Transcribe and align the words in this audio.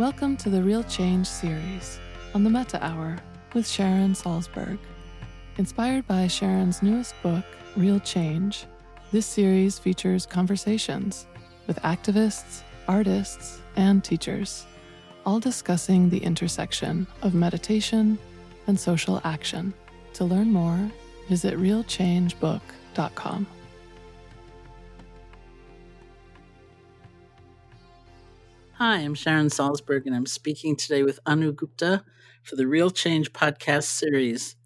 Welcome 0.00 0.38
to 0.38 0.48
the 0.48 0.62
Real 0.62 0.82
Change 0.84 1.26
series 1.26 2.00
on 2.32 2.42
the 2.42 2.48
Metta 2.48 2.82
Hour 2.82 3.18
with 3.52 3.68
Sharon 3.68 4.14
Salzberg. 4.14 4.78
Inspired 5.58 6.06
by 6.06 6.26
Sharon's 6.26 6.82
newest 6.82 7.14
book, 7.22 7.44
Real 7.76 8.00
Change, 8.00 8.64
this 9.12 9.26
series 9.26 9.78
features 9.78 10.24
conversations 10.24 11.26
with 11.66 11.76
activists, 11.82 12.62
artists, 12.88 13.60
and 13.76 14.02
teachers, 14.02 14.64
all 15.26 15.38
discussing 15.38 16.08
the 16.08 16.24
intersection 16.24 17.06
of 17.20 17.34
meditation 17.34 18.18
and 18.68 18.80
social 18.80 19.20
action. 19.24 19.74
To 20.14 20.24
learn 20.24 20.50
more, 20.50 20.80
visit 21.28 21.58
realchangebook.com. 21.58 23.46
Hi, 28.82 29.00
I'm 29.00 29.14
Sharon 29.14 29.48
Salzberg, 29.48 30.06
and 30.06 30.16
I'm 30.16 30.24
speaking 30.24 30.74
today 30.74 31.02
with 31.02 31.20
Anu 31.26 31.52
Gupta 31.52 32.02
for 32.42 32.56
the 32.56 32.66
Real 32.66 32.88
Change 32.88 33.34
podcast 33.34 33.82
series. 33.82 34.56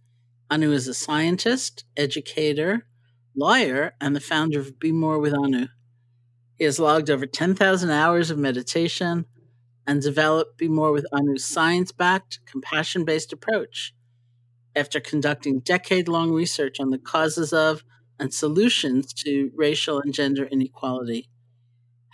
Anu 0.49 0.71
is 0.71 0.87
a 0.87 0.95
scientist, 0.95 1.85
educator, 1.97 2.87
lawyer, 3.35 3.97
and 4.01 4.15
the 4.15 4.21
founder 4.21 4.61
of 4.61 4.79
Be 4.79 4.93
More 4.93 5.19
with 5.19 5.35
Anu. 5.35 5.67
He 6.55 6.63
has 6.63 6.79
logged 6.79 7.11
over 7.11 7.27
10,000 7.27 7.91
hours 7.91 8.31
of 8.31 8.39
meditation 8.39 9.25
and 9.85 10.01
developed 10.01 10.59
Be 10.59 10.69
More 10.69 10.93
with 10.93 11.09
Anu's 11.13 11.45
science 11.45 11.91
backed, 11.91 12.39
compassion 12.47 13.05
based 13.05 13.33
approach. 13.33 13.97
After 14.77 15.01
conducting 15.01 15.59
decade 15.59 16.07
long 16.07 16.31
research 16.31 16.79
on 16.79 16.91
the 16.91 16.99
causes 16.99 17.53
of 17.53 17.83
and 18.21 18.33
solutions 18.33 19.13
to 19.25 19.51
racial 19.57 19.99
and 19.99 20.15
gender 20.15 20.45
inequality, 20.45 21.29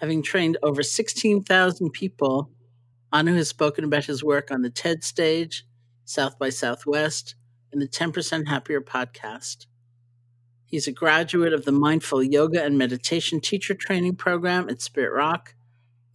Having 0.00 0.22
trained 0.22 0.56
over 0.62 0.82
16,000 0.82 1.90
people, 1.90 2.50
Anu 3.12 3.34
has 3.34 3.48
spoken 3.48 3.84
about 3.84 4.06
his 4.06 4.24
work 4.24 4.50
on 4.50 4.62
the 4.62 4.70
TED 4.70 5.04
stage, 5.04 5.66
South 6.06 6.38
by 6.38 6.48
Southwest, 6.48 7.34
and 7.70 7.82
the 7.82 7.86
10% 7.86 8.48
Happier 8.48 8.80
podcast. 8.80 9.66
He's 10.64 10.86
a 10.86 10.92
graduate 10.92 11.52
of 11.52 11.66
the 11.66 11.72
Mindful 11.72 12.22
Yoga 12.22 12.64
and 12.64 12.78
Meditation 12.78 13.40
Teacher 13.40 13.74
Training 13.74 14.16
Program 14.16 14.70
at 14.70 14.80
Spirit 14.80 15.12
Rock 15.14 15.54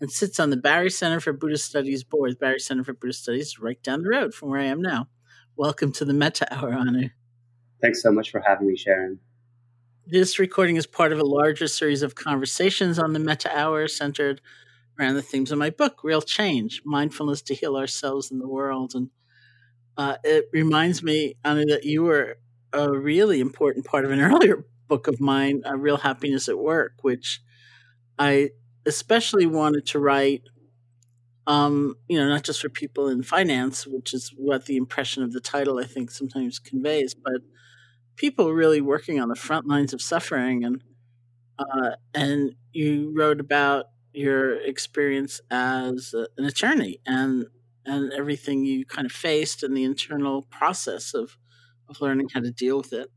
and 0.02 0.12
sits 0.12 0.40
on 0.40 0.50
the 0.50 0.58
Barre 0.58 0.90
Center 0.90 1.20
for 1.20 1.34
Buddhist 1.34 1.66
Studies 1.66 2.04
board. 2.04 2.40
Barre 2.40 2.58
Center 2.58 2.84
for 2.84 2.94
Buddhist 2.94 3.22
Studies 3.22 3.60
right 3.60 3.82
down 3.84 4.02
the 4.02 4.10
road 4.10 4.34
from 4.34 4.50
where 4.50 4.62
I 4.62 4.66
am 4.66 4.82
now. 4.82 5.10
Welcome 5.56 5.92
to 5.94 6.06
the 6.06 6.14
Metta 6.14 6.52
Hour, 6.52 6.74
Anu. 6.74 7.10
Thanks 7.82 8.02
so 8.02 8.12
much 8.12 8.32
for 8.32 8.42
having 8.46 8.68
me, 8.68 8.76
Sharon. 8.76 9.20
This 10.08 10.38
recording 10.38 10.76
is 10.76 10.86
part 10.86 11.12
of 11.12 11.20
a 11.20 11.26
larger 11.26 11.68
series 11.68 12.04
of 12.04 12.14
conversations 12.14 13.00
on 13.00 13.14
the 13.14 13.20
Metta 13.20 13.50
Hour 13.58 13.88
centered 13.88 14.40
around 15.00 15.16
the 15.16 15.24
themes 15.24 15.52
of 15.52 15.58
my 15.58 15.72
book, 15.72 16.02
Real 16.04 16.22
Change 16.22 16.84
Mindfulness 16.86 17.42
to 17.42 17.56
Heal 17.56 17.76
Ourselves 17.76 18.30
and 18.30 18.40
the 18.40 18.48
World. 18.48 18.94
And 18.94 19.10
uh, 19.98 20.18
it 20.24 20.46
reminds 20.54 21.02
me, 21.02 21.38
Anu, 21.44 21.66
that 21.66 21.86
you 21.86 22.04
were 22.04 22.38
a 22.72 22.92
really 22.92 23.40
important 23.40 23.86
part 23.86 24.06
of 24.06 24.12
an 24.12 24.22
earlier 24.22 24.68
book 24.88 25.08
of 25.08 25.20
mine, 25.20 25.64
uh, 25.66 25.76
Real 25.76 25.98
Happiness 25.98 26.48
at 26.48 26.60
Work, 26.60 26.98
which 27.02 27.42
I 28.20 28.52
especially 28.86 29.48
wanted 29.48 29.88
to 29.88 30.00
write. 30.00 30.44
Um, 31.48 31.96
you 32.08 32.20
know, 32.20 32.30
not 32.30 32.44
just 32.44 32.62
for 32.62 32.70
people 32.70 33.08
in 33.08 33.24
finance, 33.24 33.88
which 33.88 34.14
is 34.14 34.32
what 34.38 34.66
the 34.68 34.78
impression 34.78 35.24
of 35.24 35.34
the 35.34 35.40
title 35.40 35.80
I 35.80 35.86
think 35.86 36.12
sometimes 36.12 36.60
conveys, 36.60 37.16
but 37.16 37.42
people 38.16 38.54
really 38.54 38.82
working 38.82 39.20
on 39.20 39.30
the 39.30 39.36
front 39.36 39.68
lines 39.68 39.94
of 39.94 40.02
suffering 40.02 40.64
and 40.64 40.82
uh, 41.58 41.92
and 42.14 42.56
you 42.74 43.14
wrote 43.16 43.40
about 43.40 43.86
your 44.14 44.58
experience 44.62 45.40
as 45.50 46.14
a, 46.14 46.28
an 46.38 46.46
attorney 46.46 47.00
and 47.06 47.46
and 47.86 48.12
everything 48.14 48.66
you 48.66 48.86
kind 48.86 49.06
of 49.06 49.12
faced 49.12 49.64
and 49.64 49.76
the 49.76 49.84
internal 49.84 50.42
process 50.44 51.14
of 51.14 51.38
of 51.88 52.02
learning 52.02 52.30
how 52.34 52.40
to 52.40 52.52
deal 52.52 52.78
with 52.78 52.94
it. 52.94 53.12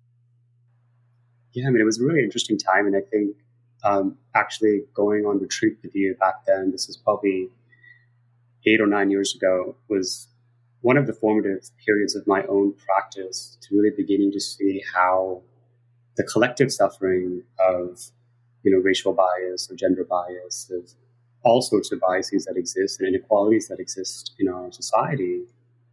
Yeah, 1.53 1.67
I 1.67 1.71
mean, 1.71 1.81
it 1.81 1.85
was 1.85 2.01
a 2.01 2.05
really 2.05 2.23
interesting 2.23 2.59
time, 2.59 2.87
and 2.87 2.95
I 2.95 3.01
think 3.01 3.37
um, 3.83 4.19
actually 4.35 4.83
going 4.95 5.25
on 5.25 5.39
retreat 5.41 5.79
with 5.83 5.95
you 5.95 6.15
back 6.21 6.45
then, 6.47 6.71
this 6.71 6.87
was 6.87 6.97
probably 6.97 7.49
eight 8.67 8.81
or 8.81 8.87
nine 8.87 9.11
years 9.11 9.35
ago, 9.35 9.77
was 9.89 10.29
one 10.81 10.97
of 10.97 11.07
the 11.07 11.13
formative 11.13 11.71
periods 11.85 12.15
of 12.15 12.27
my 12.27 12.45
own 12.45 12.73
practice 12.75 13.59
to 13.63 13.77
really 13.77 13.95
beginning 13.97 14.33
to 14.33 14.41
see 14.41 14.83
how 14.95 15.43
the 16.17 16.25
collective 16.25 16.73
suffering 16.73 17.43
of 17.59 18.01
you 18.63 18.71
know 18.73 18.79
racial 18.79 19.13
bias 19.13 19.71
or 19.71 19.75
gender 19.77 20.05
bias 20.05 20.71
of 20.71 20.91
all 21.45 21.63
sorts 21.63 21.93
of 21.93 22.01
biases 22.01 22.45
that 22.45 22.57
exist 22.57 23.01
and 23.01 23.09
inequalities 23.09 23.69
that 23.69 23.79
exist 23.79 24.33
in 24.39 24.49
our 24.49 24.71
society 24.73 25.43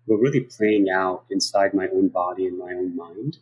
were 0.08 0.18
really 0.18 0.42
playing 0.42 0.88
out 0.90 1.24
inside 1.30 1.74
my 1.74 1.88
own 1.90 2.08
body 2.08 2.46
and 2.48 2.58
my 2.58 2.74
own 2.74 2.96
mind 2.96 3.38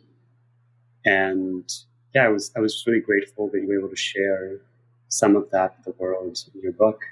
and 1.04 1.70
yeah, 2.14 2.24
I 2.24 2.28
was 2.28 2.52
I 2.56 2.60
was 2.60 2.82
really 2.86 3.00
grateful 3.00 3.48
that 3.50 3.60
you 3.60 3.68
were 3.68 3.78
able 3.78 3.88
to 3.88 3.96
share 3.96 4.60
some 5.08 5.36
of 5.36 5.50
that 5.50 5.76
with 5.76 5.96
the 5.96 6.02
world 6.02 6.38
in 6.54 6.60
your 6.60 6.72
book. 6.72 7.02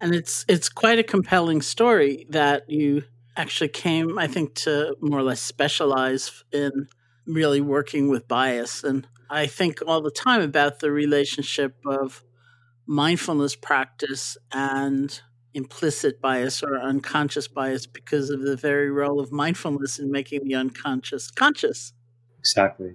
And 0.00 0.14
it's 0.14 0.44
it's 0.48 0.68
quite 0.68 0.98
a 0.98 1.02
compelling 1.02 1.62
story 1.62 2.26
that 2.30 2.68
you 2.68 3.04
actually 3.36 3.68
came, 3.68 4.18
I 4.18 4.26
think, 4.26 4.54
to 4.56 4.96
more 5.00 5.18
or 5.18 5.22
less 5.22 5.40
specialize 5.40 6.44
in 6.52 6.88
really 7.26 7.60
working 7.60 8.08
with 8.08 8.28
bias. 8.28 8.84
And 8.84 9.06
I 9.30 9.46
think 9.46 9.80
all 9.86 10.00
the 10.00 10.10
time 10.10 10.40
about 10.40 10.80
the 10.80 10.90
relationship 10.90 11.76
of 11.84 12.24
mindfulness 12.86 13.56
practice 13.56 14.36
and 14.52 15.20
implicit 15.54 16.20
bias 16.20 16.62
or 16.62 16.78
unconscious 16.78 17.48
bias 17.48 17.86
because 17.86 18.30
of 18.30 18.42
the 18.42 18.56
very 18.56 18.90
role 18.90 19.18
of 19.18 19.32
mindfulness 19.32 19.98
in 19.98 20.10
making 20.10 20.44
the 20.44 20.54
unconscious 20.54 21.30
conscious. 21.30 21.92
Exactly. 22.38 22.94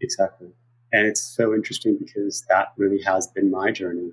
Exactly. 0.00 0.48
And 0.92 1.06
it's 1.06 1.20
so 1.22 1.54
interesting 1.54 1.98
because 1.98 2.44
that 2.48 2.72
really 2.76 3.02
has 3.02 3.26
been 3.26 3.50
my 3.50 3.70
journey. 3.70 4.12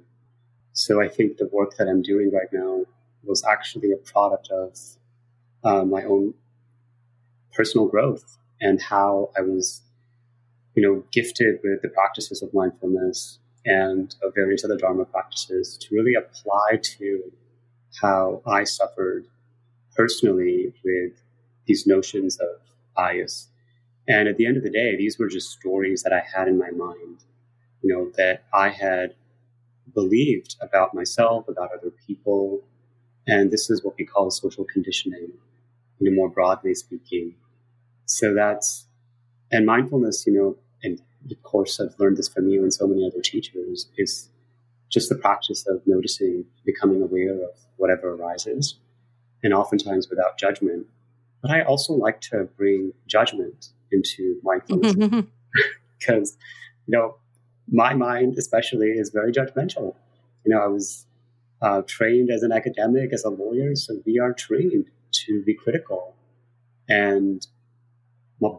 So 0.74 1.02
I 1.02 1.10
think 1.10 1.38
the 1.38 1.50
work 1.52 1.76
that 1.78 1.88
I'm 1.88 2.02
doing 2.02 2.32
right 2.32 2.48
now 2.52 2.86
was 3.30 3.44
actually 3.46 3.92
a 3.92 3.98
product 3.98 4.50
of 4.52 4.78
uh, 5.64 5.86
my 5.86 6.04
own 6.04 6.34
personal 7.54 7.88
growth 7.88 8.38
and 8.60 8.82
how 8.82 9.30
I 9.38 9.42
was, 9.42 9.82
you 10.76 10.84
know, 10.84 11.04
gifted 11.12 11.60
with 11.64 11.82
the 11.82 11.90
practices 11.90 12.42
of 12.42 12.54
mindfulness 12.54 13.40
and 13.66 14.14
of 14.24 14.34
various 14.36 14.66
other 14.66 14.78
Dharma 14.78 15.06
practices 15.06 15.78
to 15.78 15.96
really 15.96 16.16
apply 16.16 16.80
to 16.98 17.32
how 18.02 18.42
I 18.46 18.64
suffered 18.66 19.26
personally 19.96 20.74
with 20.84 21.14
these 21.66 21.88
notions 21.88 22.38
of 22.40 22.60
bias 22.96 23.50
and 24.10 24.28
at 24.28 24.38
the 24.38 24.48
end 24.48 24.58
of 24.58 24.64
the 24.64 24.72
day, 24.72 24.96
these 24.98 25.20
were 25.20 25.28
just 25.28 25.52
stories 25.52 26.02
that 26.02 26.12
I 26.12 26.24
had 26.36 26.48
in 26.48 26.58
my 26.58 26.72
mind, 26.72 27.24
you 27.84 27.94
know, 27.94 28.12
that 28.18 28.44
I 28.52 28.70
had 28.70 29.14
believed 29.94 30.56
about 30.62 30.96
myself, 30.96 31.48
about 31.48 31.70
other 31.72 31.92
people. 32.08 32.62
And 33.28 33.52
this 33.52 33.70
is 33.70 33.84
what 33.84 33.96
we 33.98 34.06
call 34.06 34.32
social 34.32 34.66
conditioning, 34.66 35.32
you 36.00 36.10
know, 36.10 36.16
more 36.16 36.30
broadly 36.30 36.74
speaking. 36.74 37.36
So 38.06 38.34
that's, 38.34 38.88
and 39.52 39.66
mindfulness, 39.66 40.26
you 40.26 40.34
know, 40.34 40.58
and 40.84 41.02
of 41.30 41.44
course 41.44 41.80
I've 41.80 42.00
learned 42.00 42.18
this 42.18 42.30
from 42.30 42.50
you 42.50 42.64
and 42.64 42.74
so 42.74 42.88
many 42.88 43.06
other 43.06 43.22
teachers, 43.22 43.88
is 43.98 44.30
just 44.90 45.10
the 45.10 45.16
practice 45.16 45.66
of 45.68 45.82
noticing, 45.86 46.46
becoming 46.66 47.02
aware 47.02 47.34
of 47.34 47.52
whatever 47.78 48.14
arises, 48.14 48.76
and 49.44 49.54
oftentimes 49.54 50.10
without 50.10 50.38
judgment. 50.38 50.88
But 51.42 51.52
I 51.52 51.62
also 51.62 51.94
like 51.94 52.22
to 52.22 52.46
bring 52.58 52.94
judgment 53.08 53.70
into 53.92 54.40
mindfulness 54.44 54.96
because 56.00 56.38
you 56.88 56.98
know 56.98 57.16
my 57.72 57.94
mind 57.94 58.38
especially 58.38 58.88
is 58.88 59.10
very 59.10 59.32
judgmental 59.32 59.96
you 60.46 60.54
know 60.54 60.62
i 60.62 60.68
was 60.68 61.06
uh, 61.62 61.82
trained 61.88 62.30
as 62.30 62.44
an 62.44 62.52
academic 62.52 63.14
as 63.14 63.24
a 63.24 63.30
lawyer. 63.30 63.76
So 63.76 64.02
we 64.06 64.20
are 64.20 64.34
trained 64.34 64.86
to 65.26 65.44
be 65.44 65.54
critical 65.54 66.16
and 66.88 67.46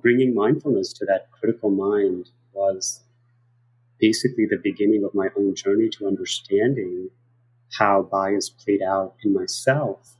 bringing 0.02 0.34
mindfulness 0.34 0.92
to 0.92 1.04
that 1.06 1.30
critical 1.30 1.70
mind 1.70 2.30
was 2.52 3.00
basically 3.98 4.46
the 4.46 4.60
beginning 4.62 5.04
of 5.04 5.14
my 5.14 5.28
own 5.36 5.54
journey 5.54 5.88
to 5.88 6.06
understanding 6.06 7.10
how 7.78 8.02
bias 8.02 8.50
played 8.50 8.82
out 8.82 9.14
in 9.22 9.32
myself. 9.32 10.16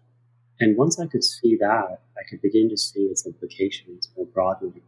And 0.60 0.76
once 0.76 1.00
i 1.00 1.06
could 1.06 1.24
see 1.24 1.56
that 1.56 2.00
i 2.18 2.22
could 2.28 2.42
begin 2.42 2.68
to 2.68 2.76
see 2.76 3.00
its 3.00 3.26
implications 3.26 4.10
more 4.16 4.26
broadly 4.26 4.82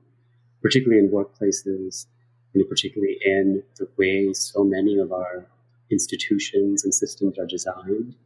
particularly 0.63 1.05
in 1.05 1.11
workplaces, 1.11 2.07
and 2.55 2.69
particularly 2.69 3.19
in 3.25 3.63
the 3.77 3.89
way 3.99 4.33
so 4.33 4.63
many 4.63 4.99
of 4.99 5.13
our 5.13 5.47
institutions 5.93 6.85
and 6.85 6.95
systems 6.95 7.39
are 7.39 7.47
designed. 7.47 8.17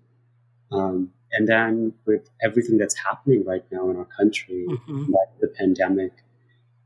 Um, 0.73 1.11
and 1.33 1.49
then 1.49 1.93
with 2.07 2.31
everything 2.43 2.79
that's 2.79 2.97
happening 2.97 3.45
right 3.45 3.65
now 3.71 3.91
in 3.91 3.97
our 3.97 4.09
country, 4.17 4.67
mm-hmm. 4.69 5.13
like 5.13 5.41
the 5.41 5.49
pandemic 5.49 6.13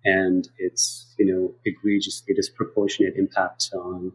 and 0.04 0.48
its 0.58 1.14
you 1.18 1.26
know 1.26 1.54
egregiously 1.64 2.34
disproportionate 2.34 3.16
impact 3.16 3.70
on 3.74 4.12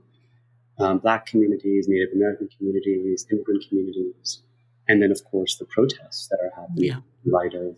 um, 0.80 0.98
Black 0.98 1.26
communities, 1.26 1.88
Native 1.88 2.14
American 2.14 2.50
communities, 2.58 3.26
immigrant 3.32 3.64
communities, 3.70 4.42
and 4.88 5.02
then 5.02 5.12
of 5.12 5.24
course 5.26 5.58
the 5.58 5.66
protests 5.66 6.28
that 6.30 6.40
are 6.44 6.62
happening 6.62 6.90
yeah. 6.90 7.00
in 7.26 7.32
light 7.32 7.54
of 7.54 7.78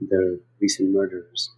the 0.00 0.40
recent 0.60 0.92
murders. 0.92 1.50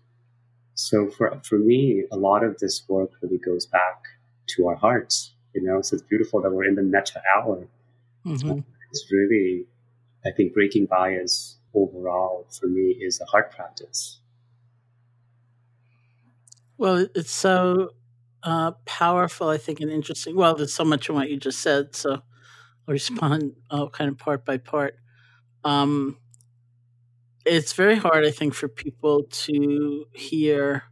So 0.74 1.10
for, 1.10 1.40
for 1.44 1.58
me, 1.58 2.04
a 2.12 2.16
lot 2.16 2.44
of 2.44 2.58
this 2.58 2.84
work 2.88 3.10
really 3.20 3.38
goes 3.38 3.66
back 3.66 4.04
to 4.50 4.68
our 4.68 4.76
hearts, 4.76 5.34
you 5.58 5.66
know, 5.66 5.82
so 5.82 5.94
it's 5.94 6.02
beautiful 6.02 6.40
that 6.42 6.50
we're 6.50 6.64
in 6.64 6.76
the 6.76 6.82
metta 6.82 7.20
hour. 7.34 7.66
Mm-hmm. 8.24 8.60
It's 8.90 9.06
really, 9.10 9.66
I 10.24 10.30
think 10.30 10.54
breaking 10.54 10.86
bias 10.86 11.56
overall 11.74 12.46
for 12.50 12.68
me 12.68 12.96
is 13.00 13.20
a 13.20 13.24
hard 13.24 13.50
practice. 13.50 14.20
Well, 16.76 17.08
it's 17.14 17.32
so 17.32 17.90
uh, 18.44 18.72
powerful, 18.84 19.48
I 19.48 19.58
think, 19.58 19.80
and 19.80 19.90
interesting. 19.90 20.36
Well, 20.36 20.54
there's 20.54 20.72
so 20.72 20.84
much 20.84 21.08
in 21.08 21.16
what 21.16 21.28
you 21.28 21.36
just 21.36 21.60
said, 21.60 21.96
so 21.96 22.12
I'll 22.12 22.22
respond 22.86 23.54
uh, 23.70 23.88
kind 23.88 24.10
of 24.10 24.18
part 24.18 24.44
by 24.44 24.58
part. 24.58 24.94
Um, 25.64 26.18
it's 27.44 27.72
very 27.72 27.96
hard, 27.96 28.24
I 28.24 28.30
think, 28.30 28.54
for 28.54 28.68
people 28.68 29.24
to 29.24 30.04
hear 30.12 30.84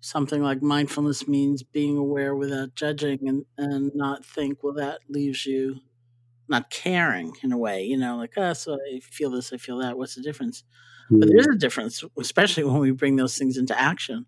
something 0.00 0.42
like 0.42 0.62
mindfulness 0.62 1.26
means 1.26 1.62
being 1.62 1.96
aware 1.96 2.34
without 2.34 2.74
judging 2.74 3.28
and, 3.28 3.44
and 3.56 3.92
not 3.94 4.24
think, 4.24 4.62
well, 4.62 4.74
that 4.74 5.00
leaves 5.08 5.44
you 5.44 5.80
not 6.48 6.70
caring 6.70 7.32
in 7.42 7.52
a 7.52 7.58
way, 7.58 7.84
you 7.84 7.96
know, 7.96 8.16
like, 8.16 8.32
oh, 8.36 8.52
so 8.52 8.74
I 8.74 9.00
feel 9.00 9.30
this, 9.30 9.52
I 9.52 9.58
feel 9.58 9.78
that. 9.78 9.98
What's 9.98 10.14
the 10.14 10.22
difference? 10.22 10.64
Mm. 11.10 11.20
But 11.20 11.28
there 11.28 11.38
is 11.38 11.46
a 11.46 11.58
difference, 11.58 12.02
especially 12.18 12.64
when 12.64 12.78
we 12.78 12.90
bring 12.90 13.16
those 13.16 13.36
things 13.36 13.56
into 13.56 13.78
action. 13.78 14.26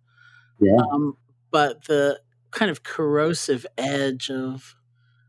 Yeah. 0.60 0.76
Um, 0.92 1.16
but 1.50 1.84
the 1.84 2.20
kind 2.50 2.70
of 2.70 2.82
corrosive 2.82 3.64
edge 3.78 4.30
of 4.30 4.76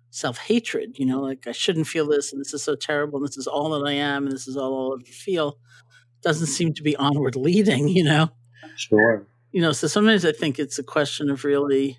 self 0.10 0.38
hatred, 0.38 0.98
you 0.98 1.06
know, 1.06 1.22
like 1.22 1.48
I 1.48 1.52
shouldn't 1.52 1.88
feel 1.88 2.08
this 2.08 2.34
and 2.34 2.42
this 2.42 2.54
is 2.54 2.64
so 2.64 2.76
terrible 2.76 3.20
and 3.20 3.28
this 3.28 3.38
is 3.38 3.48
all 3.48 3.70
that 3.72 3.88
I 3.88 3.94
am 3.94 4.26
and 4.26 4.32
this 4.32 4.48
is 4.48 4.58
all 4.58 4.92
I'll 4.92 4.94
ever 4.94 5.06
feel 5.06 5.58
doesn't 6.22 6.48
seem 6.48 6.74
to 6.74 6.84
be 6.84 6.96
onward 6.98 7.36
leading, 7.36 7.88
you 7.88 8.04
know? 8.04 8.30
Sure. 8.76 9.28
You 9.52 9.62
know, 9.62 9.72
so 9.72 9.88
sometimes 9.88 10.26
I 10.26 10.32
think 10.32 10.60
it's 10.60 10.80
a 10.80 10.84
question 10.84 11.30
of 11.30 11.44
really 11.44 11.98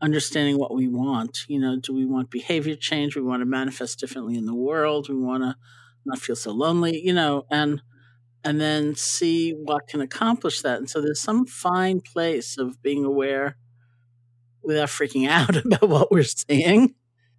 understanding 0.00 0.58
what 0.58 0.74
we 0.74 0.88
want. 0.88 1.40
You 1.48 1.58
know, 1.58 1.78
do 1.78 1.92
we 1.92 2.06
want 2.06 2.30
behavior 2.30 2.76
change? 2.76 3.16
We 3.16 3.22
want 3.22 3.40
to 3.40 3.46
manifest 3.46 3.98
differently 3.98 4.36
in 4.36 4.46
the 4.46 4.54
world. 4.54 5.08
We 5.08 5.16
want 5.16 5.42
to 5.42 5.56
not 6.04 6.18
feel 6.18 6.36
so 6.36 6.52
lonely, 6.52 7.00
you 7.00 7.12
know, 7.12 7.46
and 7.50 7.82
and 8.44 8.60
then 8.60 8.94
see 8.94 9.52
what 9.52 9.88
can 9.88 10.02
accomplish 10.02 10.60
that. 10.60 10.78
And 10.78 10.88
so 10.88 11.00
there's 11.00 11.20
some 11.20 11.46
fine 11.46 12.00
place 12.00 12.58
of 12.58 12.82
being 12.82 13.04
aware 13.04 13.56
without 14.62 14.88
freaking 14.88 15.28
out 15.30 15.56
about 15.56 15.88
what 15.88 16.12
we're 16.12 16.24
seeing. 16.24 16.94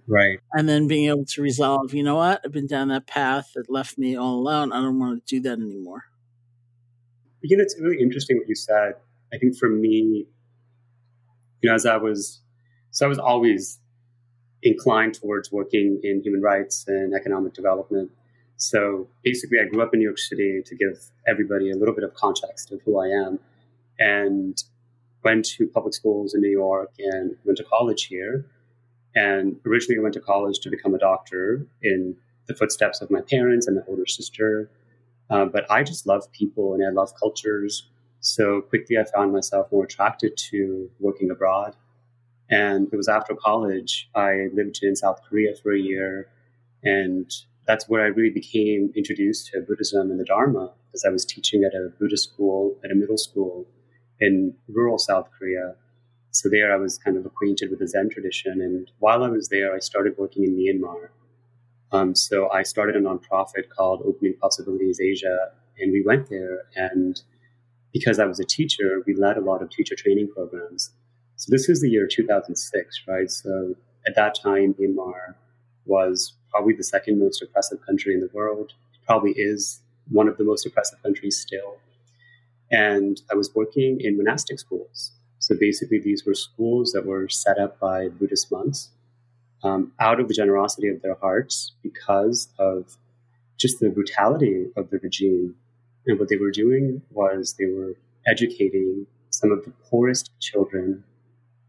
Right. 0.07 0.39
And 0.53 0.67
then 0.67 0.87
being 0.87 1.09
able 1.09 1.25
to 1.25 1.41
resolve, 1.41 1.93
you 1.93 2.03
know 2.03 2.15
what? 2.15 2.41
I've 2.43 2.51
been 2.51 2.67
down 2.67 2.89
that 2.89 3.07
path 3.07 3.51
that 3.55 3.69
left 3.69 3.97
me 3.97 4.15
all 4.15 4.35
alone. 4.35 4.71
I 4.71 4.81
don't 4.81 4.99
want 4.99 5.25
to 5.25 5.35
do 5.35 5.41
that 5.41 5.59
anymore 5.59 6.05
you 7.47 7.57
know, 7.57 7.63
it's 7.63 7.75
really 7.79 8.01
interesting 8.01 8.37
what 8.37 8.47
you 8.47 8.55
said. 8.55 8.93
I 9.33 9.37
think 9.37 9.57
for 9.57 9.69
me, 9.69 10.27
you 11.61 11.69
know, 11.69 11.75
as 11.75 11.85
I 11.85 11.97
was, 11.97 12.41
so 12.91 13.05
I 13.05 13.09
was 13.09 13.19
always 13.19 13.79
inclined 14.63 15.15
towards 15.15 15.51
working 15.51 15.99
in 16.03 16.21
human 16.21 16.41
rights 16.41 16.85
and 16.87 17.13
economic 17.13 17.53
development. 17.53 18.11
So 18.57 19.07
basically, 19.23 19.59
I 19.59 19.65
grew 19.65 19.81
up 19.81 19.93
in 19.93 19.99
New 19.99 20.05
York 20.05 20.17
City 20.17 20.61
to 20.65 20.75
give 20.75 20.97
everybody 21.27 21.71
a 21.71 21.75
little 21.75 21.93
bit 21.93 22.03
of 22.03 22.13
context 22.13 22.71
of 22.71 22.81
who 22.85 22.99
I 22.99 23.07
am, 23.07 23.39
and 23.99 24.61
went 25.23 25.45
to 25.45 25.67
public 25.67 25.93
schools 25.93 26.33
in 26.33 26.41
New 26.41 26.51
York 26.51 26.91
and 26.99 27.35
went 27.43 27.57
to 27.57 27.63
college 27.63 28.05
here. 28.05 28.45
And 29.15 29.57
originally, 29.65 29.99
I 29.99 30.03
went 30.03 30.13
to 30.13 30.21
college 30.21 30.59
to 30.59 30.69
become 30.69 30.93
a 30.93 30.99
doctor 30.99 31.65
in 31.81 32.15
the 32.47 32.53
footsteps 32.53 33.01
of 33.01 33.09
my 33.09 33.21
parents 33.21 33.67
and 33.67 33.77
my 33.77 33.81
older 33.87 34.05
sister. 34.05 34.69
Uh, 35.29 35.45
but 35.45 35.69
I 35.71 35.83
just 35.83 36.05
love 36.05 36.31
people 36.31 36.75
and 36.75 36.85
I 36.85 36.89
love 36.89 37.11
cultures. 37.19 37.89
So 38.19 38.61
quickly 38.61 38.97
I 38.97 39.03
found 39.03 39.33
myself 39.33 39.71
more 39.71 39.85
attracted 39.85 40.35
to 40.49 40.89
working 40.99 41.29
abroad. 41.29 41.75
And 42.49 42.87
it 42.91 42.95
was 42.95 43.07
after 43.07 43.35
college, 43.35 44.09
I 44.15 44.47
lived 44.53 44.79
in 44.81 44.95
South 44.95 45.19
Korea 45.27 45.55
for 45.55 45.73
a 45.73 45.79
year. 45.79 46.27
And 46.83 47.31
that's 47.67 47.89
where 47.89 48.03
I 48.03 48.07
really 48.07 48.33
became 48.33 48.91
introduced 48.95 49.47
to 49.47 49.61
Buddhism 49.61 50.11
and 50.11 50.19
the 50.19 50.25
Dharma, 50.25 50.71
because 50.87 51.03
I 51.03 51.09
was 51.09 51.25
teaching 51.25 51.63
at 51.63 51.73
a 51.73 51.89
Buddhist 51.99 52.29
school, 52.29 52.77
at 52.83 52.91
a 52.91 52.95
middle 52.95 53.17
school 53.17 53.65
in 54.19 54.53
rural 54.67 54.99
South 54.99 55.29
Korea. 55.37 55.75
So 56.31 56.49
there 56.49 56.71
I 56.71 56.77
was 56.77 56.97
kind 56.97 57.17
of 57.17 57.25
acquainted 57.25 57.69
with 57.71 57.79
the 57.79 57.87
Zen 57.87 58.09
tradition. 58.09 58.61
And 58.61 58.91
while 58.99 59.23
I 59.23 59.29
was 59.29 59.49
there, 59.49 59.73
I 59.73 59.79
started 59.79 60.15
working 60.17 60.43
in 60.43 60.55
Myanmar. 60.55 61.09
Um, 61.91 62.13
so 62.13 62.51
I 62.51 62.63
started 62.63 62.95
a 62.95 62.99
nonprofit 62.99 63.69
called 63.75 64.03
Opening 64.05 64.35
Possibilities 64.39 64.99
Asia. 64.99 65.51
And 65.79 65.91
we 65.91 66.03
went 66.05 66.29
there. 66.29 66.65
And 66.75 67.21
because 67.95 68.19
I 68.19 68.25
was 68.25 68.41
a 68.41 68.43
teacher, 68.43 69.01
we 69.07 69.15
led 69.15 69.37
a 69.37 69.39
lot 69.39 69.61
of 69.61 69.69
teacher 69.69 69.95
training 69.95 70.27
programs. 70.35 70.91
So 71.37 71.47
this 71.49 71.69
is 71.69 71.79
the 71.79 71.87
year 71.89 72.05
2006, 72.05 73.03
right? 73.07 73.31
So 73.31 73.73
at 74.05 74.15
that 74.15 74.35
time, 74.35 74.73
Myanmar 74.73 75.35
was 75.85 76.33
probably 76.51 76.73
the 76.73 76.83
second 76.83 77.19
most 77.19 77.41
oppressive 77.41 77.79
country 77.85 78.13
in 78.13 78.19
the 78.19 78.29
world. 78.33 78.73
It 78.93 78.99
probably 79.07 79.31
is 79.37 79.79
one 80.09 80.27
of 80.27 80.35
the 80.35 80.43
most 80.43 80.65
oppressive 80.65 81.01
countries 81.03 81.39
still. 81.39 81.77
And 82.69 83.21
I 83.31 83.35
was 83.35 83.55
working 83.55 84.01
in 84.01 84.17
monastic 84.17 84.59
schools. 84.59 85.13
So 85.39 85.55
basically, 85.57 85.99
these 85.99 86.25
were 86.25 86.33
schools 86.33 86.91
that 86.91 87.05
were 87.05 87.29
set 87.29 87.57
up 87.57 87.79
by 87.79 88.09
Buddhist 88.09 88.51
monks 88.51 88.89
um, 89.63 89.93
out 90.01 90.19
of 90.19 90.27
the 90.27 90.33
generosity 90.33 90.89
of 90.89 91.01
their 91.01 91.15
hearts 91.15 91.71
because 91.81 92.49
of 92.59 92.97
just 93.55 93.79
the 93.79 93.89
brutality 93.89 94.65
of 94.75 94.89
the 94.89 94.97
regime. 94.97 95.55
And 96.07 96.19
what 96.19 96.29
they 96.29 96.37
were 96.37 96.51
doing 96.51 97.01
was 97.11 97.53
they 97.53 97.65
were 97.65 97.93
educating 98.27 99.07
some 99.29 99.51
of 99.51 99.65
the 99.65 99.71
poorest 99.89 100.31
children 100.39 101.03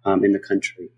um, 0.05 0.25
in 0.25 0.33
the 0.33 0.39
country. 0.39 0.91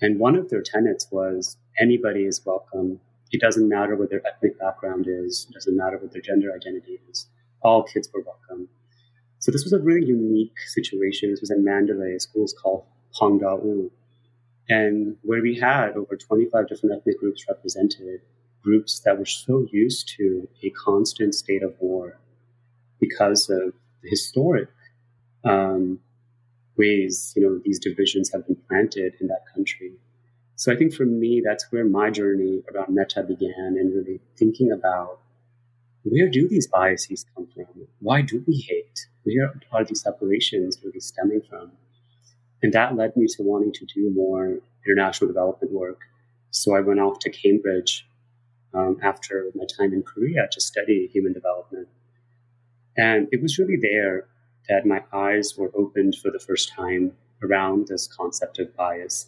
And 0.00 0.18
one 0.18 0.34
of 0.34 0.50
their 0.50 0.62
tenets 0.62 1.06
was 1.10 1.56
anybody 1.78 2.24
is 2.24 2.44
welcome. 2.44 3.00
It 3.30 3.40
doesn't 3.40 3.68
matter 3.68 3.96
what 3.96 4.10
their 4.10 4.26
ethnic 4.26 4.58
background 4.58 5.06
is, 5.08 5.46
it 5.48 5.54
doesn't 5.54 5.76
matter 5.76 5.98
what 5.98 6.12
their 6.12 6.22
gender 6.22 6.52
identity 6.54 7.00
is. 7.10 7.26
All 7.62 7.82
kids 7.82 8.08
were 8.12 8.22
welcome. 8.22 8.68
So 9.38 9.50
this 9.52 9.64
was 9.64 9.72
a 9.72 9.78
really 9.78 10.06
unique 10.06 10.58
situation. 10.66 11.30
This 11.30 11.40
was 11.40 11.50
in 11.50 11.64
Mandalay, 11.64 12.14
a 12.14 12.20
school 12.20 12.46
called 12.62 12.84
Phaung 13.18 13.40
Daw 13.40 13.56
Oo, 13.56 13.90
and 14.68 15.16
where 15.22 15.42
we 15.42 15.58
had 15.58 15.96
over 15.96 16.16
25 16.16 16.68
different 16.68 16.96
ethnic 16.96 17.18
groups 17.20 17.44
represented, 17.48 18.20
groups 18.62 19.00
that 19.00 19.18
were 19.18 19.26
so 19.26 19.66
used 19.70 20.08
to 20.16 20.48
a 20.62 20.70
constant 20.70 21.34
state 21.34 21.62
of 21.62 21.74
war 21.78 22.18
because 23.06 23.48
of 23.50 23.72
the 24.02 24.08
historic 24.08 24.68
um, 25.44 25.98
ways 26.76 27.32
you 27.36 27.42
know 27.42 27.60
these 27.64 27.78
divisions 27.78 28.30
have 28.32 28.46
been 28.46 28.60
planted 28.68 29.14
in 29.20 29.26
that 29.28 29.44
country. 29.54 29.92
So 30.56 30.72
I 30.72 30.76
think 30.76 30.94
for 30.94 31.04
me, 31.04 31.42
that's 31.44 31.66
where 31.70 31.84
my 31.84 32.10
journey 32.10 32.62
around 32.70 32.94
metta 32.94 33.22
began, 33.22 33.76
and 33.78 33.94
really 33.94 34.20
thinking 34.36 34.70
about 34.72 35.18
where 36.04 36.28
do 36.28 36.48
these 36.48 36.66
biases 36.66 37.24
come 37.34 37.48
from? 37.54 37.66
Why 38.00 38.20
do 38.20 38.44
we 38.46 38.56
hate? 38.68 39.06
Where 39.24 39.54
are 39.72 39.84
these 39.84 40.02
separations 40.02 40.78
really 40.84 41.00
stemming 41.00 41.42
from? 41.48 41.72
And 42.62 42.72
that 42.72 42.94
led 42.96 43.16
me 43.16 43.26
to 43.26 43.42
wanting 43.42 43.72
to 43.72 43.86
do 43.86 44.12
more 44.14 44.58
international 44.86 45.28
development 45.28 45.72
work. 45.72 46.00
So 46.50 46.76
I 46.76 46.80
went 46.80 47.00
off 47.00 47.18
to 47.20 47.30
Cambridge 47.30 48.06
um, 48.74 48.98
after 49.02 49.50
my 49.54 49.64
time 49.64 49.92
in 49.92 50.02
Korea 50.02 50.46
to 50.52 50.60
study 50.60 51.08
human 51.12 51.32
development. 51.32 51.88
And 52.96 53.28
it 53.32 53.42
was 53.42 53.58
really 53.58 53.78
there 53.80 54.26
that 54.68 54.86
my 54.86 55.02
eyes 55.12 55.54
were 55.56 55.70
opened 55.74 56.16
for 56.22 56.30
the 56.30 56.38
first 56.38 56.72
time 56.72 57.12
around 57.42 57.88
this 57.88 58.06
concept 58.06 58.58
of 58.58 58.74
bias. 58.76 59.26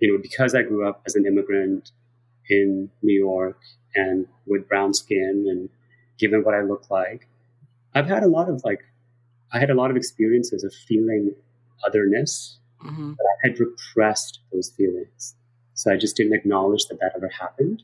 You 0.00 0.12
know, 0.12 0.18
because 0.20 0.54
I 0.54 0.62
grew 0.62 0.88
up 0.88 1.02
as 1.06 1.14
an 1.14 1.26
immigrant 1.26 1.92
in 2.50 2.90
New 3.02 3.18
York 3.18 3.58
and 3.94 4.26
with 4.46 4.68
brown 4.68 4.92
skin 4.92 5.46
and 5.48 5.68
given 6.18 6.42
what 6.42 6.54
I 6.54 6.62
look 6.62 6.90
like, 6.90 7.28
I've 7.94 8.06
had 8.06 8.22
a 8.22 8.28
lot 8.28 8.48
of 8.48 8.62
like, 8.64 8.80
I 9.52 9.58
had 9.58 9.70
a 9.70 9.74
lot 9.74 9.90
of 9.90 9.96
experiences 9.96 10.64
of 10.64 10.74
feeling 10.74 11.34
otherness, 11.86 12.58
mm-hmm. 12.84 13.12
but 13.12 13.24
I 13.24 13.48
had 13.48 13.60
repressed 13.60 14.40
those 14.52 14.70
feelings. 14.70 15.36
So 15.74 15.92
I 15.92 15.96
just 15.96 16.16
didn't 16.16 16.34
acknowledge 16.34 16.86
that 16.86 16.98
that 17.00 17.12
ever 17.16 17.28
happened. 17.28 17.82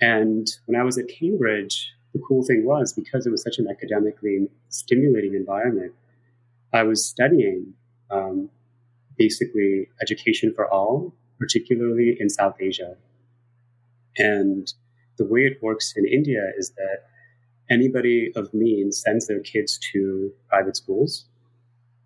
And 0.00 0.46
when 0.66 0.80
I 0.80 0.84
was 0.84 0.98
at 0.98 1.08
Cambridge, 1.08 1.92
the 2.12 2.20
cool 2.26 2.42
thing 2.44 2.64
was 2.64 2.92
because 2.92 3.26
it 3.26 3.30
was 3.30 3.42
such 3.42 3.58
an 3.58 3.68
academically 3.68 4.48
stimulating 4.68 5.34
environment, 5.34 5.92
I 6.72 6.82
was 6.82 7.04
studying 7.04 7.74
um, 8.10 8.50
basically 9.16 9.88
education 10.02 10.52
for 10.54 10.72
all, 10.72 11.14
particularly 11.38 12.16
in 12.18 12.28
South 12.28 12.56
Asia. 12.60 12.96
And 14.16 14.72
the 15.18 15.24
way 15.24 15.40
it 15.40 15.62
works 15.62 15.94
in 15.96 16.06
India 16.06 16.50
is 16.58 16.70
that 16.70 17.04
anybody 17.70 18.32
of 18.34 18.52
means 18.52 19.02
sends 19.02 19.26
their 19.26 19.40
kids 19.40 19.78
to 19.92 20.32
private 20.48 20.76
schools, 20.76 21.26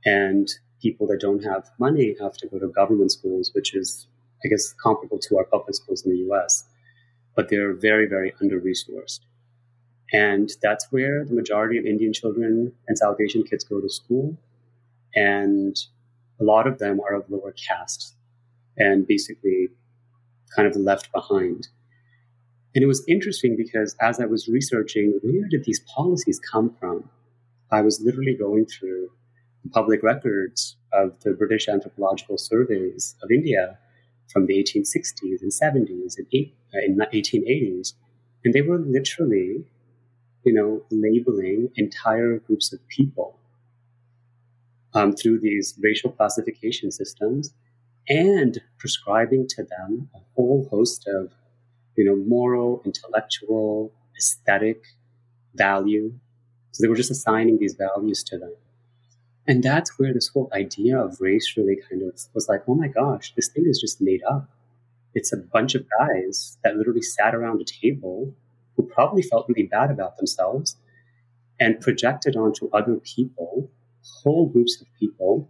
and 0.05 0.49
people 0.83 1.07
that 1.07 1.21
don't 1.21 1.43
have 1.43 1.71
money 1.79 2.15
have 2.21 2.37
to 2.37 2.47
go 2.47 2.59
to 2.59 2.69
government 2.69 3.11
schools, 3.11 3.51
which 3.55 3.75
is, 3.75 4.07
I 4.45 4.49
guess, 4.49 4.75
comparable 4.75 5.19
to 5.21 5.39
our 5.39 5.45
public 5.45 5.75
schools 5.75 6.05
in 6.05 6.13
the 6.13 6.19
US. 6.31 6.65
But 7.35 7.49
they're 7.49 7.73
very, 7.73 8.07
very 8.07 8.35
under 8.41 8.61
resourced. 8.61 9.21
And 10.13 10.51
that's 10.63 10.87
where 10.91 11.25
the 11.25 11.35
majority 11.35 11.79
of 11.79 11.87
Indian 11.87 12.13
children 12.13 12.73
and 12.87 12.99
South 12.99 13.17
Asian 13.21 13.43
kids 13.43 13.65
go 13.65 13.81
to 13.81 13.89
school. 13.89 14.37
And 15.15 15.77
a 16.41 16.45
lot 16.45 16.67
of 16.67 16.79
them 16.79 17.01
are 17.01 17.15
of 17.15 17.29
lower 17.31 17.53
castes 17.53 18.15
and 18.77 19.07
basically 19.07 19.69
kind 20.55 20.69
of 20.69 20.77
left 20.77 21.13
behind. 21.13 21.69
And 22.75 22.83
it 22.83 22.87
was 22.87 23.05
interesting 23.07 23.57
because 23.57 23.95
as 24.01 24.21
I 24.21 24.27
was 24.27 24.49
researching, 24.49 25.19
where 25.23 25.49
did 25.49 25.65
these 25.65 25.81
policies 25.95 26.41
come 26.41 26.75
from? 26.81 27.09
I 27.71 27.83
was 27.83 28.01
literally 28.01 28.35
going 28.35 28.67
through 28.67 29.11
the 29.63 29.71
public 29.71 30.03
records 30.03 30.77
of 30.93 31.19
the 31.21 31.33
British 31.33 31.69
Anthropological 31.69 32.37
Surveys 32.37 33.17
of 33.23 33.31
India 33.31 33.79
from 34.33 34.47
the 34.47 34.55
1860s 34.55 35.41
and 35.41 35.53
70s 35.53 36.15
and 36.19 36.27
1880s. 37.13 37.93
Uh, 37.93 37.97
and 38.45 38.55
they 38.55 38.63
were 38.63 38.79
literally 38.79 39.65
you 40.45 40.53
know, 40.53 40.83
labeling 40.91 41.71
entire 41.77 42.39
groups 42.39 42.73
of 42.73 42.87
people 42.89 43.39
um, 44.95 45.13
through 45.13 45.41
these 45.41 45.75
racial 45.83 46.11
classification 46.11 46.91
systems 46.91 47.53
and 48.09 48.61
prescribing 48.79 49.47
to 49.49 49.65
them 49.65 50.09
a 50.15 50.19
whole 50.35 50.69
host 50.71 51.09
of, 51.09 51.33
you 51.97 52.05
know, 52.05 52.17
moral, 52.17 52.83
intellectual, 52.85 53.93
aesthetic 54.17 54.83
value. 55.55 56.13
So 56.73 56.83
they 56.83 56.89
were 56.89 56.97
just 56.97 57.11
assigning 57.11 57.59
these 57.59 57.75
values 57.75 58.23
to 58.25 58.39
them. 58.39 58.53
And 59.47 59.63
that's 59.63 59.99
where 59.99 60.13
this 60.13 60.29
whole 60.29 60.51
idea 60.55 60.99
of 60.99 61.21
race 61.21 61.55
really 61.57 61.79
kind 61.89 62.03
of 62.03 62.19
was 62.35 62.49
like, 62.49 62.63
oh 62.67 62.75
my 62.75 62.89
gosh, 62.89 63.33
this 63.35 63.49
thing 63.49 63.65
is 63.67 63.81
just 63.81 64.01
made 64.01 64.23
up. 64.31 64.49
It's 65.15 65.33
a 65.33 65.37
bunch 65.37 65.75
of 65.75 65.87
guys 65.99 66.59
that 66.65 66.77
literally 66.77 67.03
sat 67.03 67.35
around 67.35 67.61
a 67.61 67.65
table 67.65 68.35
who 68.77 68.83
probably 68.83 69.23
felt 69.23 69.49
really 69.49 69.69
bad 69.69 69.91
about 69.91 70.17
themselves 70.17 70.77
and 71.61 71.81
projected 71.81 72.37
onto 72.37 72.69
other 72.73 72.97
people, 72.97 73.71
whole 74.23 74.47
groups 74.47 74.81
of 74.81 74.87
people, 74.99 75.49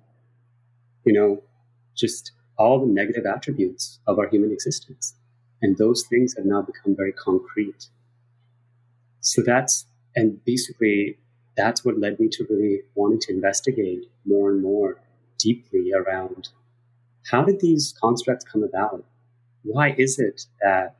you 1.05 1.13
know, 1.13 1.43
just 1.97 2.33
all 2.59 2.81
the 2.81 2.93
negative 2.93 3.25
attributes 3.27 3.99
of 4.07 4.19
our 4.19 4.29
human 4.29 4.53
existence. 4.53 5.15
And 5.63 5.77
those 5.79 6.05
things 6.05 6.35
have 6.37 6.45
now 6.45 6.63
become 6.63 6.95
very 6.97 7.13
concrete. 7.13 7.87
So 9.21 9.43
that's, 9.45 9.87
and 10.15 10.45
basically, 10.45 11.19
that's 11.57 11.85
what 11.85 11.99
led 11.99 12.21
me 12.21 12.29
to 12.33 12.47
really 12.51 12.83
wanting 12.95 13.21
to 13.21 13.33
investigate 13.33 14.05
more 14.27 14.51
and 14.51 14.63
more 14.63 15.01
deeply 15.39 15.93
around 15.93 16.49
how 17.31 17.43
did 17.43 17.61
these 17.61 17.95
constructs 18.01 18.45
come 18.45 18.63
about? 18.63 19.05
Why 19.63 19.95
is 19.97 20.19
it 20.19 20.43
that 20.61 20.97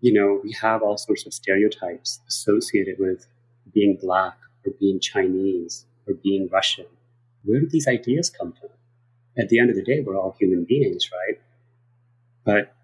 you 0.00 0.12
know, 0.12 0.40
we 0.42 0.52
have 0.60 0.82
all 0.82 0.96
sorts 0.96 1.26
of 1.26 1.32
stereotypes 1.32 2.20
associated 2.28 2.96
with 2.98 3.26
being 3.72 3.98
black 4.00 4.36
or 4.64 4.72
being 4.78 5.00
Chinese 5.00 5.86
or 6.06 6.14
being 6.14 6.48
Russian. 6.52 6.86
Where 7.44 7.60
do 7.60 7.68
these 7.68 7.88
ideas 7.88 8.30
come 8.30 8.52
from? 8.52 8.70
At 9.38 9.48
the 9.48 9.58
end 9.58 9.70
of 9.70 9.76
the 9.76 9.82
day, 9.82 10.00
we're 10.00 10.16
all 10.16 10.34
human 10.38 10.64
beings, 10.64 11.10
right? 11.12 11.40
But, 12.44 12.74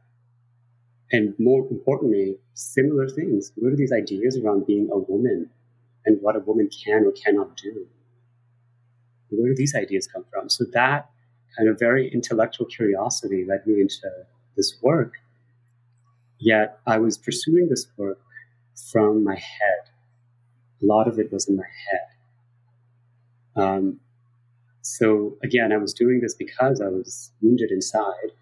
and 1.10 1.34
more 1.38 1.66
importantly, 1.70 2.36
similar 2.54 3.08
things. 3.08 3.52
Where 3.56 3.70
do 3.70 3.76
these 3.76 3.92
ideas 3.92 4.36
around 4.36 4.66
being 4.66 4.88
a 4.90 4.98
woman 4.98 5.50
and 6.04 6.20
what 6.20 6.36
a 6.36 6.40
woman 6.40 6.68
can 6.68 7.04
or 7.04 7.12
cannot 7.12 7.56
do? 7.56 7.86
Where 9.30 9.48
do 9.48 9.54
these 9.56 9.74
ideas 9.74 10.06
come 10.06 10.24
from? 10.30 10.48
So 10.48 10.64
that 10.72 11.10
kind 11.56 11.68
of 11.68 11.78
very 11.78 12.12
intellectual 12.12 12.66
curiosity 12.66 13.44
led 13.44 13.66
me 13.66 13.80
into 13.80 14.08
this 14.56 14.76
work 14.82 15.14
Yet 16.42 16.80
I 16.86 16.98
was 16.98 17.16
pursuing 17.16 17.68
this 17.68 17.86
work 17.96 18.18
from 18.90 19.22
my 19.22 19.36
head. 19.36 19.90
A 20.82 20.84
lot 20.84 21.06
of 21.06 21.20
it 21.20 21.32
was 21.32 21.48
in 21.48 21.56
my 21.56 21.62
head. 21.90 23.64
Um, 23.64 24.00
so 24.80 25.38
again, 25.44 25.72
I 25.72 25.76
was 25.76 25.94
doing 25.94 26.20
this 26.20 26.34
because 26.34 26.80
I 26.80 26.88
was 26.88 27.30
wounded 27.40 27.70
inside. 27.70 28.32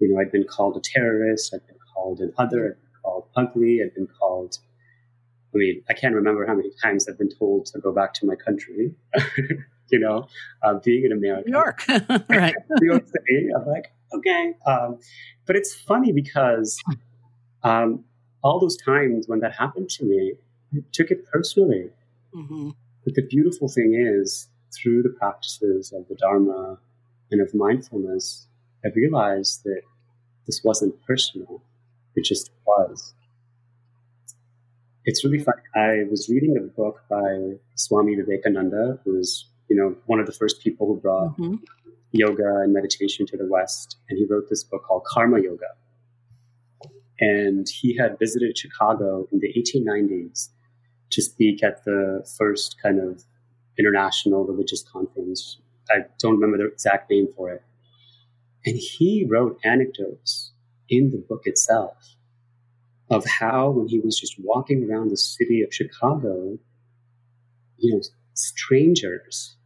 You 0.00 0.12
know, 0.12 0.20
I'd 0.20 0.30
been 0.30 0.44
called 0.44 0.76
a 0.76 0.80
terrorist, 0.80 1.54
I'd 1.54 1.66
been 1.66 1.78
called 1.94 2.20
an 2.20 2.34
other, 2.36 2.66
I'd 2.66 2.80
been 2.82 3.00
called 3.02 3.28
ugly, 3.36 3.80
I'd 3.82 3.94
been 3.94 4.08
called. 4.18 4.58
I 5.54 5.58
mean, 5.58 5.82
I 5.88 5.94
can't 5.94 6.14
remember 6.14 6.46
how 6.46 6.54
many 6.54 6.70
times 6.82 7.08
I've 7.08 7.18
been 7.18 7.30
told 7.30 7.66
to 7.66 7.80
go 7.80 7.90
back 7.90 8.12
to 8.14 8.26
my 8.26 8.34
country. 8.34 8.94
you 9.90 9.98
know, 9.98 10.28
uh, 10.62 10.74
being 10.84 11.04
in 11.06 11.12
America, 11.12 11.48
New 11.48 11.56
York, 11.56 11.84
right? 12.28 12.54
New 12.80 12.92
York 12.92 13.06
City. 13.06 13.48
I'm 13.56 13.66
like, 13.66 13.92
okay, 14.14 14.52
um, 14.66 14.98
but 15.46 15.56
it's 15.56 15.74
funny 15.74 16.12
because 16.12 16.78
um, 17.62 18.04
all 18.42 18.58
those 18.58 18.76
times 18.76 19.28
when 19.28 19.40
that 19.40 19.54
happened 19.54 19.90
to 19.90 20.04
me, 20.04 20.34
I 20.74 20.78
took 20.92 21.10
it 21.10 21.26
personally. 21.26 21.90
Mm-hmm. 22.34 22.70
But 23.04 23.14
the 23.14 23.26
beautiful 23.26 23.68
thing 23.68 23.94
is, 23.94 24.48
through 24.72 25.02
the 25.02 25.10
practices 25.10 25.92
of 25.92 26.06
the 26.08 26.14
Dharma 26.14 26.78
and 27.30 27.40
of 27.40 27.54
mindfulness, 27.54 28.46
I 28.84 28.88
realized 28.94 29.64
that 29.64 29.82
this 30.46 30.62
wasn't 30.64 30.94
personal. 31.06 31.62
It 32.14 32.24
just 32.24 32.50
was. 32.66 33.14
It's 35.04 35.24
really 35.24 35.38
fun. 35.38 35.54
I 35.74 36.04
was 36.10 36.28
reading 36.28 36.56
a 36.56 36.60
book 36.60 37.02
by 37.08 37.58
Swami 37.74 38.14
Vivekananda, 38.16 38.98
who 39.04 39.14
was, 39.16 39.46
you 39.68 39.76
know, 39.76 39.96
one 40.06 40.20
of 40.20 40.26
the 40.26 40.32
first 40.32 40.62
people 40.62 40.86
who 40.86 41.00
brought 41.00 41.36
mm-hmm. 41.36 41.56
yoga 42.12 42.60
and 42.62 42.72
meditation 42.72 43.26
to 43.26 43.36
the 43.36 43.46
West. 43.46 43.96
And 44.08 44.18
he 44.18 44.26
wrote 44.28 44.48
this 44.48 44.62
book 44.62 44.84
called 44.84 45.04
Karma 45.04 45.40
Yoga. 45.40 45.68
And 47.20 47.68
he 47.68 47.96
had 47.96 48.18
visited 48.18 48.56
Chicago 48.56 49.28
in 49.30 49.40
the 49.40 49.52
1890s 49.52 50.48
to 51.10 51.22
speak 51.22 51.62
at 51.62 51.84
the 51.84 52.26
first 52.38 52.76
kind 52.82 52.98
of 52.98 53.24
international 53.78 54.44
religious 54.44 54.82
conference. 54.82 55.58
I 55.90 56.06
don't 56.18 56.34
remember 56.34 56.58
the 56.58 56.72
exact 56.72 57.10
name 57.10 57.28
for 57.36 57.50
it. 57.52 57.62
And 58.64 58.76
he 58.76 59.26
wrote 59.28 59.58
anecdotes 59.64 60.52
in 60.88 61.10
the 61.10 61.18
book 61.18 61.42
itself 61.44 61.96
of 63.10 63.24
how, 63.26 63.70
when 63.70 63.88
he 63.88 63.98
was 63.98 64.18
just 64.18 64.36
walking 64.38 64.88
around 64.88 65.10
the 65.10 65.16
city 65.16 65.62
of 65.62 65.74
Chicago, 65.74 66.58
you 67.76 67.94
know, 67.94 68.00
strangers 68.34 69.56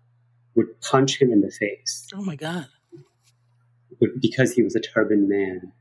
would 0.55 0.81
punch 0.81 1.21
him 1.21 1.31
in 1.31 1.41
the 1.41 1.51
face. 1.51 2.09
Oh 2.15 2.23
my 2.23 2.37
God. 2.37 2.67
Because 4.21 4.53
he 4.53 4.63
was 4.63 4.75
a 4.75 4.81
turban 4.81 5.29
man. 5.29 5.73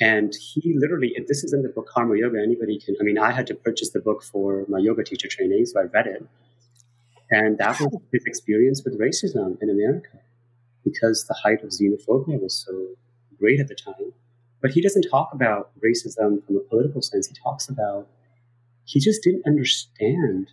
And 0.00 0.34
he 0.34 0.74
literally, 0.76 1.14
this 1.28 1.44
is 1.44 1.52
in 1.52 1.62
the 1.62 1.68
book 1.68 1.88
Karma 1.88 2.16
Yoga. 2.16 2.38
Anybody 2.42 2.80
can, 2.80 2.96
I 3.00 3.04
mean, 3.04 3.18
I 3.18 3.30
had 3.30 3.46
to 3.48 3.54
purchase 3.54 3.90
the 3.90 4.00
book 4.00 4.22
for 4.22 4.64
my 4.68 4.78
yoga 4.78 5.04
teacher 5.04 5.28
training, 5.28 5.66
so 5.66 5.80
I 5.80 5.84
read 5.84 6.06
it. 6.06 6.26
And 7.30 7.58
that 7.58 7.80
was 7.80 7.96
his 8.12 8.24
experience 8.26 8.82
with 8.84 8.98
racism 9.00 9.56
in 9.62 9.70
America 9.70 10.18
because 10.84 11.26
the 11.26 11.34
height 11.34 11.62
of 11.62 11.70
xenophobia 11.70 12.40
was 12.40 12.64
so 12.66 12.96
great 13.38 13.60
at 13.60 13.68
the 13.68 13.74
time. 13.74 14.12
But 14.60 14.72
he 14.72 14.82
doesn't 14.82 15.08
talk 15.10 15.30
about 15.32 15.70
racism 15.82 16.44
from 16.44 16.56
a 16.56 16.60
political 16.60 17.02
sense. 17.02 17.28
He 17.28 17.34
talks 17.34 17.68
about 17.68 18.08
he 18.84 19.00
just 19.00 19.22
didn't 19.22 19.46
understand 19.46 20.50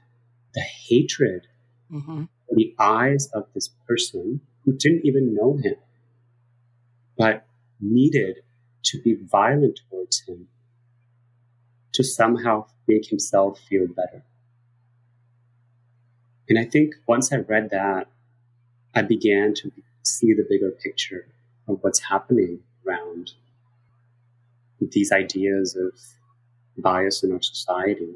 the 0.54 0.62
hatred 0.62 1.48
mm-hmm. 1.92 2.24
in 2.50 2.58
the 2.58 2.76
eyes 2.80 3.30
of 3.34 3.48
this 3.54 3.70
person 3.88 4.42
who 4.64 4.74
didn't 4.74 5.06
even 5.06 5.34
know 5.34 5.58
him, 5.58 5.76
but 7.18 7.46
needed 7.80 8.38
to 8.92 9.02
be 9.02 9.16
violent 9.16 9.80
towards 9.90 10.22
him 10.28 10.48
to 11.94 12.04
somehow 12.04 12.66
make 12.88 13.10
himself 13.10 13.60
feel 13.70 13.88
better. 13.88 14.24
And 16.50 16.60
I 16.60 16.66
think 16.66 16.96
once 17.08 17.32
I 17.32 17.38
read 17.38 17.70
that, 17.72 18.08
I 18.94 19.02
began 19.02 19.54
to 19.56 19.72
see 20.04 20.34
the 20.34 20.46
bigger 20.50 20.72
picture 20.72 21.28
of 21.68 21.80
what's 21.82 22.00
happening 22.00 22.60
around 22.86 23.32
these 24.82 25.12
ideas 25.12 25.76
of 25.76 25.94
bias 26.78 27.24
in 27.24 27.32
our 27.32 27.42
society 27.42 28.16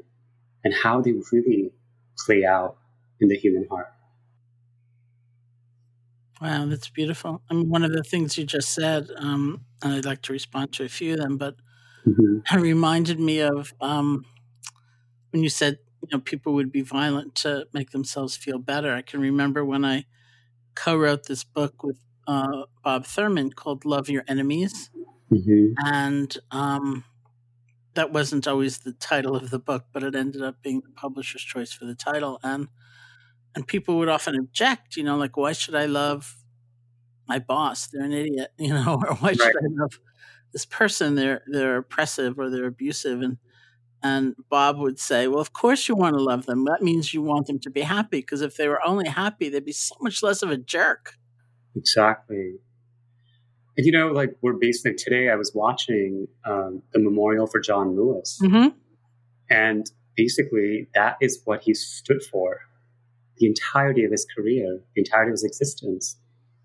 and 0.64 0.74
how 0.74 1.00
they 1.00 1.14
really 1.32 1.72
play 2.26 2.44
out 2.44 2.76
in 3.20 3.28
the 3.28 3.36
human 3.36 3.66
heart. 3.70 3.92
Wow, 6.40 6.66
that's 6.66 6.90
beautiful. 6.90 7.42
I 7.50 7.54
mean, 7.54 7.70
one 7.70 7.82
of 7.82 7.92
the 7.92 8.02
things 8.02 8.36
you 8.36 8.44
just 8.44 8.74
said, 8.74 9.08
um, 9.16 9.62
and 9.82 9.94
I'd 9.94 10.04
like 10.04 10.22
to 10.22 10.32
respond 10.32 10.72
to 10.74 10.84
a 10.84 10.88
few 10.88 11.14
of 11.14 11.20
them, 11.20 11.38
but 11.38 11.56
mm-hmm. 12.06 12.38
it 12.54 12.60
reminded 12.60 13.18
me 13.18 13.40
of 13.40 13.72
um, 13.80 14.26
when 15.30 15.42
you 15.42 15.48
said, 15.48 15.78
you 16.02 16.08
know, 16.12 16.20
people 16.20 16.52
would 16.54 16.70
be 16.70 16.82
violent 16.82 17.34
to 17.36 17.66
make 17.72 17.90
themselves 17.90 18.36
feel 18.36 18.58
better. 18.58 18.94
I 18.94 19.02
can 19.02 19.20
remember 19.20 19.64
when 19.64 19.84
I 19.84 20.04
co-wrote 20.74 21.24
this 21.24 21.42
book 21.42 21.82
with 21.82 21.98
uh, 22.28 22.64
Bob 22.84 23.06
Thurman 23.06 23.52
called 23.52 23.84
"Love 23.84 24.10
Your 24.10 24.24
Enemies," 24.28 24.90
mm-hmm. 25.32 25.72
and 25.86 26.36
um, 26.50 27.04
that 27.94 28.12
wasn't 28.12 28.46
always 28.46 28.78
the 28.78 28.92
title 28.92 29.34
of 29.34 29.50
the 29.50 29.58
book, 29.58 29.86
but 29.92 30.02
it 30.02 30.14
ended 30.14 30.42
up 30.42 30.62
being 30.62 30.82
the 30.82 30.90
publisher's 30.90 31.42
choice 31.42 31.72
for 31.72 31.86
the 31.86 31.94
title, 31.94 32.38
and 32.42 32.68
and 33.56 33.66
people 33.66 33.96
would 33.96 34.10
often 34.10 34.36
object, 34.36 34.96
you 34.96 35.02
know, 35.02 35.16
like, 35.16 35.36
why 35.36 35.52
should 35.52 35.74
I 35.74 35.86
love 35.86 36.36
my 37.26 37.38
boss? 37.38 37.86
They're 37.86 38.04
an 38.04 38.12
idiot, 38.12 38.52
you 38.58 38.68
know, 38.72 39.00
or 39.02 39.14
why 39.16 39.32
should 39.32 39.40
right. 39.40 39.54
I 39.56 39.66
love 39.80 39.98
this 40.52 40.66
person? 40.66 41.16
They're 41.16 41.42
they're 41.48 41.78
oppressive 41.78 42.38
or 42.38 42.50
they're 42.50 42.66
abusive. 42.66 43.22
And 43.22 43.38
and 44.02 44.36
Bob 44.50 44.78
would 44.78 45.00
say, 45.00 45.26
Well, 45.26 45.40
of 45.40 45.54
course 45.54 45.88
you 45.88 45.96
want 45.96 46.16
to 46.16 46.22
love 46.22 46.44
them. 46.44 46.64
That 46.66 46.82
means 46.82 47.14
you 47.14 47.22
want 47.22 47.46
them 47.46 47.58
to 47.60 47.70
be 47.70 47.80
happy, 47.80 48.20
because 48.20 48.42
if 48.42 48.56
they 48.56 48.68
were 48.68 48.86
only 48.86 49.08
happy, 49.08 49.48
they'd 49.48 49.64
be 49.64 49.72
so 49.72 49.96
much 50.00 50.22
less 50.22 50.42
of 50.42 50.50
a 50.50 50.58
jerk. 50.58 51.14
Exactly. 51.74 52.56
And 53.78 53.86
you 53.86 53.92
know, 53.92 54.08
like 54.08 54.36
we're 54.42 54.52
basically 54.52 54.96
today, 54.96 55.30
I 55.30 55.36
was 55.36 55.52
watching 55.54 56.28
um, 56.44 56.82
the 56.92 57.00
memorial 57.00 57.46
for 57.46 57.60
John 57.60 57.96
Lewis. 57.96 58.38
Mm-hmm. 58.42 58.76
And 59.48 59.90
basically, 60.14 60.88
that 60.94 61.16
is 61.22 61.40
what 61.44 61.62
he 61.62 61.72
stood 61.72 62.22
for 62.22 62.60
the 63.38 63.46
entirety 63.46 64.04
of 64.04 64.10
his 64.10 64.26
career, 64.36 64.80
the 64.94 65.00
entirety 65.00 65.30
of 65.30 65.34
his 65.34 65.44
existence, 65.44 66.16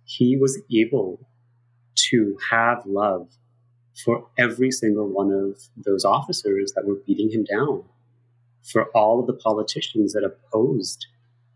he 0.06 0.38
was 0.38 0.62
able 0.74 1.28
to 1.96 2.38
have 2.50 2.86
love 2.86 3.30
for 4.04 4.28
every 4.38 4.72
single 4.72 5.08
one 5.08 5.32
of 5.32 5.62
those 5.78 6.06
officers 6.06 6.74
that 6.76 6.86
were 6.86 6.96
beating 7.06 7.30
him 7.30 7.44
down, 7.44 7.84
for 8.64 8.86
all 8.96 9.20
of 9.20 9.28
the 9.28 9.34
politicians 9.34 10.14
that 10.14 10.24
opposed 10.24 11.08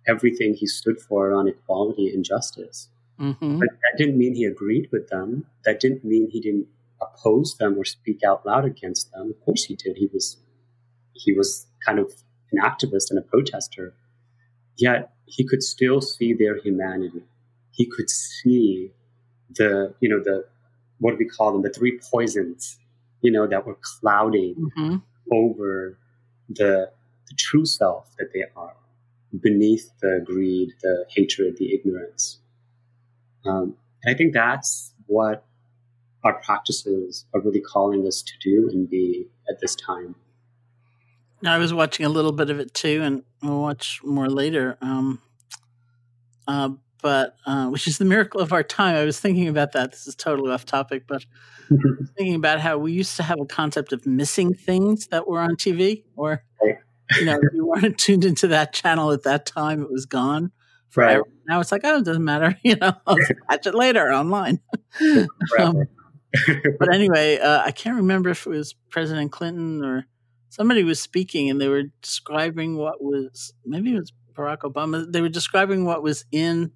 everything 0.07 0.53
he 0.53 0.67
stood 0.67 0.99
for 0.99 1.33
on 1.33 1.47
equality 1.47 2.09
and 2.09 2.23
justice. 2.23 2.89
Mm-hmm. 3.19 3.59
But 3.59 3.69
that 3.69 3.97
didn't 3.97 4.17
mean 4.17 4.35
he 4.35 4.45
agreed 4.45 4.89
with 4.91 5.09
them. 5.09 5.45
That 5.63 5.79
didn't 5.79 6.03
mean 6.03 6.29
he 6.29 6.41
didn't 6.41 6.67
oppose 7.01 7.55
them 7.57 7.77
or 7.77 7.85
speak 7.85 8.21
out 8.23 8.45
loud 8.45 8.65
against 8.65 9.11
them. 9.11 9.31
Of 9.31 9.45
course 9.45 9.63
he 9.63 9.75
did. 9.75 9.97
He 9.97 10.09
was 10.13 10.37
he 11.13 11.31
was 11.31 11.67
kind 11.85 11.97
of 11.97 12.11
an 12.51 12.59
activist 12.61 13.09
and 13.09 13.17
a 13.17 13.21
protester. 13.21 13.93
Yet 14.77 15.11
he 15.25 15.45
could 15.47 15.63
still 15.63 16.01
see 16.01 16.33
their 16.33 16.57
humanity. 16.57 17.23
He 17.71 17.85
could 17.85 18.09
see 18.09 18.91
the, 19.55 19.93
you 19.99 20.09
know, 20.09 20.21
the, 20.23 20.45
what 20.99 21.11
do 21.11 21.17
we 21.17 21.25
call 21.25 21.51
them? 21.51 21.61
The 21.61 21.69
three 21.69 21.99
poisons, 22.11 22.77
you 23.21 23.31
know, 23.31 23.47
that 23.47 23.65
were 23.65 23.77
clouding 23.81 24.71
mm-hmm. 24.77 24.97
over 25.31 25.97
the, 26.49 26.91
the 27.27 27.35
true 27.37 27.65
self 27.65 28.15
that 28.17 28.31
they 28.33 28.43
are 28.55 28.75
beneath 29.41 29.91
the 30.01 30.23
greed, 30.25 30.73
the 30.81 31.05
hatred, 31.09 31.57
the 31.57 31.73
ignorance. 31.73 32.39
Um, 33.45 33.75
and 34.03 34.15
I 34.15 34.17
think 34.17 34.33
that's 34.33 34.93
what 35.07 35.45
our 36.23 36.33
practices 36.41 37.25
are 37.33 37.41
really 37.41 37.61
calling 37.61 38.07
us 38.07 38.21
to 38.21 38.33
do 38.41 38.69
and 38.71 38.89
be 38.89 39.27
at 39.49 39.59
this 39.59 39.75
time. 39.75 40.15
I 41.47 41.57
was 41.57 41.73
watching 41.73 42.05
a 42.05 42.09
little 42.09 42.31
bit 42.31 42.49
of 42.49 42.59
it 42.59 42.73
too, 42.73 43.01
and 43.03 43.23
we'll 43.41 43.61
watch 43.61 44.01
more 44.03 44.29
later. 44.29 44.77
Um, 44.81 45.21
uh, 46.47 46.69
but 47.01 47.35
uh, 47.45 47.67
which 47.67 47.87
is 47.87 47.99
the 47.99 48.05
miracle 48.05 48.41
of 48.41 48.51
our 48.51 48.63
time. 48.63 48.95
I 48.95 49.05
was 49.05 49.19
thinking 49.19 49.47
about 49.47 49.73
that. 49.73 49.91
This 49.91 50.07
is 50.07 50.15
totally 50.15 50.51
off 50.51 50.65
topic, 50.65 51.03
but 51.07 51.25
thinking 52.17 52.35
about 52.35 52.59
how 52.59 52.77
we 52.77 52.93
used 52.93 53.15
to 53.17 53.23
have 53.23 53.39
a 53.39 53.45
concept 53.45 53.93
of 53.93 54.05
missing 54.05 54.53
things 54.53 55.07
that 55.07 55.27
were 55.27 55.39
on 55.39 55.55
TV, 55.55 56.03
or 56.15 56.43
you 57.19 57.25
know, 57.25 57.35
if 57.35 57.53
you 57.53 57.65
weren't 57.65 57.97
tuned 57.99 58.25
into 58.25 58.47
that 58.47 58.73
channel 58.73 59.11
at 59.11 59.23
that 59.23 59.45
time, 59.45 59.81
it 59.81 59.91
was 59.91 60.05
gone 60.05 60.51
forever. 60.89 61.19
Right. 61.19 61.31
Now 61.47 61.59
it's 61.59 61.71
like, 61.71 61.81
oh, 61.83 61.97
it 61.97 62.05
doesn't 62.05 62.23
matter. 62.23 62.57
You 62.63 62.75
know, 62.77 62.93
I'll 63.05 63.17
catch 63.49 63.67
it 63.67 63.75
later 63.75 64.11
online. 64.11 64.59
um, 65.59 65.83
but 66.79 66.93
anyway, 66.93 67.37
uh, 67.37 67.61
I 67.63 67.71
can't 67.71 67.97
remember 67.97 68.31
if 68.31 68.47
it 68.47 68.49
was 68.49 68.73
President 68.89 69.31
Clinton 69.31 69.83
or 69.83 70.07
somebody 70.55 70.85
was 70.85 71.01
speaking 71.01 71.49
and 71.49 71.59
they 71.59 71.67
were 71.67 71.83
describing 72.01 72.77
what 72.77 73.03
was 73.03 73.53
maybe 73.65 73.93
it 73.93 73.99
was 73.99 74.13
Barack 74.33 74.59
Obama. 74.59 75.11
They 75.11 75.19
were 75.19 75.29
describing 75.29 75.83
what 75.83 76.01
was 76.01 76.23
in 76.31 76.71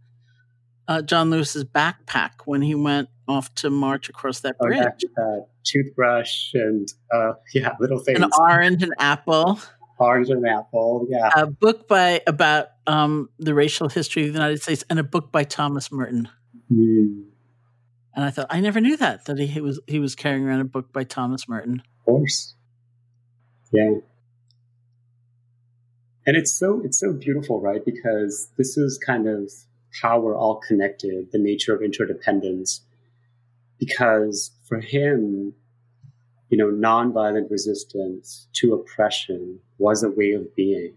uh, 0.90 1.02
John 1.02 1.30
Lewis's 1.30 1.64
backpack 1.64 2.32
when 2.46 2.62
he 2.62 2.76
went 2.76 3.08
off 3.28 3.54
to 3.56 3.70
march 3.70 4.10
across 4.10 4.42
that 4.42 4.58
bridge. 4.60 5.06
Oh, 5.18 5.24
uh, 5.24 5.46
toothbrush 5.64 6.54
and 6.54 6.92
uh, 7.14 7.34
yeah, 7.54 7.76
little 7.80 8.00
things. 8.00 8.20
An 8.20 8.30
orange, 8.38 8.84
an 8.84 8.92
apple. 9.00 9.60
Orange 10.00 10.30
and 10.30 10.48
Apple, 10.48 11.08
yeah. 11.10 11.30
A 11.36 11.46
book 11.46 11.90
by 11.90 12.22
about 12.26 12.70
um, 12.88 13.30
the 13.38 13.54
racial 13.54 13.90
history 13.90 14.22
of 14.24 14.30
the 14.30 14.34
United 14.40 14.62
States, 14.62 14.82
and 14.90 14.98
a 14.98 15.04
book 15.04 15.30
by 15.30 15.44
Thomas 15.44 15.92
Merton. 15.92 16.30
Mm. 16.72 17.26
And 18.16 18.24
I 18.24 18.30
thought 18.30 18.48
I 18.50 18.62
never 18.62 18.80
knew 18.80 18.96
that 18.96 19.26
that 19.26 19.38
he 19.38 19.60
was 19.60 19.82
he 19.88 20.00
was 20.00 20.16
carrying 20.16 20.48
around 20.48 20.62
a 20.62 20.66
book 20.66 20.94
by 20.94 21.04
Thomas 21.04 21.50
Merton. 21.50 21.84
Of 22.00 22.06
course, 22.06 22.56
yeah. 23.72 23.96
And 26.26 26.38
it's 26.38 26.52
so 26.52 26.82
it's 26.84 27.00
so 27.00 27.14
beautiful, 27.14 27.60
right? 27.60 27.84
Because 27.84 28.50
this 28.58 28.78
is 28.78 28.98
kind 28.98 29.28
of 29.28 29.52
how 30.02 30.20
we're 30.20 30.38
all 30.38 30.58
connected, 30.58 31.32
the 31.32 31.40
nature 31.40 31.74
of 31.74 31.82
interdependence. 31.82 32.82
Because 33.80 34.52
for 34.68 34.80
him, 34.80 35.54
you 36.50 36.58
know, 36.58 36.68
nonviolent 36.68 37.50
resistance 37.50 38.48
to 38.54 38.74
oppression 38.74 39.60
was 39.78 40.04
a 40.04 40.10
way 40.10 40.34
of 40.34 40.56
being. 40.56 40.94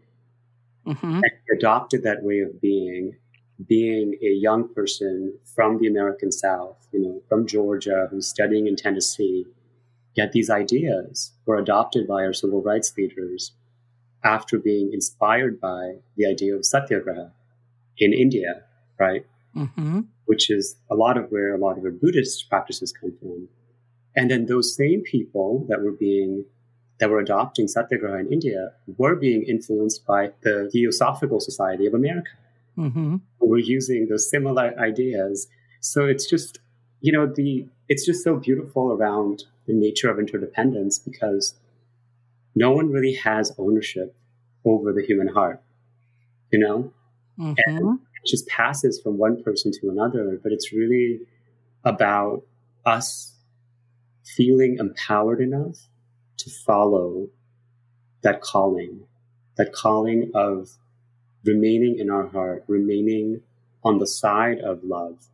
Mm-hmm. 0.86 1.14
And 1.14 1.24
he 1.24 1.56
adopted 1.56 2.02
that 2.02 2.22
way 2.22 2.40
of 2.40 2.60
being, 2.60 3.16
being 3.66 4.18
a 4.22 4.30
young 4.30 4.72
person 4.74 5.38
from 5.54 5.78
the 5.78 5.86
American 5.86 6.32
South, 6.32 6.88
you 6.92 7.00
know, 7.00 7.22
from 7.28 7.46
Georgia, 7.46 8.08
who's 8.10 8.26
studying 8.26 8.66
in 8.66 8.76
Tennessee. 8.76 9.46
Yet 10.14 10.32
these 10.32 10.50
ideas 10.50 11.32
were 11.46 11.56
adopted 11.56 12.06
by 12.06 12.24
our 12.24 12.32
civil 12.32 12.62
rights 12.62 12.92
leaders 12.96 13.52
after 14.24 14.58
being 14.58 14.90
inspired 14.92 15.60
by 15.60 15.96
the 16.16 16.26
idea 16.26 16.54
of 16.54 16.64
satyagraha 16.64 17.32
in 17.98 18.12
India, 18.12 18.62
right? 18.98 19.26
Mm-hmm. 19.56 20.00
Which 20.26 20.50
is 20.50 20.76
a 20.90 20.94
lot 20.94 21.16
of 21.16 21.30
where 21.30 21.54
a 21.54 21.58
lot 21.58 21.78
of 21.78 21.84
our 21.84 21.90
Buddhist 21.90 22.48
practices 22.48 22.92
come 22.92 23.12
from. 23.20 23.48
And 24.14 24.30
then 24.30 24.46
those 24.46 24.76
same 24.76 25.02
people 25.02 25.66
that 25.68 25.82
were 25.82 25.92
being 25.92 26.44
that 27.00 27.10
were 27.10 27.18
adopting 27.18 27.66
satyagraha 27.66 28.18
in 28.18 28.32
India 28.32 28.70
were 28.96 29.16
being 29.16 29.42
influenced 29.42 30.06
by 30.06 30.30
the 30.42 30.68
Theosophical 30.70 31.40
Society 31.40 31.86
of 31.86 31.94
America. 31.94 32.30
Mm-hmm. 32.78 33.16
Were 33.40 33.58
using 33.58 34.06
those 34.08 34.30
similar 34.30 34.72
ideas. 34.78 35.48
So 35.80 36.06
it's 36.06 36.28
just, 36.28 36.60
you 37.00 37.12
know, 37.12 37.26
the 37.26 37.66
it's 37.88 38.06
just 38.06 38.22
so 38.22 38.36
beautiful 38.36 38.92
around 38.92 39.44
the 39.66 39.72
nature 39.72 40.10
of 40.10 40.18
interdependence 40.18 40.98
because 40.98 41.54
no 42.54 42.72
one 42.72 42.90
really 42.90 43.14
has 43.14 43.52
ownership 43.58 44.14
over 44.64 44.92
the 44.92 45.02
human 45.02 45.28
heart, 45.28 45.62
you 46.50 46.58
know? 46.58 46.92
Mm-hmm. 47.38 47.54
And 47.66 47.98
it 48.00 48.28
just 48.28 48.46
passes 48.48 49.00
from 49.00 49.18
one 49.18 49.42
person 49.42 49.72
to 49.80 49.88
another, 49.88 50.38
but 50.42 50.52
it's 50.52 50.72
really 50.72 51.20
about 51.84 52.42
us 52.84 53.34
feeling 54.24 54.76
empowered 54.78 55.40
enough 55.40 55.88
to 56.38 56.50
follow 56.50 57.28
that 58.22 58.40
calling, 58.40 59.00
that 59.56 59.72
calling 59.72 60.30
of 60.34 60.70
remaining 61.44 61.98
in 61.98 62.10
our 62.10 62.28
heart, 62.28 62.64
remaining 62.68 63.40
on 63.84 63.98
the 63.98 64.06
side 64.06 64.60
of 64.60 64.84
love. 64.84 65.26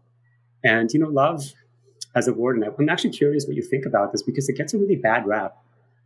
And, 0.65 0.91
you 0.93 1.01
know, 1.01 1.09
love 1.09 1.53
as 2.15 2.29
a 2.29 2.33
word, 2.33 2.57
and 2.57 2.65
I'm 2.65 2.89
actually 2.89 3.11
curious 3.11 3.47
what 3.47 3.57
you 3.57 3.63
think 3.63 3.87
about 3.87 4.13
this 4.13 4.23
because 4.23 4.49
it 4.49 4.57
gets 4.57 4.75
a 4.75 4.79
really 4.79 4.97
bad 4.97 5.27
rap. 5.27 5.57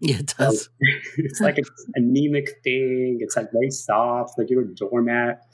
Yeah, 0.00 0.16
it 0.16 0.34
does. 0.36 0.68
it's 1.16 1.40
like 1.40 1.58
an 1.58 1.64
anemic 1.94 2.48
thing. 2.64 3.18
It's 3.20 3.36
like 3.36 3.52
very 3.52 3.70
soft, 3.70 4.36
like 4.36 4.50
you're 4.50 4.62
a 4.62 4.66
doormat. 4.66 5.46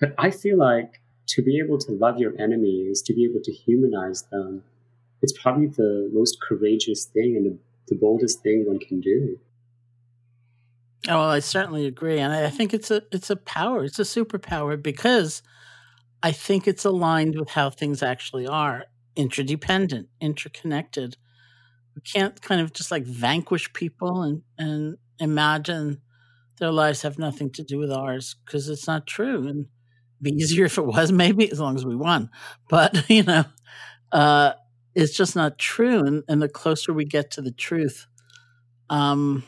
But 0.00 0.14
I 0.16 0.30
feel 0.30 0.58
like 0.58 1.00
to 1.28 1.42
be 1.42 1.58
able 1.58 1.78
to 1.78 1.92
love 1.92 2.18
your 2.18 2.32
enemies, 2.40 3.02
to 3.02 3.12
be 3.12 3.24
able 3.24 3.40
to 3.42 3.52
humanize 3.52 4.22
them, 4.30 4.62
it's 5.22 5.32
probably 5.32 5.66
the 5.66 6.08
most 6.12 6.38
courageous 6.40 7.04
thing 7.06 7.36
and 7.36 7.46
the, 7.46 7.58
the 7.88 7.96
boldest 7.96 8.42
thing 8.42 8.64
one 8.66 8.78
can 8.78 9.00
do. 9.00 9.38
Oh, 11.08 11.18
well, 11.18 11.30
I 11.30 11.38
certainly 11.40 11.86
agree, 11.86 12.18
and 12.18 12.32
I 12.32 12.50
think 12.50 12.74
it's 12.74 12.90
a 12.90 13.02
it's 13.12 13.30
a 13.30 13.36
power, 13.36 13.84
it's 13.84 14.00
a 14.00 14.02
superpower 14.02 14.80
because 14.80 15.42
I 16.22 16.32
think 16.32 16.66
it's 16.66 16.84
aligned 16.84 17.38
with 17.38 17.50
how 17.50 17.70
things 17.70 18.02
actually 18.02 18.46
are, 18.46 18.84
interdependent, 19.18 20.08
interconnected. 20.20 21.18
We 21.94 22.00
can't 22.00 22.40
kind 22.40 22.60
of 22.60 22.72
just 22.72 22.90
like 22.90 23.04
vanquish 23.04 23.72
people 23.74 24.22
and 24.22 24.42
and 24.56 24.96
imagine 25.18 26.00
their 26.58 26.70
lives 26.70 27.02
have 27.02 27.18
nothing 27.18 27.50
to 27.50 27.62
do 27.62 27.78
with 27.78 27.92
ours 27.92 28.36
because 28.44 28.68
it's 28.68 28.86
not 28.86 29.06
true. 29.06 29.46
And 29.46 29.66
be 30.22 30.30
easier 30.30 30.64
if 30.64 30.78
it 30.78 30.86
was, 30.86 31.12
maybe 31.12 31.50
as 31.50 31.60
long 31.60 31.76
as 31.76 31.84
we 31.84 31.96
won. 31.96 32.30
But 32.68 33.08
you 33.10 33.24
know, 33.24 33.44
uh, 34.12 34.52
it's 34.94 35.16
just 35.16 35.36
not 35.36 35.58
true. 35.58 36.04
And, 36.04 36.22
and 36.28 36.40
the 36.40 36.48
closer 36.48 36.92
we 36.92 37.04
get 37.04 37.32
to 37.32 37.42
the 37.42 37.52
truth, 37.52 38.06
um, 38.88 39.44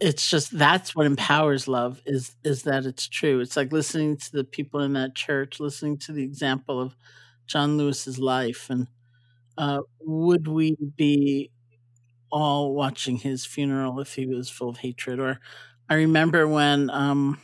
it's 0.00 0.28
just 0.28 0.56
that's 0.58 0.94
what 0.94 1.06
empowers 1.06 1.66
love 1.66 2.02
is 2.04 2.36
is 2.44 2.62
that 2.64 2.84
it's 2.84 3.08
true. 3.08 3.40
It's 3.40 3.56
like 3.56 3.72
listening 3.72 4.16
to 4.16 4.32
the 4.32 4.44
people 4.44 4.80
in 4.80 4.94
that 4.94 5.14
church, 5.14 5.60
listening 5.60 5.98
to 5.98 6.12
the 6.12 6.22
example 6.22 6.80
of 6.80 6.94
John 7.50 7.78
Lewis's 7.78 8.18
life, 8.18 8.68
and 8.70 8.88
uh, 9.58 9.82
would 10.00 10.48
we 10.48 10.76
be 10.96 11.50
all 12.32 12.74
watching 12.74 13.16
his 13.18 13.46
funeral 13.46 14.00
if 14.00 14.14
he 14.14 14.26
was 14.26 14.50
full 14.50 14.70
of 14.70 14.78
hatred? 14.78 15.20
Or 15.20 15.40
I 15.88 15.94
remember 15.94 16.48
when 16.48 16.90
um, 16.90 17.40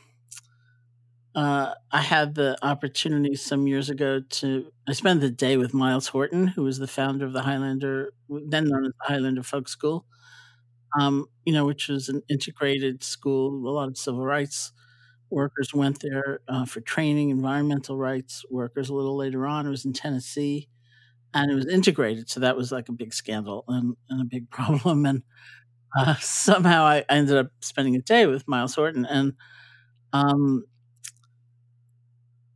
uh, 1.34 1.74
I 1.92 2.00
had 2.00 2.34
the 2.34 2.56
opportunity 2.62 3.34
some 3.34 3.66
years 3.66 3.90
ago 3.90 4.20
to 4.20 4.72
I 4.88 4.92
spent 4.92 5.20
the 5.20 5.30
day 5.30 5.56
with 5.56 5.74
Myles 5.74 6.08
Horton, 6.08 6.46
who 6.48 6.62
was 6.62 6.78
the 6.78 6.86
founder 6.86 7.26
of 7.26 7.32
the 7.34 7.42
Highlander, 7.42 8.12
then 8.28 8.64
known 8.68 8.86
as 8.86 8.92
the 8.98 9.12
Highlander 9.14 9.42
Folk 9.42 9.68
School 9.68 10.06
um, 11.00 11.26
you 11.44 11.52
know, 11.52 11.66
which 11.66 11.88
was 11.88 12.08
an 12.08 12.22
integrated 12.30 13.02
school. 13.04 13.50
A 13.68 13.70
lot 13.70 13.88
of 13.88 13.98
civil 13.98 14.24
rights 14.24 14.72
workers 15.30 15.74
went 15.74 16.00
there 16.00 16.40
uh, 16.48 16.64
for 16.64 16.80
training, 16.80 17.30
environmental 17.30 17.96
rights 17.96 18.44
workers. 18.50 18.88
A 18.88 18.94
little 18.94 19.16
later 19.16 19.46
on, 19.46 19.66
it 19.66 19.70
was 19.70 19.84
in 19.84 19.92
Tennessee, 19.92 20.68
and 21.34 21.50
it 21.50 21.54
was 21.54 21.66
integrated. 21.66 22.30
So 22.30 22.40
that 22.40 22.56
was 22.56 22.72
like 22.72 22.88
a 22.88 22.92
big 22.92 23.14
scandal 23.14 23.64
and, 23.68 23.96
and 24.10 24.20
a 24.22 24.24
big 24.24 24.50
problem. 24.52 25.06
And 25.06 25.22
uh, 25.98 26.16
somehow 26.20 26.84
I, 26.84 26.98
I 26.98 27.16
ended 27.16 27.36
up 27.38 27.48
spending 27.60 27.96
a 27.96 28.02
day 28.02 28.26
with 28.26 28.48
Myles 28.48 28.74
Horton, 28.74 29.06
and 29.06 29.34
um, 30.12 30.64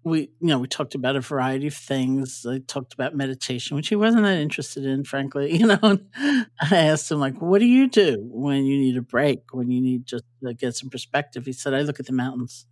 we 0.02 0.20
you 0.40 0.48
know 0.48 0.58
we 0.58 0.66
talked 0.66 0.94
about 0.94 1.16
a 1.16 1.20
variety 1.20 1.66
of 1.66 1.74
things. 1.74 2.46
I 2.48 2.58
talked 2.58 2.94
about 2.94 3.14
meditation 3.14 3.76
which 3.76 3.88
he 3.88 3.96
wasn't 3.96 4.24
that 4.24 4.38
interested 4.38 4.84
in 4.84 5.04
frankly 5.04 5.56
you 5.58 5.66
know 5.66 5.98
i 6.16 6.46
asked 6.76 7.10
him 7.10 7.20
like 7.20 7.40
what 7.40 7.58
do 7.58 7.66
you 7.66 7.88
do 7.88 8.18
when 8.30 8.64
you 8.64 8.78
need 8.78 8.96
a 8.96 9.02
break 9.02 9.42
when 9.52 9.70
you 9.70 9.80
need 9.80 10.06
just 10.06 10.24
to 10.42 10.54
get 10.54 10.76
some 10.76 10.90
perspective? 10.90 11.44
He 11.44 11.52
said 11.52 11.74
i 11.74 11.82
look 11.82 12.00
at 12.00 12.06
the 12.06 12.12
mountains. 12.12 12.66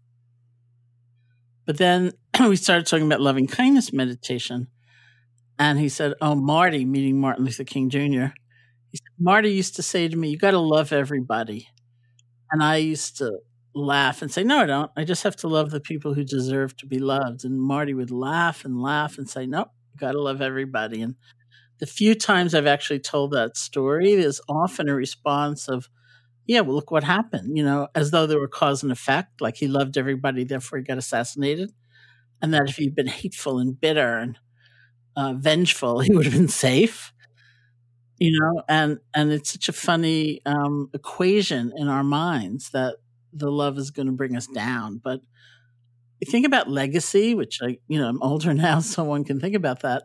But 1.66 1.76
then 1.76 2.12
we 2.40 2.56
started 2.56 2.86
talking 2.86 3.06
about 3.06 3.20
loving 3.20 3.46
kindness 3.46 3.92
meditation 3.92 4.68
and 5.58 5.78
he 5.78 5.88
said 5.88 6.14
oh 6.20 6.34
marty 6.34 6.84
meeting 6.84 7.20
martin 7.20 7.44
luther 7.44 7.64
king 7.64 7.90
jr 7.90 8.32
he 8.90 8.96
said, 8.96 9.12
marty 9.18 9.52
used 9.52 9.76
to 9.76 9.82
say 9.82 10.08
to 10.08 10.16
me 10.16 10.30
you 10.30 10.38
got 10.38 10.52
to 10.52 10.58
love 10.58 10.92
everybody 10.92 11.68
and 12.50 12.62
i 12.62 12.76
used 12.76 13.18
to 13.18 13.38
laugh 13.74 14.22
and 14.22 14.30
say, 14.30 14.44
No, 14.44 14.58
I 14.60 14.66
don't. 14.66 14.90
I 14.96 15.04
just 15.04 15.22
have 15.22 15.36
to 15.36 15.48
love 15.48 15.70
the 15.70 15.80
people 15.80 16.14
who 16.14 16.24
deserve 16.24 16.76
to 16.78 16.86
be 16.86 16.98
loved. 16.98 17.44
And 17.44 17.60
Marty 17.60 17.94
would 17.94 18.10
laugh 18.10 18.64
and 18.64 18.80
laugh 18.80 19.18
and 19.18 19.28
say, 19.28 19.46
Nope, 19.46 19.70
you 19.92 19.98
got 20.00 20.12
to 20.12 20.20
love 20.20 20.42
everybody. 20.42 21.02
And 21.02 21.14
the 21.78 21.86
few 21.86 22.14
times 22.14 22.54
I've 22.54 22.66
actually 22.66 23.00
told 23.00 23.32
that 23.32 23.56
story, 23.56 24.16
there's 24.16 24.40
often 24.48 24.88
a 24.88 24.94
response 24.94 25.68
of, 25.68 25.88
Yeah, 26.46 26.60
well, 26.60 26.76
look 26.76 26.90
what 26.90 27.04
happened, 27.04 27.56
you 27.56 27.64
know, 27.64 27.88
as 27.94 28.10
though 28.10 28.26
there 28.26 28.40
were 28.40 28.48
cause 28.48 28.82
and 28.82 28.92
effect, 28.92 29.40
like 29.40 29.56
he 29.56 29.68
loved 29.68 29.98
everybody, 29.98 30.44
therefore 30.44 30.78
he 30.78 30.84
got 30.84 30.98
assassinated. 30.98 31.72
And 32.42 32.54
that 32.54 32.68
if 32.70 32.76
he'd 32.76 32.94
been 32.96 33.08
hateful 33.08 33.58
and 33.58 33.80
bitter 33.80 34.18
and 34.18 34.38
uh, 35.16 35.34
vengeful, 35.34 36.00
he 36.02 36.14
would 36.14 36.26
have 36.26 36.34
been 36.34 36.48
safe 36.48 37.12
you 38.18 38.38
know 38.38 38.62
and 38.68 38.98
and 39.14 39.32
it's 39.32 39.52
such 39.52 39.68
a 39.68 39.72
funny 39.72 40.40
um, 40.46 40.90
equation 40.92 41.72
in 41.76 41.88
our 41.88 42.02
minds 42.04 42.70
that 42.70 42.96
the 43.32 43.50
love 43.50 43.78
is 43.78 43.90
going 43.90 44.06
to 44.06 44.12
bring 44.12 44.36
us 44.36 44.46
down. 44.46 45.00
But 45.02 45.20
think 46.26 46.46
about 46.46 46.70
legacy, 46.70 47.34
which 47.34 47.60
I, 47.62 47.78
you 47.88 47.98
know, 47.98 48.08
I'm 48.08 48.22
older 48.22 48.54
now, 48.54 48.80
so 48.80 49.04
one 49.04 49.24
can 49.24 49.40
think 49.40 49.54
about 49.54 49.80
that. 49.80 50.04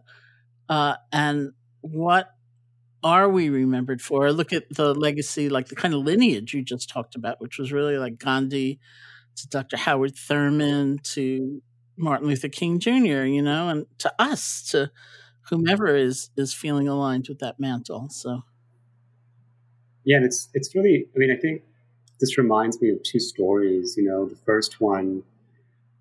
Uh, 0.70 0.96
and 1.12 1.52
what 1.82 2.30
are 3.04 3.30
we 3.30 3.50
remembered 3.50 4.02
for? 4.02 4.32
Look 4.32 4.54
at 4.54 4.74
the 4.74 4.94
legacy, 4.94 5.50
like 5.50 5.68
the 5.68 5.76
kind 5.76 5.94
of 5.94 6.02
lineage 6.02 6.54
you 6.54 6.64
just 6.64 6.90
talked 6.90 7.16
about, 7.16 7.42
which 7.42 7.58
was 7.58 7.72
really 7.72 7.98
like 7.98 8.18
Gandhi 8.18 8.80
to 9.36 9.48
Dr. 9.48 9.78
Howard 9.78 10.16
Thurman 10.16 11.00
to 11.04 11.62
Martin 11.98 12.28
Luther 12.28 12.50
King 12.50 12.80
Jr., 12.80 13.24
you 13.24 13.42
know, 13.42 13.70
and 13.70 13.86
to 14.00 14.14
us, 14.18 14.64
to 14.72 14.92
whomever 15.50 15.96
is 15.96 16.30
is 16.38 16.54
feeling 16.54 16.88
aligned 16.88 17.28
with 17.28 17.40
that 17.40 17.60
mantle. 17.60 18.08
So, 18.10 18.44
yeah, 20.04 20.18
and 20.18 20.26
it's 20.26 20.50
it's 20.54 20.74
really. 20.74 21.08
I 21.16 21.20
mean, 21.20 21.32
I 21.32 21.40
think 21.40 21.64
this 22.20 22.38
reminds 22.38 22.82
me 22.82 22.90
of 22.90 23.02
two 23.04 23.20
stories. 23.20 23.96
You 23.98 24.06
know, 24.06 24.26
the 24.26 24.36
first 24.46 24.80
one, 24.80 25.24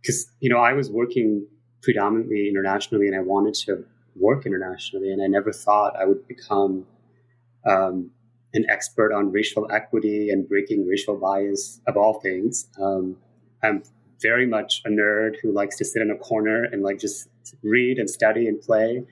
because, 0.00 0.30
you 0.40 0.50
know, 0.50 0.58
I 0.58 0.72
was 0.72 0.90
working 0.90 1.46
predominantly 1.82 2.48
internationally 2.48 3.08
and 3.08 3.16
I 3.16 3.20
wanted 3.20 3.54
to 3.66 3.84
work 4.14 4.46
internationally, 4.46 5.10
and 5.10 5.22
I 5.22 5.26
never 5.26 5.52
thought 5.52 5.96
I 5.96 6.04
would 6.04 6.26
become 6.28 6.86
um, 7.66 8.10
an 8.54 8.66
expert 8.68 9.12
on 9.12 9.32
racial 9.32 9.66
equity 9.72 10.30
and 10.30 10.48
breaking 10.48 10.86
racial 10.86 11.16
bias 11.16 11.80
of 11.86 11.96
all 11.96 12.20
things. 12.20 12.68
Um, 12.80 13.16
I'm 13.62 13.82
very 14.20 14.46
much 14.46 14.82
a 14.84 14.88
nerd 14.88 15.36
who 15.42 15.52
likes 15.52 15.76
to 15.78 15.84
sit 15.84 16.02
in 16.02 16.10
a 16.10 16.16
corner 16.16 16.64
and 16.64 16.82
like 16.82 16.98
just 16.98 17.28
read 17.62 17.98
and 17.98 18.08
study 18.08 18.46
and 18.46 18.60
play. 18.60 19.04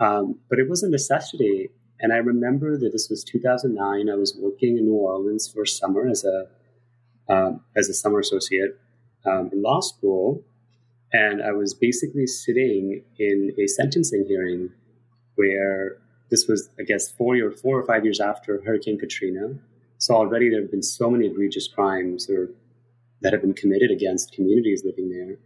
Um, 0.00 0.38
but 0.48 0.58
it 0.58 0.68
was 0.68 0.82
a 0.82 0.88
necessity. 0.88 1.70
And 2.00 2.12
I 2.12 2.16
remember 2.16 2.78
that 2.78 2.90
this 2.92 3.08
was 3.10 3.24
2009. 3.24 4.08
I 4.08 4.14
was 4.14 4.36
working 4.38 4.78
in 4.78 4.84
New 4.84 4.94
Orleans 4.94 5.48
for 5.48 5.66
summer 5.66 6.08
as 6.08 6.24
a 6.24 6.46
um, 7.30 7.60
as 7.76 7.88
a 7.88 7.94
summer 7.94 8.20
associate 8.20 8.78
um, 9.26 9.50
in 9.52 9.62
law 9.62 9.80
school, 9.80 10.42
and 11.12 11.42
I 11.42 11.52
was 11.52 11.74
basically 11.74 12.26
sitting 12.26 13.02
in 13.18 13.52
a 13.58 13.66
sentencing 13.66 14.24
hearing 14.26 14.70
where 15.34 15.98
this 16.30 16.46
was, 16.48 16.70
I 16.78 16.84
guess, 16.84 17.10
four 17.10 17.36
or 17.36 17.50
four 17.50 17.78
or 17.78 17.86
five 17.86 18.04
years 18.04 18.20
after 18.20 18.62
Hurricane 18.64 18.98
Katrina. 18.98 19.54
So 19.98 20.14
already 20.14 20.48
there 20.48 20.62
have 20.62 20.70
been 20.70 20.82
so 20.82 21.10
many 21.10 21.26
egregious 21.26 21.68
crimes 21.68 22.30
or 22.30 22.50
that 23.20 23.32
have 23.32 23.42
been 23.42 23.54
committed 23.54 23.90
against 23.90 24.32
communities 24.32 24.84
living 24.84 25.10
there. 25.10 25.36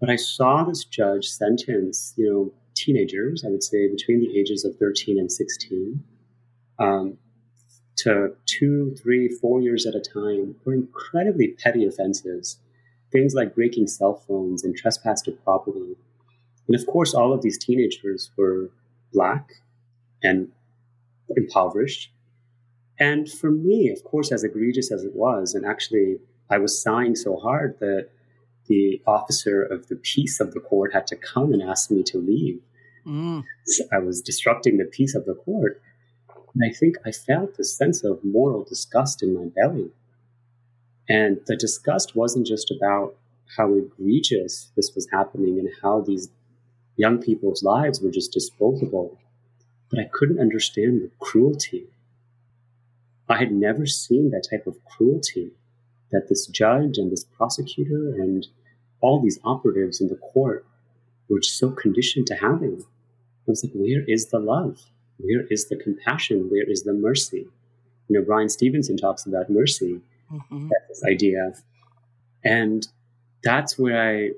But 0.00 0.10
I 0.10 0.16
saw 0.16 0.64
this 0.64 0.84
judge 0.84 1.26
sentence, 1.26 2.14
you 2.16 2.30
know, 2.30 2.52
teenagers, 2.84 3.44
I 3.44 3.50
would 3.50 3.62
say 3.62 3.88
between 3.88 4.20
the 4.20 4.38
ages 4.38 4.64
of 4.64 4.76
13 4.76 5.18
and 5.18 5.30
16, 5.30 6.02
um, 6.78 7.18
to 7.98 8.34
two, 8.46 8.94
three, 9.02 9.28
four 9.28 9.60
years 9.60 9.86
at 9.86 9.94
a 9.94 10.00
time 10.00 10.56
for 10.64 10.72
incredibly 10.72 11.48
petty 11.48 11.84
offenses. 11.84 12.58
Things 13.12 13.34
like 13.34 13.54
breaking 13.54 13.88
cell 13.88 14.22
phones 14.26 14.64
and 14.64 14.76
trespass 14.76 15.20
to 15.22 15.32
property. 15.32 15.96
And 16.68 16.80
of 16.80 16.86
course, 16.86 17.14
all 17.14 17.32
of 17.32 17.42
these 17.42 17.58
teenagers 17.58 18.30
were 18.36 18.70
black 19.12 19.50
and 20.22 20.48
impoverished. 21.36 22.10
And 22.98 23.30
for 23.30 23.50
me, 23.50 23.90
of 23.90 24.04
course, 24.04 24.30
as 24.30 24.44
egregious 24.44 24.92
as 24.92 25.04
it 25.04 25.14
was, 25.14 25.54
and 25.54 25.66
actually 25.66 26.18
I 26.48 26.58
was 26.58 26.80
sighing 26.80 27.16
so 27.16 27.36
hard 27.36 27.78
that 27.80 28.08
the 28.68 29.02
officer 29.06 29.62
of 29.62 29.88
the 29.88 29.96
peace 29.96 30.38
of 30.38 30.52
the 30.52 30.60
court 30.60 30.92
had 30.92 31.06
to 31.08 31.16
come 31.16 31.52
and 31.52 31.62
ask 31.62 31.90
me 31.90 32.02
to 32.04 32.18
leave. 32.18 32.60
Mm. 33.06 33.44
I 33.92 33.98
was 33.98 34.20
disrupting 34.20 34.78
the 34.78 34.84
peace 34.84 35.14
of 35.14 35.24
the 35.24 35.34
court. 35.34 35.80
And 36.54 36.64
I 36.68 36.74
think 36.74 36.96
I 37.06 37.12
felt 37.12 37.58
a 37.58 37.64
sense 37.64 38.02
of 38.02 38.24
moral 38.24 38.64
disgust 38.64 39.22
in 39.22 39.34
my 39.34 39.46
belly. 39.54 39.90
And 41.08 41.40
the 41.46 41.56
disgust 41.56 42.16
wasn't 42.16 42.46
just 42.46 42.70
about 42.70 43.16
how 43.56 43.74
egregious 43.74 44.70
this 44.76 44.92
was 44.94 45.08
happening 45.12 45.58
and 45.58 45.68
how 45.82 46.00
these 46.00 46.30
young 46.96 47.18
people's 47.18 47.62
lives 47.62 48.00
were 48.00 48.10
just 48.10 48.32
disposable 48.32 49.18
but 49.90 49.98
I 49.98 50.04
couldn't 50.10 50.40
understand 50.40 51.02
the 51.02 51.10
cruelty. 51.18 51.88
I 53.28 53.38
had 53.38 53.52
never 53.52 53.86
seen 53.86 54.30
that 54.30 54.46
type 54.48 54.66
of 54.66 54.82
cruelty 54.84 55.52
that 56.12 56.28
this 56.28 56.46
judge 56.46 56.96
and 56.96 57.10
this 57.10 57.24
prosecutor 57.24 58.14
and 58.14 58.46
all 59.00 59.20
these 59.20 59.38
operatives 59.44 60.00
in 60.00 60.08
the 60.08 60.16
court 60.16 60.64
were 61.28 61.42
so 61.42 61.70
conditioned 61.70 62.26
to 62.28 62.34
having. 62.34 62.84
I 63.50 63.52
was 63.52 63.64
like, 63.64 63.72
where 63.74 64.04
is 64.06 64.28
the 64.28 64.38
love? 64.38 64.78
Where 65.18 65.44
is 65.50 65.68
the 65.68 65.76
compassion? 65.76 66.48
Where 66.50 66.68
is 66.68 66.84
the 66.84 66.92
mercy? 66.92 67.46
You 68.08 68.18
know, 68.18 68.24
Bryan 68.24 68.48
Stevenson 68.48 68.96
talks 68.96 69.26
about 69.26 69.50
mercy, 69.50 70.00
mm-hmm. 70.32 70.68
this 70.88 71.02
idea. 71.08 71.52
And 72.44 72.86
that's 73.42 73.78
where 73.78 74.00
I 74.00 74.30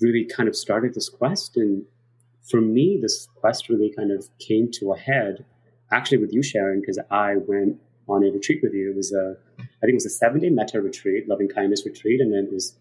really 0.00 0.24
kind 0.24 0.48
of 0.48 0.56
started 0.56 0.94
this 0.94 1.08
quest. 1.08 1.56
And 1.56 1.84
for 2.48 2.60
me, 2.60 2.98
this 3.00 3.28
quest 3.36 3.68
really 3.68 3.92
kind 3.94 4.10
of 4.10 4.28
came 4.38 4.70
to 4.72 4.92
a 4.92 4.98
head, 4.98 5.44
actually 5.92 6.18
with 6.18 6.32
you, 6.32 6.42
Sharon, 6.42 6.80
because 6.80 6.98
I 7.10 7.36
went 7.36 7.80
on 8.08 8.24
a 8.24 8.30
retreat 8.30 8.60
with 8.62 8.72
you. 8.72 8.90
It 8.90 8.96
was 8.96 9.12
a, 9.12 9.36
I 9.58 9.80
think 9.82 9.92
it 9.92 9.94
was 9.94 10.06
a 10.06 10.10
seven 10.10 10.40
day 10.40 10.50
metta 10.50 10.80
retreat, 10.80 11.28
loving 11.28 11.48
kindness 11.48 11.84
retreat, 11.84 12.20
and 12.20 12.32
then 12.32 12.44
it 12.44 12.52
was 12.52 12.74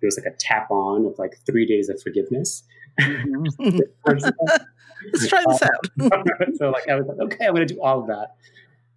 there 0.00 0.08
was 0.08 0.18
like 0.18 0.26
a 0.26 0.36
tap 0.36 0.70
on 0.70 1.06
of 1.06 1.18
like 1.18 1.38
three 1.46 1.64
days 1.64 1.88
of 1.88 2.02
forgiveness. 2.02 2.64
Let's 5.12 5.28
try 5.28 5.44
this 5.48 5.62
out. 5.62 6.54
so 6.56 6.70
like 6.70 6.88
I 6.88 6.96
was 6.96 7.06
like, 7.06 7.18
okay, 7.18 7.46
I'm 7.46 7.54
going 7.54 7.66
to 7.66 7.74
do 7.74 7.80
all 7.82 8.00
of 8.00 8.06
that, 8.08 8.36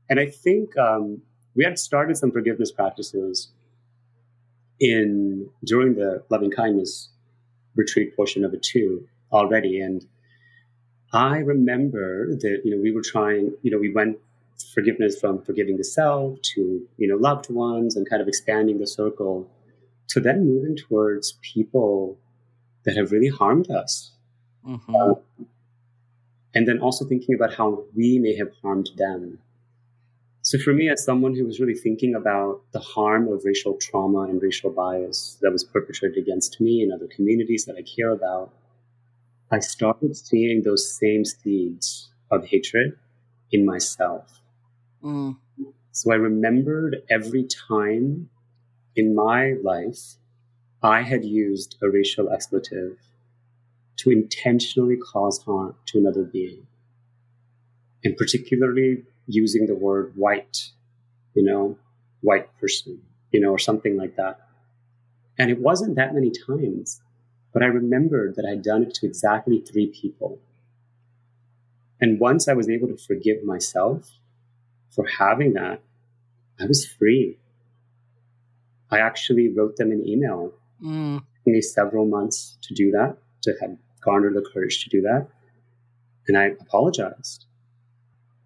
and 0.10 0.20
I 0.20 0.28
think 0.28 0.78
um, 0.78 1.22
we 1.56 1.64
had 1.64 1.80
started 1.80 2.18
some 2.18 2.32
forgiveness 2.32 2.72
practices 2.72 3.50
in 4.80 5.50
during 5.64 5.96
the 5.96 6.24
loving 6.30 6.52
kindness 6.52 7.10
retreat 7.76 8.16
portion 8.16 8.44
of 8.44 8.54
it 8.54 8.62
too 8.62 9.08
already. 9.32 9.80
And 9.80 10.06
I 11.14 11.38
remember 11.38 12.36
that, 12.36 12.62
you 12.64 12.72
know, 12.72 12.82
we 12.82 12.92
were 12.92 13.02
trying, 13.02 13.54
you 13.62 13.72
know, 13.72 13.78
we 13.78 13.92
went 13.92 14.18
forgiveness 14.74 15.20
from 15.20 15.42
forgiving 15.42 15.78
the 15.78 15.84
self 15.84 16.42
to, 16.42 16.88
you 16.98 17.08
know, 17.08 17.16
loved 17.16 17.50
ones 17.50 17.96
and 17.96 18.10
kind 18.10 18.22
of 18.22 18.28
expanding 18.28 18.80
the 18.80 18.88
circle 18.88 19.50
to 20.10 20.20
then 20.20 20.46
moving 20.46 20.76
towards 20.76 21.38
people 21.42 22.18
that 22.84 22.96
have 22.96 23.12
really 23.12 23.30
harmed 23.30 23.72
us. 23.72 24.12
Mm-hmm. 24.68 24.96
Uh, 24.96 25.46
and 26.56 26.68
then 26.68 26.80
also 26.80 27.06
thinking 27.06 27.36
about 27.36 27.54
how 27.54 27.84
we 27.96 28.18
may 28.18 28.36
have 28.36 28.50
harmed 28.62 28.90
them. 28.96 29.40
So 30.42 30.58
for 30.58 30.74
me, 30.74 30.90
as 30.90 31.04
someone 31.04 31.36
who 31.36 31.44
was 31.44 31.60
really 31.60 31.76
thinking 31.76 32.16
about 32.16 32.62
the 32.72 32.80
harm 32.80 33.28
of 33.28 33.44
racial 33.44 33.76
trauma 33.76 34.22
and 34.22 34.42
racial 34.42 34.70
bias 34.72 35.38
that 35.42 35.52
was 35.52 35.64
perpetrated 35.64 36.18
against 36.18 36.62
me 36.62 36.82
and 36.82 36.94
other 36.94 37.08
communities 37.08 37.66
that 37.66 37.76
I 37.76 37.82
care 37.82 38.12
about, 38.12 38.54
I 39.52 39.60
started 39.60 40.16
seeing 40.16 40.64
those 40.64 40.96
same 40.98 41.26
seeds 41.26 42.10
of 42.32 42.46
hatred 42.46 42.98
in 43.52 43.66
myself. 43.66 44.40
Mm. 45.04 45.38
So 45.92 46.12
I 46.12 46.16
remembered 46.16 46.98
every 47.10 47.48
time 47.68 48.30
in 48.96 49.16
my 49.16 49.54
life 49.64 50.16
I 50.82 51.02
had 51.02 51.26
used 51.26 51.78
a 51.82 51.90
racial 51.90 52.30
expletive 52.30 52.98
to 54.06 54.12
intentionally 54.12 54.98
cause 54.98 55.42
harm 55.44 55.76
to 55.88 55.98
another 55.98 56.24
being. 56.24 56.68
And 58.04 58.16
particularly 58.16 59.04
using 59.26 59.66
the 59.66 59.74
word 59.74 60.14
white, 60.16 60.70
you 61.34 61.42
know, 61.42 61.80
white 62.22 62.48
person, 62.60 63.02
you 63.32 63.40
know, 63.40 63.50
or 63.50 63.58
something 63.58 63.98
like 63.98 64.16
that. 64.16 64.40
And 65.40 65.50
it 65.50 65.60
wasn't 65.60 65.96
that 65.96 66.14
many 66.14 66.32
times. 66.32 67.02
But 67.52 67.64
I 67.64 67.68
remembered 67.68 68.36
that 68.36 68.46
I'd 68.46 68.62
done 68.62 68.84
it 68.84 68.94
to 68.96 69.08
exactly 69.08 69.60
three 69.60 69.88
people. 69.88 70.40
And 72.00 72.20
once 72.20 72.48
I 72.48 72.54
was 72.54 72.70
able 72.70 72.90
to 72.90 72.98
forgive 72.98 73.44
myself 73.44 74.12
for 74.92 75.08
having 75.08 75.54
that, 75.54 75.82
I 76.60 76.66
was 76.66 76.86
free. 76.86 77.40
I 78.92 79.00
actually 79.00 79.50
wrote 79.50 79.78
them 79.78 79.92
an 79.92 80.08
email. 80.08 80.54
Mm. 80.84 81.18
It 81.18 81.24
took 81.44 81.48
me 81.48 81.62
several 81.62 82.06
months 82.06 82.58
to 82.62 82.76
do 82.76 82.92
that, 82.92 83.18
to 83.44 83.54
have 83.62 83.78
garnered 84.06 84.36
the 84.36 84.48
courage 84.54 84.84
to 84.84 84.90
do 84.90 85.02
that. 85.02 85.28
And 86.28 86.38
I 86.38 86.46
apologized. 86.46 87.46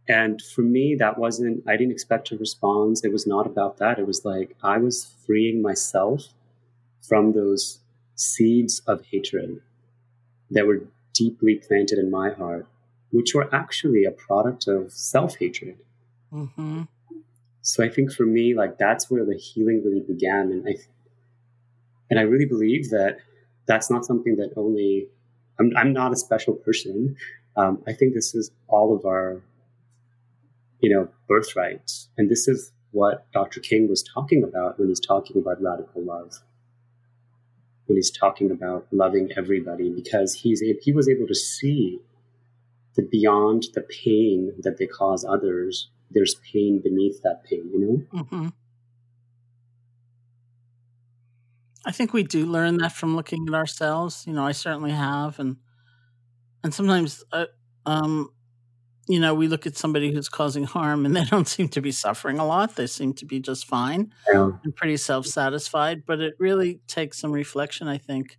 And 0.08 0.42
for 0.42 0.62
me, 0.62 0.96
that 0.96 1.20
wasn't, 1.20 1.64
I 1.68 1.78
didn't 1.78 1.92
expect 1.92 2.32
a 2.32 2.38
response. 2.38 3.04
It 3.04 3.12
was 3.12 3.28
not 3.28 3.46
about 3.46 3.78
that. 3.78 4.00
It 4.00 4.08
was 4.08 4.26
like 4.26 4.56
I 4.64 4.78
was 4.80 5.14
freeing 5.26 5.62
myself 5.62 6.24
from 7.08 7.34
those 7.34 7.80
seeds 8.16 8.82
of 8.88 9.06
hatred 9.06 9.62
that 10.50 10.66
were 10.66 10.82
deeply 11.14 11.56
planted 11.56 12.00
in 12.00 12.10
my 12.10 12.32
heart, 12.32 12.66
which 13.12 13.36
were 13.36 13.54
actually 13.54 14.04
a 14.06 14.12
product 14.12 14.68
of 14.68 14.92
self 14.92 15.38
hatred. 15.38 15.78
Mm-hmm. 16.34 16.84
So 17.62 17.84
I 17.84 17.90
think 17.90 18.12
for 18.12 18.26
me, 18.26 18.56
like 18.56 18.78
that's 18.78 19.12
where 19.12 19.26
the 19.26 19.36
healing 19.36 19.84
really 19.86 20.02
began, 20.02 20.52
and 20.52 20.68
I 20.68 20.76
and 22.10 22.20
I 22.20 22.24
really 22.24 22.46
believe 22.46 22.90
that 22.90 23.18
that's 23.68 23.92
not 23.92 24.06
something 24.06 24.38
that 24.38 24.54
only 24.56 25.08
I'm. 25.60 25.72
I'm 25.76 25.94
not 25.94 26.12
a 26.12 26.16
special 26.16 26.54
person. 26.54 27.16
Um, 27.56 27.84
I 27.88 27.94
think 27.94 28.14
this 28.14 28.34
is 28.36 28.52
all 28.68 28.96
of 28.96 29.06
our, 29.06 29.42
you 30.80 30.90
know, 30.90 31.10
birthrights, 31.28 32.10
and 32.18 32.30
this 32.30 32.48
is 32.48 32.72
what 32.92 33.32
Dr. 33.32 33.60
King 33.60 33.88
was 33.88 34.04
talking 34.04 34.44
about 34.44 34.80
when 34.80 34.88
he's 34.88 35.00
talking 35.00 35.38
about 35.38 35.62
radical 35.62 36.04
love 36.04 36.40
when 37.90 37.98
he's 37.98 38.12
talking 38.12 38.52
about 38.52 38.86
loving 38.92 39.30
everybody 39.36 39.90
because 39.90 40.36
he's 40.36 40.62
he 40.82 40.94
was 40.94 41.10
able 41.10 41.26
to 41.26 41.34
see 41.34 42.00
that 42.96 43.10
beyond 43.10 43.66
the 43.74 43.82
pain 43.82 44.54
that 44.60 44.78
they 44.78 44.86
cause 44.86 45.26
others, 45.26 45.90
there's 46.12 46.36
pain 46.54 46.80
beneath 46.84 47.22
that 47.24 47.44
pain. 47.44 47.68
You 47.74 47.80
know. 47.80 48.22
Mm-hmm. 48.22 48.48
I 51.86 51.92
think 51.92 52.14
we 52.14 52.24
do 52.24 52.46
learn 52.46 52.78
that 52.78 52.92
from 52.92 53.16
looking 53.16 53.48
at 53.48 53.54
ourselves. 53.54 54.26
You 54.28 54.34
know, 54.34 54.46
I 54.46 54.52
certainly 54.52 54.92
have, 54.92 55.40
and 55.40 55.58
and 56.64 56.74
sometimes, 56.74 57.24
uh, 57.32 57.46
um, 57.86 58.30
you 59.08 59.20
know, 59.20 59.34
we 59.34 59.48
look 59.48 59.66
at 59.66 59.78
somebody 59.78 60.14
who's 60.14 60.30
causing 60.30 60.66
harm 60.66 61.06
and 61.06 61.16
they 61.16 61.24
don't 61.30 61.48
seem 61.48 61.70
to 61.70 61.82
be 61.82 61.92
suffering 61.92 62.38
a 62.38 62.46
lot. 62.46 62.76
They 62.76 62.88
seem 62.88 63.14
to 63.14 63.26
be 63.26 63.40
just 63.40 63.66
fine 63.66 64.14
yeah. 64.32 64.52
and 64.64 64.76
pretty 64.76 64.98
self 64.98 65.26
satisfied. 65.26 66.04
But 66.06 66.20
it 66.20 66.36
really 66.38 66.82
takes 66.88 67.20
some 67.20 67.32
reflection, 67.32 67.88
I 67.88 67.98
think, 67.98 68.38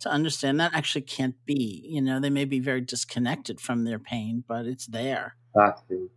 to 0.00 0.10
understand 0.10 0.60
that 0.60 0.74
actually 0.74 1.02
can't 1.02 1.36
be. 1.46 1.86
You 1.88 2.02
know, 2.02 2.20
they 2.20 2.30
may 2.30 2.44
be 2.44 2.60
very 2.60 2.80
disconnected 2.80 3.60
from 3.60 3.84
their 3.84 3.98
pain, 3.98 4.44
but 4.46 4.66
it's 4.66 4.86
there. 4.86 5.36
Exactly. 5.54 6.08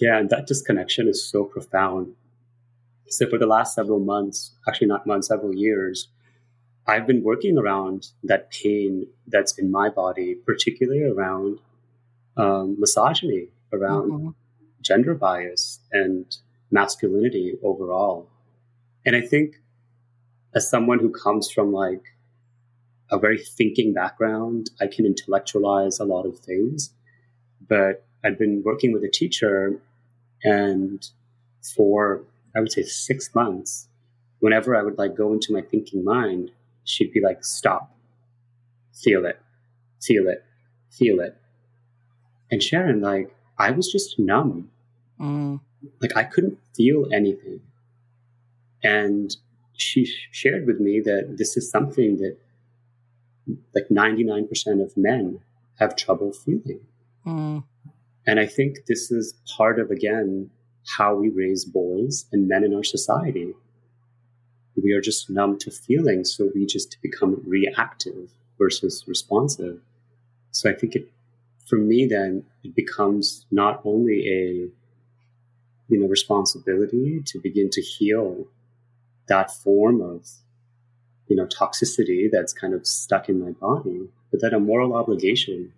Yeah, 0.00 0.18
and 0.18 0.30
that 0.30 0.46
disconnection 0.46 1.08
is 1.08 1.28
so 1.28 1.44
profound. 1.44 2.14
So 3.08 3.28
for 3.28 3.38
the 3.38 3.46
last 3.46 3.74
several 3.74 4.00
months, 4.00 4.52
actually 4.68 4.88
not 4.88 5.06
months, 5.06 5.28
several 5.28 5.54
years, 5.54 6.08
I've 6.86 7.06
been 7.06 7.22
working 7.22 7.58
around 7.58 8.08
that 8.24 8.50
pain 8.50 9.06
that's 9.26 9.58
in 9.58 9.70
my 9.70 9.88
body, 9.90 10.34
particularly 10.34 11.02
around 11.02 11.58
um, 12.36 12.76
misogyny, 12.78 13.48
around 13.72 14.10
mm-hmm. 14.10 14.28
gender 14.80 15.14
bias 15.14 15.80
and 15.92 16.24
masculinity 16.70 17.58
overall. 17.62 18.28
And 19.04 19.16
I 19.16 19.20
think 19.20 19.56
as 20.54 20.68
someone 20.68 20.98
who 20.98 21.10
comes 21.10 21.50
from 21.50 21.72
like 21.72 22.02
a 23.10 23.18
very 23.18 23.38
thinking 23.38 23.92
background, 23.92 24.70
I 24.80 24.86
can 24.86 25.06
intellectualize 25.06 25.98
a 25.98 26.04
lot 26.04 26.26
of 26.26 26.38
things. 26.38 26.90
But 27.66 28.04
I'd 28.24 28.38
been 28.38 28.62
working 28.64 28.92
with 28.92 29.04
a 29.04 29.10
teacher 29.10 29.80
and 30.42 31.06
for 31.74 32.22
I 32.56 32.60
would 32.60 32.72
say 32.72 32.82
six 32.82 33.34
months, 33.34 33.88
whenever 34.40 34.76
I 34.76 34.82
would 34.82 34.98
like 34.98 35.16
go 35.16 35.32
into 35.32 35.52
my 35.52 35.62
thinking 35.62 36.04
mind, 36.04 36.50
she'd 36.84 37.12
be 37.12 37.20
like, 37.20 37.44
stop, 37.44 37.94
feel 38.94 39.24
it, 39.26 39.40
feel 40.00 40.28
it, 40.28 40.44
feel 40.90 41.20
it. 41.20 41.36
And 42.50 42.62
Sharon, 42.62 43.00
like, 43.00 43.34
I 43.58 43.70
was 43.72 43.90
just 43.90 44.18
numb. 44.18 44.70
Mm. 45.20 45.60
Like, 46.00 46.16
I 46.16 46.24
couldn't 46.24 46.58
feel 46.74 47.06
anything. 47.12 47.60
And 48.82 49.36
she 49.76 50.10
shared 50.30 50.66
with 50.66 50.80
me 50.80 51.00
that 51.00 51.36
this 51.36 51.56
is 51.56 51.70
something 51.70 52.18
that 52.18 52.36
like 53.74 53.88
99% 53.90 54.82
of 54.82 54.96
men 54.96 55.40
have 55.78 55.96
trouble 55.96 56.32
feeling. 56.32 56.80
Mm. 57.26 57.64
And 58.26 58.40
I 58.40 58.46
think 58.46 58.86
this 58.86 59.10
is 59.10 59.34
part 59.56 59.78
of, 59.78 59.90
again, 59.90 60.50
how 60.96 61.14
we 61.14 61.28
raise 61.28 61.64
boys 61.64 62.26
and 62.32 62.48
men 62.48 62.64
in 62.64 62.74
our 62.74 62.84
society. 62.84 63.54
We 64.82 64.92
are 64.92 65.00
just 65.00 65.28
numb 65.28 65.58
to 65.58 65.70
feeling, 65.70 66.24
so 66.24 66.50
we 66.54 66.64
just 66.64 66.96
become 67.02 67.42
reactive 67.44 68.30
versus 68.58 69.04
responsive. 69.06 69.80
So 70.52 70.70
I 70.70 70.74
think 70.74 70.94
it, 70.94 71.10
for 71.66 71.76
me, 71.76 72.06
then 72.06 72.44
it 72.64 72.74
becomes 72.74 73.46
not 73.50 73.80
only 73.84 74.26
a, 74.28 74.42
you 75.88 76.00
know, 76.00 76.06
responsibility 76.06 77.22
to 77.26 77.40
begin 77.40 77.70
to 77.70 77.82
heal 77.82 78.46
that 79.26 79.50
form 79.50 80.00
of, 80.00 80.26
you 81.26 81.36
know, 81.36 81.46
toxicity 81.46 82.28
that's 82.30 82.52
kind 82.52 82.72
of 82.72 82.86
stuck 82.86 83.28
in 83.28 83.40
my 83.40 83.50
body, 83.50 84.08
but 84.30 84.40
then 84.40 84.54
a 84.54 84.60
moral 84.60 84.94
obligation 84.94 85.72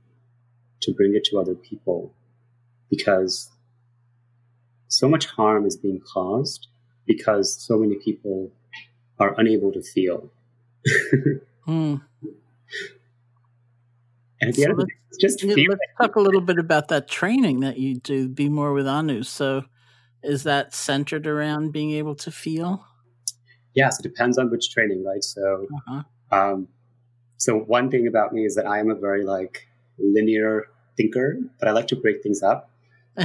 to 0.81 0.93
bring 0.93 1.15
it 1.15 1.25
to 1.25 1.39
other 1.39 1.55
people 1.55 2.13
because 2.89 3.51
so 4.91 5.09
much 5.09 5.27
harm 5.27 5.65
is 5.65 5.77
being 5.77 6.01
caused 6.01 6.67
because 7.07 7.55
so 7.55 7.79
many 7.79 7.95
people 7.95 8.51
are 9.19 9.35
unable 9.39 9.73
to 9.73 9.81
feel. 9.83 10.31
mm. 11.67 12.01
And 14.41 14.49
at 14.49 14.55
the 14.55 14.63
so 14.63 14.63
end 14.63 14.73
of 14.73 14.79
the 14.79 14.87
day, 14.87 14.93
just. 15.21 15.45
Let's 15.45 15.81
talk 16.01 16.17
a 16.17 16.21
little 16.21 16.41
bit 16.41 16.59
about 16.59 16.89
that 16.89 17.09
training 17.09 17.61
that 17.61 17.79
you 17.79 17.97
do, 17.97 18.29
Be 18.29 18.49
More 18.49 18.73
with 18.73 18.87
Anu. 18.87 19.23
So, 19.23 19.65
is 20.23 20.43
that 20.43 20.75
centered 20.75 21.27
around 21.27 21.73
being 21.73 21.93
able 21.93 22.17
to 22.17 22.31
feel? 22.31 22.85
Yes, 23.75 24.01
it 24.01 24.03
depends 24.03 24.39
on 24.39 24.51
which 24.51 24.73
training, 24.73 25.05
right? 25.05 25.23
So, 25.23 25.67
uh-huh. 25.89 26.03
um, 26.37 26.69
so 27.37 27.59
one 27.59 27.91
thing 27.91 28.09
about 28.09 28.33
me 28.33 28.45
is 28.45 28.57
that 28.57 28.67
I 28.67 28.81
am 28.81 28.91
a 28.91 28.95
very 28.97 29.25
like 29.25 29.69
linear 29.99 30.67
thinker, 30.97 31.39
but 31.61 31.69
I 31.69 31.73
like 31.73 31.87
to 31.89 31.97
break 31.97 32.23
things 32.23 32.43
up 32.43 32.71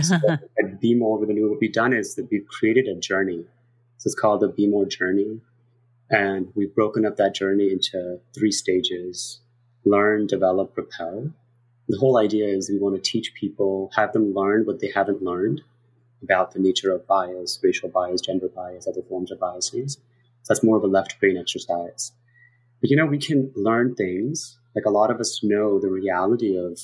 so 0.02 0.16
at 0.28 0.80
Be 0.82 0.96
More 0.96 1.18
with 1.18 1.30
Anu, 1.30 1.50
what 1.50 1.60
we've 1.60 1.74
done 1.74 1.94
is 1.94 2.16
that 2.16 2.30
we've 2.32 2.48
created 2.48 2.88
a 2.88 2.96
journey. 2.96 3.46
So 3.98 4.08
it's 4.08 4.16
called 4.16 4.42
the 4.42 4.48
Be 4.48 4.68
More 4.68 4.86
Journey. 4.86 5.42
And 6.10 6.52
we've 6.56 6.74
broken 6.74 7.06
up 7.06 7.18
that 7.18 7.34
journey 7.34 7.72
into 7.72 8.20
three 8.34 8.52
stages 8.52 9.40
learn, 9.88 10.26
develop, 10.26 10.74
propel. 10.74 11.32
The 11.88 11.98
whole 11.98 12.18
idea 12.18 12.48
is 12.48 12.70
we 12.70 12.80
want 12.80 12.96
to 12.96 13.12
teach 13.12 13.36
people, 13.36 13.92
have 13.96 14.14
them 14.14 14.34
learn 14.34 14.66
what 14.66 14.80
they 14.80 14.92
haven't 14.94 15.22
learned 15.22 15.62
about 16.24 16.52
the 16.54 16.60
nature 16.60 16.92
of 16.92 17.06
bias, 17.06 17.60
racial 17.62 17.90
bias, 17.90 18.22
gender 18.22 18.48
bias, 18.48 18.88
other 18.88 19.04
forms 19.04 19.32
of 19.32 19.40
biases. 19.40 19.94
So 20.42 20.54
that's 20.54 20.64
more 20.64 20.78
of 20.78 20.84
a 20.84 20.88
left 20.88 21.20
brain 21.20 21.38
exercise. 21.38 22.12
But 22.82 22.90
you 22.90 22.98
know, 22.98 23.06
we 23.06 23.20
can 23.20 23.52
learn 23.56 23.94
things, 23.94 24.58
like 24.76 24.86
a 24.86 24.90
lot 24.90 25.12
of 25.12 25.20
us 25.20 25.44
know 25.44 25.80
the 25.80 25.90
reality 25.90 26.58
of 26.58 26.80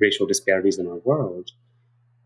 racial 0.00 0.26
disparities 0.26 0.78
in 0.78 0.88
our 0.88 0.96
world 0.96 1.52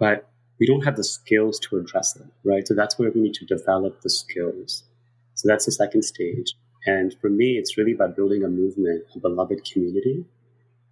but 0.04 0.28
we 0.60 0.66
don't 0.66 0.84
have 0.84 0.96
the 0.96 1.02
skills 1.02 1.58
to 1.58 1.78
address 1.78 2.12
them, 2.12 2.30
right? 2.44 2.68
So 2.68 2.74
that's 2.74 2.98
where 2.98 3.10
we 3.10 3.22
need 3.22 3.32
to 3.36 3.46
develop 3.46 4.02
the 4.02 4.10
skills. 4.10 4.84
So 5.32 5.48
that's 5.48 5.64
the 5.64 5.72
second 5.72 6.02
stage. 6.02 6.52
And 6.84 7.16
for 7.22 7.30
me, 7.30 7.56
it's 7.56 7.78
really 7.78 7.92
about 7.94 8.14
building 8.14 8.44
a 8.44 8.48
movement, 8.48 9.04
a 9.16 9.18
beloved 9.18 9.62
community. 9.64 10.26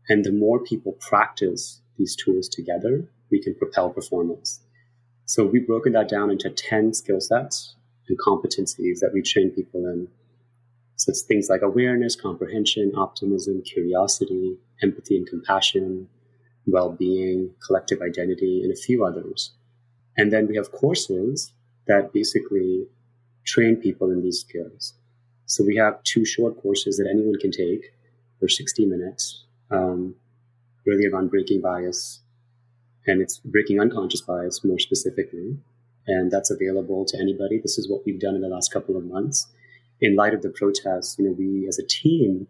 And 0.08 0.24
the 0.24 0.32
more 0.32 0.60
people 0.60 0.92
practice 0.92 1.82
these 1.98 2.16
tools 2.16 2.48
together, 2.48 3.06
we 3.30 3.38
can 3.42 3.54
propel 3.54 3.90
performance. 3.90 4.60
So 5.26 5.44
we've 5.44 5.66
broken 5.66 5.92
that 5.92 6.08
down 6.08 6.30
into 6.30 6.48
10 6.48 6.94
skill 6.94 7.20
sets 7.20 7.76
and 8.08 8.18
competencies 8.18 9.00
that 9.00 9.10
we 9.12 9.20
train 9.20 9.50
people 9.50 9.84
in. 9.84 10.08
So 10.96 11.10
it's 11.10 11.20
things 11.20 11.48
like 11.50 11.60
awareness, 11.60 12.16
comprehension, 12.16 12.92
optimism, 12.96 13.60
curiosity, 13.60 14.56
empathy 14.82 15.18
and 15.18 15.26
compassion, 15.26 16.08
well 16.66 16.90
being, 16.90 17.50
collective 17.66 18.00
identity, 18.00 18.62
and 18.62 18.72
a 18.72 18.76
few 18.76 19.04
others. 19.04 19.52
And 20.16 20.32
then 20.32 20.46
we 20.46 20.56
have 20.56 20.72
courses 20.72 21.52
that 21.86 22.12
basically 22.12 22.86
train 23.44 23.76
people 23.76 24.10
in 24.10 24.22
these 24.22 24.40
skills. 24.40 24.94
So 25.46 25.64
we 25.64 25.76
have 25.76 26.02
two 26.04 26.24
short 26.24 26.60
courses 26.62 26.96
that 26.96 27.08
anyone 27.10 27.38
can 27.38 27.50
take 27.50 27.92
for 28.38 28.48
60 28.48 28.86
minutes, 28.86 29.44
um, 29.70 30.14
really 30.86 31.06
around 31.06 31.30
breaking 31.30 31.60
bias. 31.60 32.20
And 33.06 33.20
it's 33.20 33.38
breaking 33.38 33.80
unconscious 33.80 34.20
bias 34.20 34.64
more 34.64 34.78
specifically. 34.78 35.58
And 36.06 36.30
that's 36.30 36.50
available 36.50 37.04
to 37.06 37.18
anybody. 37.18 37.58
This 37.58 37.78
is 37.78 37.90
what 37.90 38.02
we've 38.04 38.20
done 38.20 38.34
in 38.34 38.40
the 38.40 38.48
last 38.48 38.72
couple 38.72 38.96
of 38.96 39.04
months. 39.04 39.48
In 40.00 40.16
light 40.16 40.34
of 40.34 40.42
the 40.42 40.50
protests, 40.50 41.16
you 41.18 41.24
know, 41.24 41.32
we 41.32 41.66
as 41.68 41.78
a 41.78 41.86
team 41.86 42.48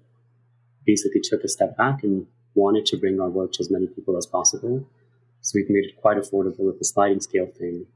basically 0.86 1.20
took 1.22 1.44
a 1.44 1.48
step 1.48 1.76
back 1.76 2.02
and 2.02 2.26
wanted 2.54 2.86
to 2.86 2.96
bring 2.96 3.20
our 3.20 3.28
work 3.28 3.52
to 3.52 3.60
as 3.60 3.70
many 3.70 3.86
people 3.86 4.16
as 4.16 4.26
possible. 4.26 4.86
So 5.40 5.52
we've 5.56 5.70
made 5.70 5.84
it 5.84 5.96
quite 5.96 6.16
affordable 6.16 6.60
with 6.60 6.78
the 6.78 6.84
sliding 6.84 7.20
scale 7.20 7.46
thing. 7.46 7.86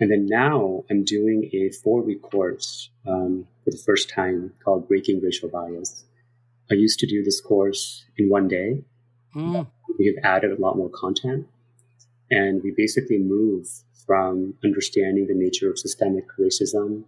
And 0.00 0.10
then 0.10 0.26
now 0.26 0.84
I'm 0.90 1.04
doing 1.04 1.50
a 1.52 1.70
four 1.70 2.02
week 2.02 2.22
course 2.22 2.90
um, 3.06 3.46
for 3.64 3.70
the 3.70 3.82
first 3.84 4.10
time 4.10 4.52
called 4.64 4.86
Breaking 4.86 5.20
Racial 5.20 5.48
Bias. 5.48 6.04
I 6.70 6.74
used 6.74 6.98
to 7.00 7.06
do 7.06 7.22
this 7.22 7.40
course 7.40 8.04
in 8.16 8.28
one 8.28 8.48
day. 8.48 8.84
Mm. 9.34 9.66
We 9.98 10.06
have 10.06 10.24
added 10.24 10.52
a 10.52 10.60
lot 10.60 10.76
more 10.76 10.90
content. 10.90 11.48
And 12.30 12.62
we 12.62 12.72
basically 12.76 13.18
move 13.18 13.66
from 14.06 14.54
understanding 14.62 15.26
the 15.26 15.34
nature 15.34 15.70
of 15.70 15.78
systemic 15.78 16.26
racism 16.38 17.04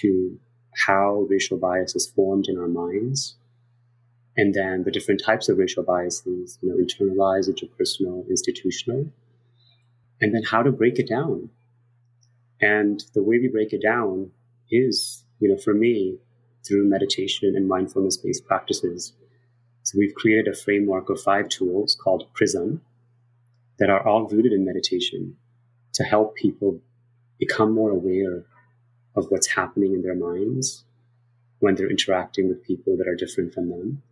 to 0.00 0.38
how 0.86 1.26
racial 1.28 1.58
bias 1.58 1.96
is 1.96 2.06
formed 2.06 2.46
in 2.48 2.58
our 2.58 2.68
minds 2.68 3.36
and 4.36 4.54
then 4.54 4.82
the 4.84 4.90
different 4.90 5.22
types 5.24 5.48
of 5.48 5.58
racial 5.58 5.82
biases, 5.82 6.58
you 6.60 6.68
know, 6.68 6.76
internalized, 6.76 7.48
interpersonal, 7.48 8.28
institutional, 8.28 9.10
and 10.20 10.34
then 10.34 10.42
how 10.42 10.62
to 10.62 10.70
break 10.70 10.98
it 10.98 11.08
down. 11.08 11.48
And 12.60 13.02
the 13.14 13.22
way 13.22 13.38
we 13.38 13.48
break 13.48 13.72
it 13.72 13.82
down 13.82 14.30
is, 14.70 15.24
you 15.40 15.48
know, 15.48 15.56
for 15.56 15.74
me, 15.74 16.18
through 16.66 16.88
meditation 16.88 17.54
and 17.54 17.68
mindfulness 17.68 18.16
based 18.16 18.46
practices. 18.46 19.12
So 19.84 19.98
we've 19.98 20.14
created 20.14 20.48
a 20.48 20.56
framework 20.56 21.08
of 21.08 21.20
five 21.20 21.48
tools 21.48 21.96
called 22.02 22.26
PRISM 22.34 22.82
that 23.78 23.88
are 23.88 24.06
all 24.06 24.26
rooted 24.26 24.52
in 24.52 24.64
meditation 24.64 25.36
to 25.94 26.02
help 26.02 26.34
people 26.34 26.80
become 27.38 27.72
more 27.72 27.90
aware 27.90 28.44
of 29.14 29.26
what's 29.28 29.46
happening 29.46 29.94
in 29.94 30.02
their 30.02 30.14
minds 30.14 30.84
when 31.60 31.74
they're 31.74 31.90
interacting 31.90 32.48
with 32.48 32.64
people 32.64 32.96
that 32.96 33.08
are 33.08 33.14
different 33.14 33.54
from 33.54 33.70
them 33.70 34.02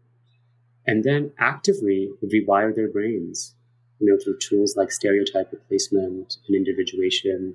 and 0.86 1.04
then 1.04 1.32
actively 1.38 2.10
rewire 2.22 2.74
their 2.74 2.88
brains, 2.88 3.54
you 4.00 4.10
know, 4.10 4.18
through 4.22 4.38
tools 4.38 4.76
like 4.76 4.92
stereotype 4.92 5.50
replacement 5.52 6.36
and 6.46 6.56
individuation, 6.56 7.54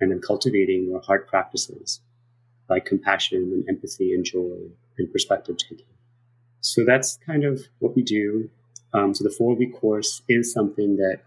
and 0.00 0.10
then 0.10 0.20
cultivating 0.20 0.88
more 0.88 1.00
heart 1.00 1.28
practices 1.28 2.00
like 2.68 2.84
compassion 2.84 3.52
and 3.52 3.68
empathy 3.68 4.12
and 4.12 4.24
joy 4.24 4.56
and 4.98 5.12
perspective 5.12 5.56
taking. 5.56 5.86
So 6.60 6.84
that's 6.84 7.18
kind 7.24 7.44
of 7.44 7.62
what 7.78 7.94
we 7.94 8.02
do. 8.02 8.50
Um, 8.92 9.14
so 9.14 9.22
the 9.22 9.30
four 9.30 9.54
week 9.54 9.74
course 9.78 10.22
is 10.28 10.52
something 10.52 10.96
that 10.96 11.20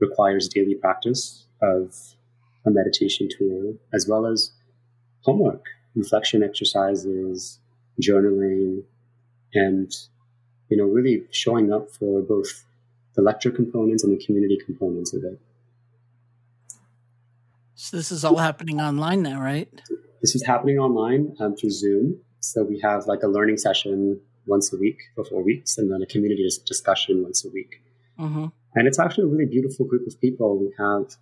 requires 0.00 0.48
daily 0.48 0.74
practice 0.74 1.46
of 1.62 1.96
a 2.66 2.70
meditation 2.70 3.28
tool, 3.38 3.76
as 3.94 4.06
well 4.08 4.26
as 4.26 4.52
homework, 5.22 5.64
reflection 5.94 6.42
exercises, 6.42 7.58
journaling, 8.00 8.82
and 9.54 9.92
you 10.72 10.78
know, 10.78 10.84
really 10.84 11.24
showing 11.30 11.70
up 11.70 11.90
for 11.90 12.22
both 12.22 12.64
the 13.14 13.20
lecture 13.20 13.50
components 13.50 14.02
and 14.04 14.18
the 14.18 14.24
community 14.24 14.58
components 14.64 15.12
of 15.12 15.22
it. 15.22 15.38
So 17.74 17.98
this 17.98 18.10
is 18.10 18.24
all 18.24 18.38
happening 18.38 18.80
online 18.80 19.20
now, 19.20 19.38
right? 19.38 19.68
This 20.22 20.34
is 20.34 20.46
happening 20.46 20.78
online 20.78 21.36
um, 21.40 21.54
through 21.56 21.72
Zoom. 21.72 22.20
So 22.40 22.64
we 22.64 22.80
have 22.80 23.04
like 23.06 23.22
a 23.22 23.26
learning 23.26 23.58
session 23.58 24.18
once 24.46 24.72
a 24.72 24.78
week 24.78 24.96
for 25.14 25.26
four 25.26 25.42
weeks, 25.42 25.76
and 25.76 25.92
then 25.92 26.00
a 26.00 26.06
community 26.06 26.48
discussion 26.66 27.22
once 27.22 27.44
a 27.44 27.50
week. 27.50 27.82
Mm-hmm. 28.18 28.46
And 28.74 28.88
it's 28.88 28.98
actually 28.98 29.24
a 29.24 29.26
really 29.26 29.44
beautiful 29.44 29.84
group 29.84 30.06
of 30.06 30.18
people. 30.22 30.58
We 30.58 30.72
have 30.78 31.16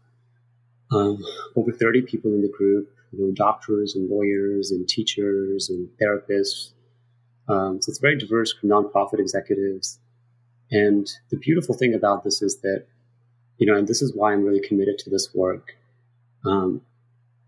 um, 0.92 1.18
over 1.56 1.72
30 1.72 2.02
people 2.02 2.32
in 2.34 2.42
the 2.42 2.52
group, 2.56 2.88
you 3.10 3.26
know, 3.26 3.32
doctors 3.34 3.96
and 3.96 4.08
lawyers 4.08 4.70
and 4.70 4.88
teachers 4.88 5.70
and 5.70 5.88
therapists. 6.00 6.70
Um, 7.50 7.82
so 7.82 7.90
it's 7.90 7.98
very 7.98 8.16
diverse 8.16 8.54
nonprofit 8.62 9.18
executives. 9.18 9.98
And 10.70 11.10
the 11.30 11.36
beautiful 11.36 11.74
thing 11.74 11.94
about 11.94 12.22
this 12.22 12.42
is 12.42 12.60
that, 12.60 12.86
you 13.58 13.66
know, 13.66 13.76
and 13.76 13.88
this 13.88 14.02
is 14.02 14.14
why 14.14 14.32
I'm 14.32 14.44
really 14.44 14.66
committed 14.66 14.98
to 14.98 15.10
this 15.10 15.34
work 15.34 15.76
um, 16.46 16.80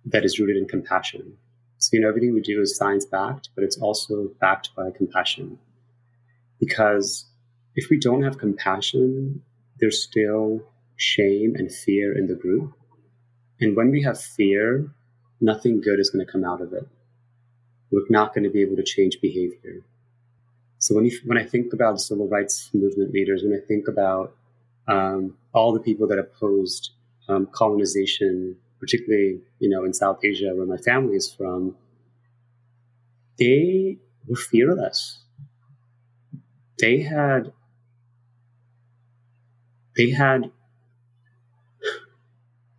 that 0.07 0.25
is 0.25 0.39
rooted 0.39 0.57
in 0.57 0.67
compassion. 0.67 1.37
So, 1.79 1.91
you 1.93 2.01
know, 2.01 2.09
everything 2.09 2.35
we 2.35 2.41
do 2.41 2.61
is 2.61 2.77
science 2.77 3.05
backed, 3.05 3.51
but 3.55 3.65
it's 3.65 3.79
also 3.79 4.31
backed 4.41 4.71
by 4.77 4.91
compassion. 4.91 5.59
Because 6.59 7.27
if 7.75 7.89
we 7.89 7.99
don't 7.99 8.23
have 8.23 8.39
compassion, 8.39 9.43
there's 9.79 10.03
still 10.03 10.63
shame 10.97 11.55
and 11.57 11.73
fear 11.73 12.17
in 12.17 12.27
the 12.27 12.35
group. 12.35 12.73
And 13.61 13.77
when 13.77 13.91
we 13.91 14.03
have 14.03 14.21
fear, 14.21 14.93
nothing 15.41 15.81
good 15.81 16.01
is 16.01 16.11
going 16.11 16.25
to 16.25 16.31
come 16.31 16.45
out 16.45 16.61
of 16.61 16.73
it. 16.73 16.89
We're 17.91 18.03
not 18.09 18.35
going 18.35 18.45
to 18.45 18.51
be 18.51 18.63
able 18.63 18.77
to 18.77 18.83
change 18.83 19.21
behavior. 19.21 19.83
So 20.83 20.97
when, 20.97 21.05
you, 21.05 21.17
when 21.25 21.39
I 21.39 21.45
think 21.45 21.73
about 21.73 22.01
civil 22.01 22.27
rights 22.27 22.69
movement 22.75 23.13
leaders, 23.13 23.45
when 23.45 23.55
I 23.55 23.65
think 23.65 23.87
about 23.87 24.35
um, 24.89 25.37
all 25.53 25.73
the 25.73 25.79
people 25.79 26.09
that 26.09 26.19
opposed 26.19 26.91
um, 27.29 27.47
colonization, 27.53 28.57
particularly 28.81 29.39
you 29.61 29.71
know 29.71 29.85
in 29.85 29.95
South 29.95 30.19
Asia 30.25 30.51
where 30.57 30.67
my 30.67 30.79
family 30.79 31.15
is 31.15 31.33
from, 31.33 31.77
they 33.39 33.99
were 34.27 34.35
fearless. 34.35 35.21
They 36.81 37.03
had 37.03 37.53
they 39.97 40.11
had 40.11 40.51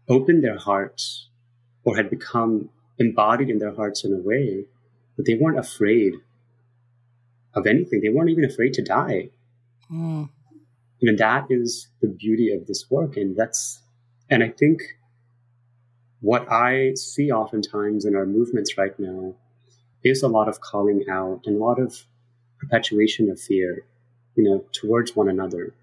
opened 0.10 0.44
their 0.44 0.58
hearts 0.58 1.30
or 1.86 1.96
had 1.96 2.10
become 2.10 2.70
embodied 3.00 3.50
in 3.50 3.60
their 3.60 3.74
hearts 3.74 4.04
in 4.04 4.12
a 4.12 4.18
way 4.18 4.66
that 5.16 5.24
they 5.26 5.36
weren't 5.36 5.58
afraid 5.58 6.16
of 7.56 7.68
anything. 7.68 8.02
They 8.02 8.10
weren't 8.10 8.30
even 8.30 8.46
afraid 8.46 8.74
to 8.74 8.84
die. 8.84 9.30
Mm. 9.92 10.30
And 11.02 11.20
that 11.20 11.48
is 11.50 11.88
the 12.02 12.08
beauty 12.08 12.54
of 12.54 12.68
this 12.68 12.90
work. 12.90 13.18
And 13.18 13.36
that's, 13.36 13.82
and 14.30 14.44
I 14.44 14.50
think 14.50 14.82
what 16.22 16.50
I 16.52 16.94
see 16.96 17.32
oftentimes 17.32 18.06
in 18.06 18.16
our 18.16 18.26
movements 18.26 18.78
right 18.78 18.98
now 18.98 19.36
is 20.04 20.24
a 20.24 20.28
lot 20.28 20.48
of 20.48 20.62
calling 20.62 21.06
out 21.10 21.42
and 21.46 21.58
a 21.58 21.64
lot 21.64 21.80
of 21.80 22.06
perpetuation 22.60 23.30
of 23.30 23.40
fear, 23.40 23.86
you 24.36 24.44
know, 24.44 24.64
towards 24.72 25.16
one 25.16 25.28
another. 25.28 25.74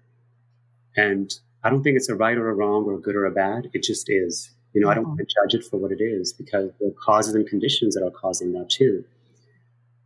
And 0.95 1.31
I 1.63 1.69
don't 1.69 1.83
think 1.83 1.95
it's 1.97 2.09
a 2.09 2.15
right 2.15 2.37
or 2.37 2.49
a 2.49 2.53
wrong 2.55 2.85
or 2.85 2.95
a 2.95 2.99
good 2.99 3.15
or 3.15 3.25
a 3.25 3.31
bad. 3.31 3.69
It 3.73 3.83
just 3.83 4.09
is. 4.09 4.49
You 4.73 4.81
know. 4.81 4.89
I 4.89 4.93
don't 4.93 5.03
mm-hmm. 5.03 5.17
want 5.17 5.19
to 5.19 5.25
judge 5.25 5.61
it 5.61 5.69
for 5.69 5.77
what 5.77 5.91
it 5.91 6.01
is 6.01 6.33
because 6.33 6.71
the 6.79 6.93
causes 6.99 7.35
and 7.35 7.47
conditions 7.47 7.93
that 7.95 8.03
are 8.03 8.11
causing 8.11 8.53
that 8.53 8.69
too. 8.69 9.03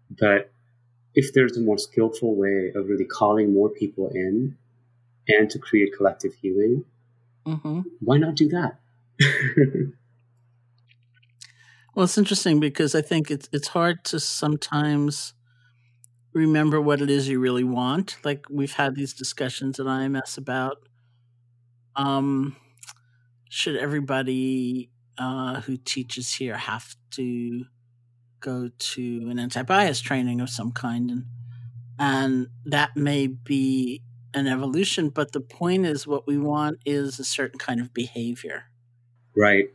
But 0.09 0.51
if 1.15 1.33
there's 1.33 1.57
a 1.57 1.61
more 1.61 1.77
skillful 1.77 2.35
way 2.35 2.71
of 2.75 2.87
really 2.89 3.05
calling 3.05 3.53
more 3.53 3.69
people 3.69 4.09
in 4.13 4.57
and 5.27 5.49
to 5.49 5.57
create 5.57 5.95
collective 5.95 6.33
healing, 6.41 6.83
mm-hmm. 7.45 7.81
why 8.01 8.17
not 8.17 8.35
do 8.35 8.49
that? 8.49 8.79
well, 11.95 12.03
it's 12.03 12.17
interesting 12.17 12.59
because 12.59 12.93
I 12.93 13.01
think 13.01 13.31
it's 13.31 13.47
it's 13.51 13.69
hard 13.69 14.03
to 14.05 14.19
sometimes 14.19 15.33
remember 16.33 16.81
what 16.81 17.01
it 17.01 17.09
is 17.09 17.29
you 17.29 17.39
really 17.39 17.63
want. 17.63 18.17
Like 18.23 18.45
we've 18.49 18.73
had 18.73 18.95
these 18.95 19.13
discussions 19.13 19.79
at 19.79 19.85
IMS 19.85 20.37
about 20.37 20.77
um, 21.95 22.57
should 23.49 23.77
everybody 23.77 24.91
uh, 25.17 25.61
who 25.61 25.77
teaches 25.77 26.33
here 26.33 26.57
have 26.57 26.95
to 27.11 27.63
go 28.45 28.69
to 28.77 29.27
an 29.31 29.39
anti-bias 29.39 29.99
training 30.01 30.39
of 30.39 30.49
some 30.49 30.71
kind 30.71 31.09
and 31.09 31.25
and 31.97 32.47
that 32.65 32.95
may 32.95 33.25
be 33.25 34.03
an 34.35 34.47
evolution 34.47 35.09
but 35.09 35.31
the 35.31 35.39
point 35.41 35.85
is 35.85 36.05
what 36.05 36.27
we 36.27 36.37
want 36.37 36.77
is 36.85 37.19
a 37.19 37.23
certain 37.23 37.57
kind 37.57 37.81
of 37.81 37.93
behavior. 37.93 38.65
Right. 39.35 39.69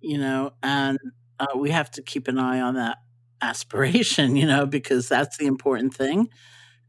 You 0.00 0.18
know 0.18 0.52
and 0.62 0.98
uh, 1.40 1.56
we 1.56 1.70
have 1.70 1.90
to 1.92 2.02
keep 2.02 2.28
an 2.28 2.38
eye 2.38 2.60
on 2.60 2.76
that 2.76 2.98
aspiration 3.40 4.36
you 4.40 4.46
know 4.46 4.66
because 4.66 5.08
that's 5.08 5.36
the 5.36 5.46
important 5.46 5.92
thing. 5.94 6.28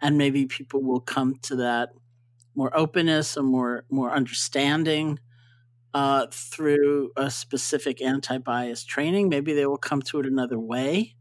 And 0.02 0.18
maybe 0.18 0.46
people 0.46 0.84
will 0.84 1.00
come 1.00 1.40
to 1.44 1.56
that 1.56 1.90
more 2.56 2.76
openness 2.78 3.38
and 3.38 3.48
more 3.48 3.86
more 3.90 4.12
understanding 4.12 5.18
uh, 5.96 6.28
through 6.32 7.12
a 7.16 7.32
specific 7.32 8.02
anti-bias 8.02 8.84
training. 8.84 9.30
Maybe 9.30 9.54
they 9.54 9.66
will 9.66 9.78
come 9.78 10.02
to 10.04 10.20
it 10.20 10.26
another 10.26 10.60
way 10.60 11.16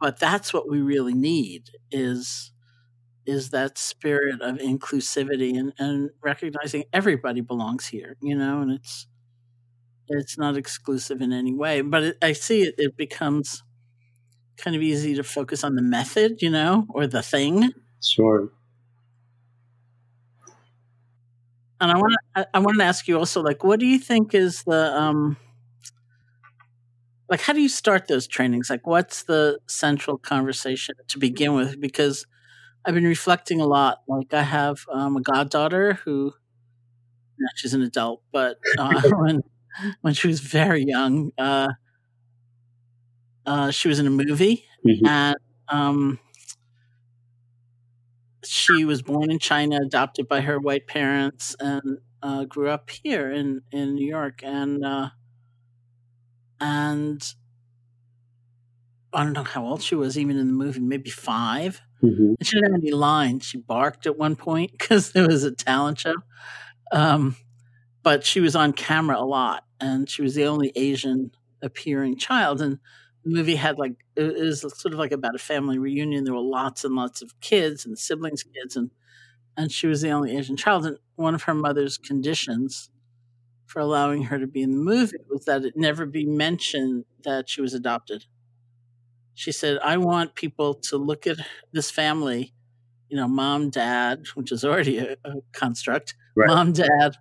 but 0.00 0.18
that's 0.18 0.52
what 0.52 0.68
we 0.68 0.80
really 0.80 1.14
need 1.14 1.70
is 1.90 2.52
is 3.26 3.50
that 3.50 3.76
spirit 3.76 4.40
of 4.40 4.56
inclusivity 4.58 5.58
and, 5.58 5.72
and 5.78 6.10
recognizing 6.22 6.84
everybody 6.92 7.40
belongs 7.40 7.86
here 7.86 8.16
you 8.20 8.36
know 8.36 8.60
and 8.60 8.72
it's 8.72 9.06
it's 10.08 10.38
not 10.38 10.56
exclusive 10.56 11.20
in 11.20 11.32
any 11.32 11.52
way 11.52 11.80
but 11.80 12.02
it, 12.02 12.16
i 12.22 12.32
see 12.32 12.62
it 12.62 12.74
it 12.78 12.96
becomes 12.96 13.62
kind 14.56 14.74
of 14.74 14.82
easy 14.82 15.14
to 15.14 15.22
focus 15.22 15.62
on 15.64 15.74
the 15.74 15.82
method 15.82 16.40
you 16.40 16.50
know 16.50 16.86
or 16.90 17.06
the 17.06 17.22
thing. 17.22 17.72
Sure. 18.02 18.50
And 21.80 21.90
i 21.90 21.96
want 21.96 22.14
to 22.36 22.48
i 22.54 22.58
want 22.58 22.78
to 22.78 22.84
ask 22.84 23.06
you 23.06 23.18
also 23.18 23.42
like 23.42 23.62
what 23.62 23.80
do 23.80 23.86
you 23.86 23.98
think 23.98 24.34
is 24.34 24.62
the 24.64 24.94
um 24.98 25.36
like 27.28 27.40
how 27.40 27.52
do 27.52 27.60
you 27.60 27.68
start 27.68 28.08
those 28.08 28.26
trainings? 28.26 28.70
Like 28.70 28.86
what's 28.86 29.24
the 29.24 29.58
central 29.66 30.18
conversation 30.18 30.94
to 31.08 31.18
begin 31.18 31.54
with? 31.54 31.80
Because 31.80 32.26
i've 32.84 32.94
been 32.94 33.04
reflecting 33.04 33.60
a 33.60 33.66
lot. 33.66 33.98
Like 34.08 34.32
i 34.32 34.42
have 34.42 34.84
um, 34.92 35.16
a 35.16 35.20
goddaughter 35.20 35.94
who 36.04 36.34
yeah, 37.38 37.48
she's 37.54 37.74
an 37.74 37.82
adult 37.82 38.22
but 38.32 38.58
uh, 38.78 39.02
when 39.16 39.42
when 40.00 40.14
she 40.14 40.28
was 40.28 40.40
very 40.40 40.84
young 40.84 41.32
uh, 41.38 41.68
uh, 43.44 43.70
she 43.70 43.88
was 43.88 43.98
in 43.98 44.06
a 44.06 44.10
movie 44.10 44.64
mm-hmm. 44.86 45.06
and 45.06 45.36
um, 45.68 46.18
she 48.42 48.84
was 48.84 49.02
born 49.02 49.30
in 49.30 49.38
china 49.38 49.76
adopted 49.84 50.26
by 50.28 50.40
her 50.40 50.58
white 50.58 50.86
parents 50.86 51.54
and 51.60 51.98
uh, 52.22 52.44
grew 52.44 52.68
up 52.68 52.90
here 52.90 53.30
in 53.30 53.62
in 53.72 53.94
new 53.94 54.06
york. 54.06 54.42
And 54.42 54.84
uh, 54.84 55.10
and 56.60 57.22
I 59.12 59.24
don't 59.24 59.32
know 59.32 59.44
how 59.44 59.64
old 59.64 59.82
she 59.82 59.94
was, 59.94 60.18
even 60.18 60.36
in 60.36 60.46
the 60.46 60.52
movie, 60.52 60.80
maybe 60.80 61.10
5 61.10 61.80
mm-hmm. 62.02 62.34
And 62.38 62.46
she 62.46 62.56
didn't 62.56 62.72
have 62.72 62.82
any 62.82 62.92
lines. 62.92 63.46
She 63.46 63.58
barked 63.58 64.06
at 64.06 64.18
one 64.18 64.36
point 64.36 64.72
because 64.78 65.12
there 65.12 65.26
was 65.26 65.44
a 65.44 65.52
talent 65.52 66.00
show. 66.00 66.14
Um, 66.92 67.36
but 68.02 68.24
she 68.24 68.40
was 68.40 68.54
on 68.54 68.72
camera 68.72 69.18
a 69.18 69.24
lot, 69.24 69.64
and 69.80 70.08
she 70.08 70.22
was 70.22 70.34
the 70.34 70.44
only 70.44 70.70
Asian 70.76 71.32
appearing 71.62 72.16
child. 72.18 72.60
And 72.60 72.78
the 73.24 73.30
movie 73.30 73.56
had 73.56 73.78
like 73.78 73.94
it 74.14 74.38
was 74.38 74.60
sort 74.60 74.94
of 74.94 75.00
like 75.00 75.10
about 75.10 75.34
a 75.34 75.38
family 75.38 75.78
reunion. 75.78 76.22
There 76.22 76.34
were 76.34 76.40
lots 76.40 76.84
and 76.84 76.94
lots 76.94 77.22
of 77.22 77.38
kids 77.40 77.84
and 77.84 77.98
siblings, 77.98 78.44
kids, 78.44 78.76
and 78.76 78.90
and 79.56 79.72
she 79.72 79.88
was 79.88 80.02
the 80.02 80.10
only 80.10 80.36
Asian 80.36 80.56
child. 80.56 80.86
And 80.86 80.98
one 81.16 81.34
of 81.34 81.42
her 81.44 81.54
mother's 81.54 81.98
conditions 81.98 82.90
for 83.66 83.80
allowing 83.80 84.22
her 84.24 84.38
to 84.38 84.46
be 84.46 84.62
in 84.62 84.70
the 84.70 84.78
movie 84.78 85.18
was 85.28 85.44
that 85.44 85.64
it 85.64 85.76
never 85.76 86.06
be 86.06 86.24
mentioned 86.24 87.04
that 87.24 87.48
she 87.48 87.60
was 87.60 87.74
adopted. 87.74 88.24
She 89.34 89.52
said, 89.52 89.78
I 89.84 89.96
want 89.98 90.34
people 90.34 90.74
to 90.74 90.96
look 90.96 91.26
at 91.26 91.38
this 91.72 91.90
family, 91.90 92.54
you 93.08 93.16
know, 93.16 93.28
mom, 93.28 93.70
dad, 93.70 94.26
which 94.34 94.52
is 94.52 94.64
already 94.64 94.98
a, 94.98 95.16
a 95.24 95.34
construct, 95.52 96.14
right. 96.34 96.46
mom, 96.46 96.72
dad, 96.72 97.16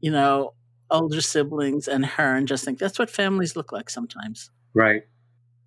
you 0.00 0.10
know, 0.10 0.54
older 0.90 1.20
siblings, 1.20 1.86
and 1.86 2.04
her, 2.04 2.34
and 2.34 2.48
just 2.48 2.64
think 2.64 2.78
that's 2.78 2.98
what 2.98 3.10
families 3.10 3.56
look 3.56 3.72
like 3.72 3.88
sometimes. 3.88 4.50
Right. 4.74 5.02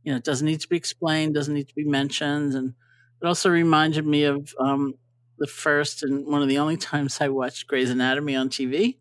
You 0.04 0.12
know, 0.12 0.18
it 0.18 0.24
doesn't 0.24 0.46
need 0.46 0.62
to 0.62 0.68
be 0.68 0.78
explained, 0.78 1.36
doesn't 1.36 1.54
need 1.54 1.68
to 1.70 1.76
be 1.76 1.86
mentioned. 1.86 2.54
And 2.54 2.74
it 3.22 3.26
also 3.26 3.50
reminded 3.50 4.06
me 4.06 4.24
of 4.24 4.54
um, 4.60 4.96
the 5.38 5.48
first 5.48 6.04
and 6.04 6.26
one 6.26 6.42
of 6.42 6.50
the 6.50 6.58
only 6.58 6.78
times 6.92 7.20
I 7.22 7.30
watched 7.30 7.68
Grey's 7.68 7.90
Anatomy 7.90 8.36
on 8.36 8.50
TV 8.50 8.98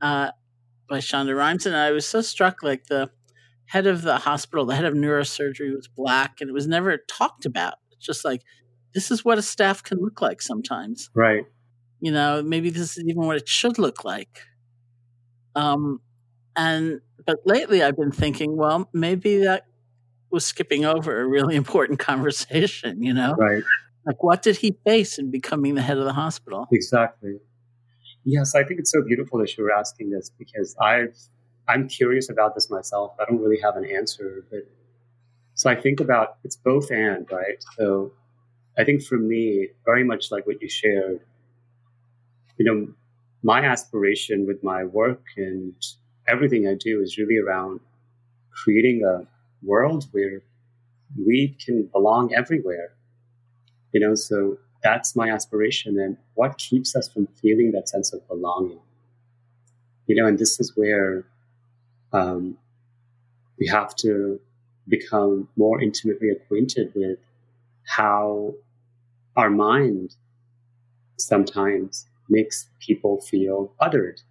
uh, 0.00 0.30
by 0.88 0.98
Shonda 0.98 1.36
Rhimes, 1.36 1.66
and 1.66 1.76
I 1.76 1.90
was 1.90 2.06
so 2.06 2.20
struck. 2.20 2.62
Like 2.62 2.86
the 2.86 3.10
head 3.66 3.86
of 3.86 4.02
the 4.02 4.18
hospital, 4.18 4.64
the 4.64 4.76
head 4.76 4.84
of 4.84 4.94
neurosurgery 4.94 5.74
was 5.74 5.88
black, 5.88 6.40
and 6.40 6.48
it 6.48 6.52
was 6.52 6.66
never 6.66 6.98
talked 7.08 7.44
about. 7.46 7.74
It's 7.92 8.06
just 8.06 8.24
like 8.24 8.42
this 8.94 9.10
is 9.10 9.24
what 9.24 9.38
a 9.38 9.42
staff 9.42 9.82
can 9.82 9.98
look 10.00 10.20
like 10.20 10.40
sometimes, 10.40 11.10
right? 11.14 11.44
You 12.00 12.12
know, 12.12 12.42
maybe 12.42 12.70
this 12.70 12.96
is 12.96 13.04
even 13.06 13.26
what 13.26 13.36
it 13.36 13.48
should 13.48 13.78
look 13.78 14.04
like. 14.04 14.42
Um, 15.54 16.00
And 16.54 17.00
but 17.26 17.38
lately 17.44 17.82
I've 17.82 17.96
been 17.96 18.12
thinking, 18.12 18.56
well, 18.56 18.88
maybe 18.92 19.38
that 19.38 19.64
was 20.30 20.44
skipping 20.44 20.84
over 20.84 21.20
a 21.20 21.26
really 21.26 21.56
important 21.64 21.98
conversation, 21.98 23.02
you 23.02 23.14
know? 23.14 23.34
Right. 23.34 23.62
Like 24.06 24.22
what 24.22 24.42
did 24.42 24.58
he 24.58 24.76
face 24.84 25.18
in 25.18 25.30
becoming 25.30 25.74
the 25.74 25.82
head 25.82 25.98
of 25.98 26.04
the 26.04 26.12
hospital? 26.12 26.66
Exactly. 26.70 27.38
Yes, 28.26 28.54
I 28.54 28.64
think 28.64 28.80
it's 28.80 28.92
so 28.92 29.02
beautiful 29.02 29.38
that 29.38 29.56
you 29.56 29.64
were 29.64 29.72
asking 29.72 30.10
this 30.10 30.30
because 30.38 30.76
I've 30.80 31.16
I'm 31.68 31.88
curious 31.88 32.28
about 32.30 32.54
this 32.54 32.70
myself. 32.70 33.14
I 33.20 33.24
don't 33.24 33.40
really 33.40 33.60
have 33.62 33.76
an 33.76 33.86
answer, 33.86 34.44
but 34.50 34.66
so 35.54 35.70
I 35.70 35.76
think 35.76 36.00
about 36.00 36.38
it's 36.44 36.56
both 36.56 36.90
and, 36.92 37.26
right? 37.32 37.64
So 37.78 38.12
I 38.78 38.84
think 38.84 39.02
for 39.04 39.18
me, 39.18 39.70
very 39.86 40.04
much 40.04 40.30
like 40.32 40.46
what 40.46 40.62
you 40.62 40.68
shared, 40.68 41.20
you 42.58 42.64
know, 42.64 42.92
my 43.42 43.60
aspiration 43.64 44.46
with 44.46 44.62
my 44.64 44.84
work 44.84 45.22
and 45.36 45.74
everything 46.26 46.66
I 46.66 46.74
do 46.74 47.00
is 47.02 47.18
really 47.18 47.38
around 47.38 47.80
creating 48.52 49.04
a 49.04 49.26
world 49.66 50.06
where 50.12 50.42
we 51.26 51.56
can 51.64 51.84
belong 51.92 52.34
everywhere. 52.34 52.92
You 53.92 54.00
know, 54.00 54.14
so 54.14 54.58
that's 54.82 55.16
my 55.16 55.30
aspiration. 55.30 55.98
And 55.98 56.16
what 56.34 56.58
keeps 56.58 56.94
us 56.94 57.08
from 57.08 57.26
feeling 57.40 57.72
that 57.72 57.88
sense 57.88 58.12
of 58.12 58.26
belonging? 58.28 58.80
You 60.06 60.16
know, 60.16 60.26
and 60.26 60.38
this 60.38 60.60
is 60.60 60.72
where 60.76 61.24
um, 62.12 62.56
we 63.58 63.66
have 63.68 63.94
to 63.96 64.40
become 64.88 65.48
more 65.56 65.80
intimately 65.80 66.30
acquainted 66.30 66.92
with 66.94 67.18
how 67.84 68.54
our 69.36 69.50
mind 69.50 70.14
sometimes 71.18 72.06
makes 72.28 72.68
people 72.80 73.20
feel 73.20 73.72
othered. 73.80 74.22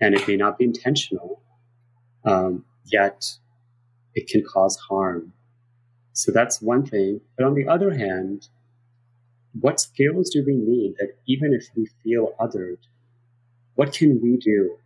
And 0.00 0.14
it 0.14 0.26
may 0.28 0.36
not 0.36 0.58
be 0.58 0.64
intentional, 0.64 1.40
um, 2.24 2.64
yet 2.84 3.32
it 4.14 4.28
can 4.28 4.42
cause 4.44 4.76
harm. 4.76 5.32
So 6.12 6.30
that's 6.32 6.60
one 6.60 6.84
thing. 6.84 7.20
But 7.36 7.46
on 7.46 7.54
the 7.54 7.66
other 7.68 7.96
hand, 7.96 8.48
what 9.60 9.80
skills 9.80 10.30
do 10.30 10.42
we 10.44 10.54
need 10.54 10.96
that 10.98 11.16
even 11.26 11.52
if 11.52 11.68
we 11.76 11.88
feel 12.02 12.34
othered, 12.40 12.78
what 13.74 13.92
can 13.92 14.20
we 14.22 14.36
do 14.36 14.76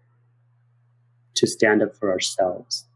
to 1.34 1.46
stand 1.46 1.82
up 1.82 1.96
for 1.96 2.10
ourselves? 2.10 2.86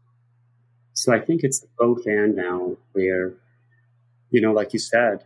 So 0.93 1.13
I 1.13 1.19
think 1.19 1.41
it's 1.43 1.65
both 1.77 2.05
and 2.05 2.35
now 2.35 2.77
where, 2.91 3.33
you 4.29 4.41
know, 4.41 4.51
like 4.51 4.73
you 4.73 4.79
said, 4.79 5.23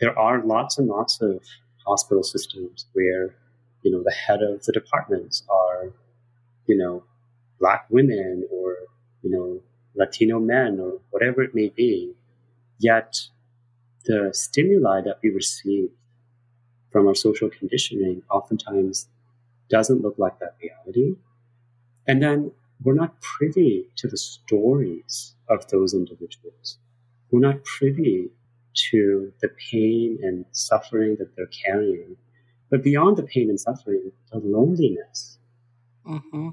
there 0.00 0.16
are 0.16 0.44
lots 0.44 0.78
and 0.78 0.86
lots 0.86 1.20
of 1.20 1.42
hospital 1.84 2.22
systems 2.22 2.86
where, 2.92 3.34
you 3.82 3.90
know, 3.90 4.02
the 4.02 4.12
head 4.12 4.40
of 4.42 4.62
the 4.64 4.72
departments 4.72 5.42
are, 5.50 5.92
you 6.66 6.76
know, 6.76 7.02
black 7.58 7.86
women 7.90 8.46
or, 8.52 8.76
you 9.22 9.30
know, 9.30 9.60
Latino 9.96 10.38
men 10.38 10.78
or 10.80 11.00
whatever 11.10 11.42
it 11.42 11.54
may 11.54 11.68
be. 11.68 12.12
Yet 12.78 13.16
the 14.08 14.30
stimuli 14.32 15.02
that 15.02 15.18
we 15.22 15.30
receive 15.30 15.90
from 16.90 17.06
our 17.06 17.14
social 17.14 17.50
conditioning 17.50 18.22
oftentimes 18.30 19.06
doesn't 19.68 20.00
look 20.02 20.14
like 20.18 20.38
that 20.40 20.56
reality. 20.62 21.16
And 22.06 22.22
then 22.22 22.50
we're 22.82 22.94
not 22.94 23.20
privy 23.20 23.90
to 23.96 24.08
the 24.08 24.16
stories 24.16 25.34
of 25.48 25.68
those 25.68 25.92
individuals. 25.92 26.78
We're 27.30 27.40
not 27.40 27.62
privy 27.64 28.30
to 28.90 29.32
the 29.42 29.48
pain 29.70 30.18
and 30.22 30.46
suffering 30.52 31.16
that 31.18 31.36
they're 31.36 31.50
carrying. 31.66 32.16
But 32.70 32.82
beyond 32.82 33.18
the 33.18 33.24
pain 33.24 33.50
and 33.50 33.60
suffering, 33.60 34.10
the 34.32 34.38
loneliness. 34.38 35.38
Mm-hmm. 36.06 36.48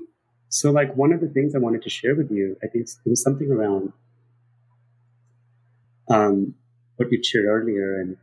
So, 0.49 0.72
like, 0.72 0.93
one 0.95 1.14
of 1.14 1.22
the 1.22 1.28
things 1.28 1.56
I 1.56 1.60
wanted 1.60 1.84
to 1.84 1.89
share 1.89 2.16
with 2.16 2.32
you, 2.32 2.58
I 2.64 2.68
think 2.68 2.88
it 3.06 3.10
was 3.10 3.22
something 3.22 3.51
around 3.51 3.93
um, 6.10 6.56
what 6.97 7.11
you 7.11 7.21
shared 7.23 7.45
earlier. 7.45 7.99
And 7.99 8.17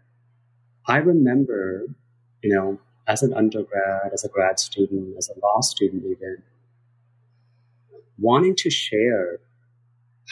I 0.87 0.97
remember, 0.99 1.87
you 2.43 2.55
know, 2.55 2.79
as 3.07 3.23
an 3.23 3.35
undergrad, 3.35 4.13
as 4.13 4.25
a 4.25 4.29
grad 4.29 4.59
student, 4.59 5.17
as 5.17 5.29
a 5.29 5.39
law 5.41 5.61
student, 5.61 6.05
even, 6.05 6.43
wanting 8.19 8.55
to 8.57 8.71
share 8.71 9.41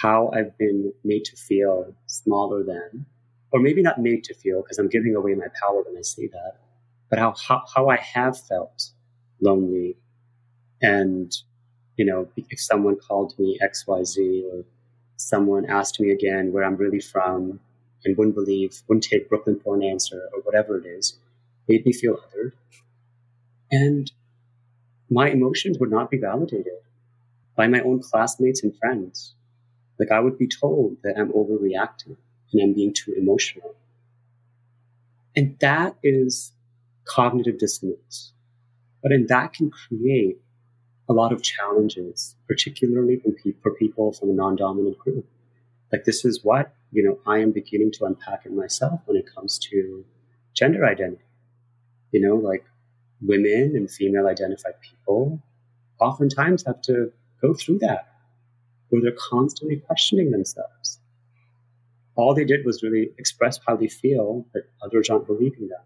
how 0.01 0.31
I've 0.33 0.57
been 0.57 0.93
made 1.05 1.25
to 1.27 1.37
feel 1.37 1.95
smaller 2.07 2.63
than, 2.63 3.07
or 3.53 3.61
maybe 3.61 3.83
not 3.83 4.01
made 4.01 4.25
to 4.25 4.35
feel 4.35 4.63
because 4.63 4.79
I'm 4.79 4.89
giving 4.89 5.15
away 5.17 5.35
my 5.35 5.49
power 5.61 5.83
when 5.83 5.97
I 5.99 6.03
say 6.03 6.29
that, 6.29 6.59
but 7.09 7.19
how, 7.19 7.35
how, 7.47 7.63
how 7.75 7.89
I 7.89 7.97
have 7.97 8.39
felt 8.39 8.91
lonely. 9.41 9.97
And, 10.81 11.33
you 11.97 12.05
know, 12.05 12.29
if 12.37 12.61
someone 12.61 12.97
called 12.97 13.35
me 13.39 13.59
XYZ 13.63 14.45
or 14.53 14.65
someone 15.17 15.69
asked 15.69 16.01
me 16.01 16.11
again 16.11 16.53
where 16.53 16.65
I'm 16.65 16.77
really 16.77 17.01
from 17.01 17.61
and 18.05 18.17
wouldn't 18.17 18.35
believe, 18.35 18.83
wouldn't 18.89 19.05
take 19.05 19.29
Brooklyn 19.29 19.61
for 19.63 19.75
an 19.75 19.83
answer 19.83 20.29
or 20.33 20.41
whatever 20.41 20.79
it 20.79 20.87
is, 20.87 21.19
made 21.69 21.85
me 21.85 21.93
feel 21.93 22.17
othered. 22.17 22.53
And 23.71 24.11
my 25.11 25.29
emotions 25.29 25.79
would 25.79 25.91
not 25.91 26.11
be 26.11 26.19
validated 26.19 26.81
by 27.57 27.67
my 27.67 27.81
own 27.81 28.01
classmates 28.01 28.63
and 28.63 28.77
friends. 28.79 29.35
Like 29.99 30.11
I 30.11 30.21
would 30.21 30.39
be 30.39 30.49
told 30.49 30.97
that 31.03 31.19
I'm 31.19 31.33
overreacting 31.33 32.17
and 32.53 32.63
I'm 32.63 32.75
being 32.75 32.95
too 32.95 33.13
emotional. 33.13 33.75
And 35.37 35.59
that 35.61 35.97
is 36.03 36.53
cognitive 37.05 37.59
dissonance. 37.59 38.33
But 39.03 39.13
and 39.13 39.29
that 39.29 39.53
can 39.53 39.71
create 39.71 40.41
a 41.09 41.13
lot 41.13 41.33
of 41.33 41.43
challenges, 41.43 42.37
particularly 42.47 43.21
for 43.63 43.75
people 43.75 44.13
from 44.13 44.31
a 44.31 44.33
non-dominant 44.33 44.99
group. 44.99 45.27
Like 45.93 46.05
this 46.05 46.25
is 46.25 46.45
what, 46.45 46.73
you 46.93 47.03
know, 47.03 47.19
I 47.31 47.39
am 47.39 47.53
beginning 47.53 47.93
to 47.93 48.05
unpack 48.05 48.47
it 48.47 48.53
myself 48.53 49.01
when 49.07 49.17
it 49.17 49.27
comes 49.33 49.59
to 49.71 50.05
gender 50.55 50.85
identity. 50.85 51.23
You 52.13 52.21
know, 52.21 52.37
like 52.37 52.65
women 53.23 53.73
and 53.77 53.91
female 53.91 54.27
identified 54.27 54.75
people 54.81 55.41
oftentimes 56.01 56.65
have 56.67 56.81
to 56.83 57.13
go 57.41 57.55
through 57.55 57.79
that 57.79 58.09
where 58.89 59.01
they're 59.03 59.17
constantly 59.31 59.77
questioning 59.77 60.31
themselves. 60.31 60.99
All 62.17 62.35
they 62.35 62.45
did 62.45 62.67
was 62.67 62.83
really 62.83 63.11
express 63.19 63.61
how 63.67 63.77
they 63.77 63.89
feel, 63.89 64.45
but 64.53 64.63
others 64.83 65.09
aren't 65.09 65.27
believing 65.27 65.69
them. 65.69 65.81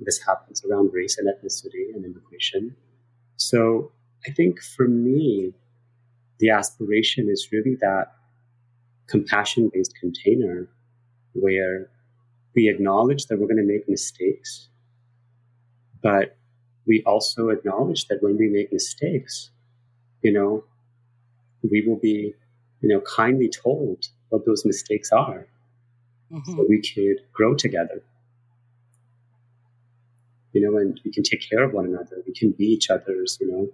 This 0.00 0.20
happens 0.24 0.64
around 0.64 0.92
race 0.92 1.18
and 1.18 1.28
ethnicity 1.28 1.94
and 1.94 2.04
immigration. 2.04 2.74
So 3.36 3.92
I 4.26 4.32
think 4.32 4.60
for 4.60 4.86
me, 4.88 5.54
the 6.38 6.50
aspiration 6.50 7.28
is 7.28 7.48
really 7.52 7.76
that 7.80 8.12
compassion 9.08 9.70
based 9.72 9.94
container 9.98 10.68
where 11.32 11.88
we 12.54 12.68
acknowledge 12.68 13.26
that 13.26 13.38
we're 13.38 13.46
going 13.46 13.56
to 13.56 13.62
make 13.62 13.88
mistakes, 13.88 14.68
but 16.02 16.36
we 16.86 17.02
also 17.04 17.50
acknowledge 17.50 18.08
that 18.08 18.22
when 18.22 18.36
we 18.36 18.48
make 18.48 18.72
mistakes, 18.72 19.50
you 20.22 20.32
know, 20.32 20.64
we 21.62 21.86
will 21.86 21.96
be, 21.98 22.34
you 22.80 22.88
know, 22.88 23.00
kindly 23.00 23.48
told 23.48 24.06
what 24.30 24.44
those 24.46 24.64
mistakes 24.64 25.12
are 25.12 25.46
mm-hmm. 26.32 26.52
so 26.52 26.66
we 26.68 26.80
could 26.80 27.24
grow 27.32 27.54
together. 27.54 28.02
You 30.52 30.62
know, 30.62 30.78
and 30.78 30.98
we 31.04 31.12
can 31.12 31.22
take 31.22 31.48
care 31.48 31.62
of 31.62 31.72
one 31.72 31.84
another. 31.84 32.22
We 32.26 32.32
can 32.32 32.52
be 32.52 32.64
each 32.64 32.90
other's, 32.90 33.38
you 33.40 33.50
know, 33.50 33.68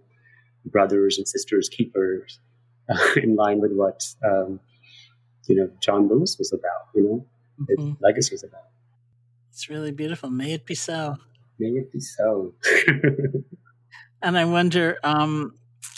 brothers 0.66 1.18
and 1.18 1.28
sisters 1.28 1.68
keepers 1.68 2.40
uh, 2.88 2.98
in 3.16 3.36
line 3.36 3.60
with 3.60 3.72
what, 3.72 4.04
um, 4.24 4.60
you 5.46 5.56
know, 5.56 5.70
John 5.80 6.08
Lewis 6.08 6.36
was 6.38 6.52
about, 6.52 6.88
you 6.94 7.02
know, 7.02 7.26
mm-hmm. 7.60 7.92
legacy 8.02 8.34
is 8.34 8.44
about. 8.44 8.68
It's 9.50 9.68
really 9.68 9.92
beautiful. 9.92 10.30
May 10.30 10.52
it 10.52 10.66
be 10.66 10.74
so. 10.74 11.16
May 11.58 11.68
it 11.68 11.92
be 11.92 12.00
so. 12.00 12.54
and 14.22 14.36
I 14.36 14.44
wonder, 14.44 14.98
um, 15.04 15.54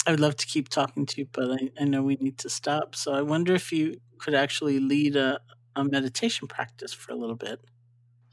I 0.07 0.11
would 0.11 0.21
love 0.21 0.37
to 0.37 0.47
keep 0.47 0.69
talking 0.69 1.07
to 1.07 1.23
you, 1.23 1.29
but 1.33 1.51
I, 1.51 1.71
I, 1.81 1.85
know 1.85 2.03
we 2.03 2.17
need 2.17 2.39
to 2.39 2.51
stop. 2.51 2.95
So 2.95 3.15
I 3.15 3.23
wonder 3.23 3.55
if 3.55 3.73
you 3.73 4.01
could 4.19 4.35
actually 4.35 4.79
lead 4.79 5.17
a, 5.17 5.41
a 5.75 5.85
meditation 5.85 6.49
practice 6.49 6.93
for 6.93 7.13
a 7.13 7.17
little 7.17 7.37
bit. 7.37 7.61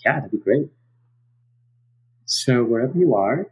Yeah, 0.05 0.19
that'd 0.19 0.31
be 0.31 0.37
great. 0.37 0.69
So 2.25 2.63
wherever 2.63 2.97
you 2.97 3.15
are, 3.15 3.51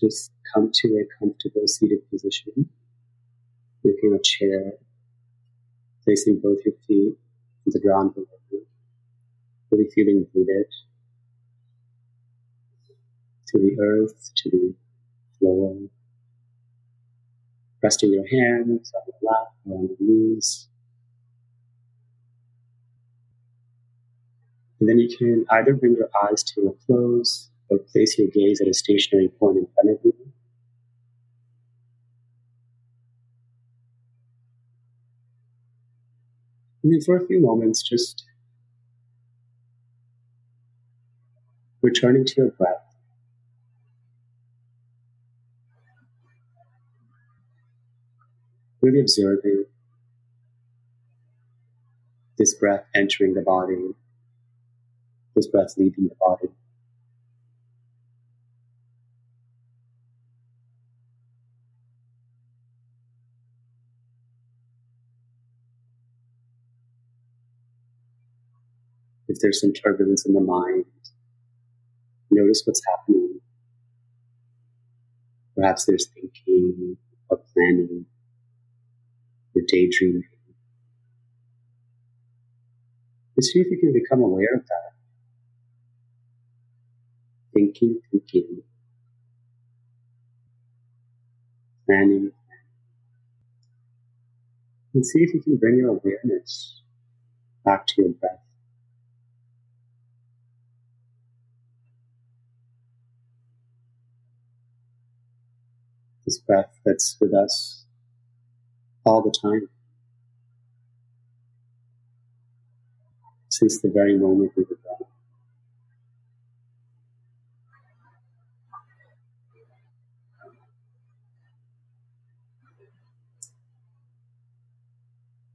just 0.00 0.32
come 0.54 0.70
to 0.72 0.88
a 0.88 1.04
comfortable 1.18 1.66
seated 1.66 2.08
position, 2.10 2.70
making 3.82 4.14
a 4.14 4.22
chair, 4.22 4.72
placing 6.04 6.40
both 6.42 6.58
your 6.64 6.74
feet 6.86 7.16
on 7.66 7.72
the 7.72 7.80
ground 7.80 8.14
below 8.14 8.26
really 9.70 9.90
feeling 9.94 10.26
rooted 10.34 10.66
to 13.48 13.58
the 13.58 13.76
earth, 13.82 14.30
to 14.36 14.50
the 14.50 14.74
floor 15.38 15.76
resting 17.82 18.12
your 18.14 18.26
hands 18.26 18.92
on 18.94 19.02
the 19.06 19.26
lap 19.26 19.48
or 19.66 19.78
on 19.80 19.88
the 19.88 19.96
knees. 20.00 20.68
And 24.80 24.88
then 24.88 24.98
you 24.98 25.14
can 25.14 25.44
either 25.50 25.74
bring 25.74 25.94
your 25.94 26.08
eyes 26.24 26.42
to 26.54 26.68
a 26.68 26.86
close 26.86 27.50
or 27.68 27.78
place 27.78 28.18
your 28.18 28.28
gaze 28.28 28.62
at 28.62 28.68
a 28.68 28.74
stationary 28.74 29.28
point 29.28 29.58
in 29.58 29.66
front 29.74 29.90
of 29.90 29.98
you. 30.02 30.14
And 36.84 36.92
then 36.92 37.00
for 37.00 37.16
a 37.16 37.26
few 37.26 37.40
moments, 37.40 37.82
just 37.82 38.24
returning 41.80 42.26
to 42.26 42.34
your 42.36 42.50
breath. 42.50 42.94
Really 48.82 49.00
observing 49.00 49.64
this 52.36 52.52
breath 52.52 52.84
entering 52.94 53.32
the 53.32 53.40
body, 53.40 53.94
this 55.34 55.46
breath 55.46 55.74
leaving 55.78 56.08
the 56.08 56.16
body. 56.20 56.48
If 69.34 69.40
there's 69.40 69.60
some 69.60 69.72
turbulence 69.72 70.24
in 70.24 70.32
the 70.32 70.40
mind, 70.40 70.84
notice 72.30 72.62
what's 72.64 72.80
happening. 72.88 73.40
Perhaps 75.56 75.86
there's 75.86 76.06
thinking 76.06 76.96
or 77.28 77.38
planning 77.52 78.06
or 79.56 79.62
daydreaming. 79.66 80.22
Just 83.34 83.52
see 83.52 83.58
if 83.58 83.66
you 83.72 83.78
can 83.80 83.92
become 83.92 84.22
aware 84.22 84.54
of 84.54 84.64
that. 84.68 84.92
Thinking, 87.54 87.98
thinking, 88.12 88.62
Planning, 91.86 92.06
planning, 92.06 92.32
and 94.94 95.04
see 95.04 95.24
if 95.24 95.34
you 95.34 95.42
can 95.42 95.56
bring 95.56 95.76
your 95.78 95.88
awareness 95.88 96.82
back 97.64 97.84
to 97.88 97.94
your 98.02 98.12
breath. 98.12 98.43
This 106.26 106.38
breath 106.38 106.78
that's 106.84 107.16
with 107.20 107.34
us 107.34 107.84
all 109.04 109.22
the 109.22 109.30
time. 109.30 109.68
since 113.54 113.80
the 113.80 113.88
very 113.88 114.18
moment 114.18 114.52
we 114.56 114.64
were 114.64 114.78
born. 114.82 115.08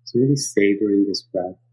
So 0.05 0.19
really 0.19 0.37
savoring 0.37 1.05
this 1.07 1.23
breath. 1.23 1.68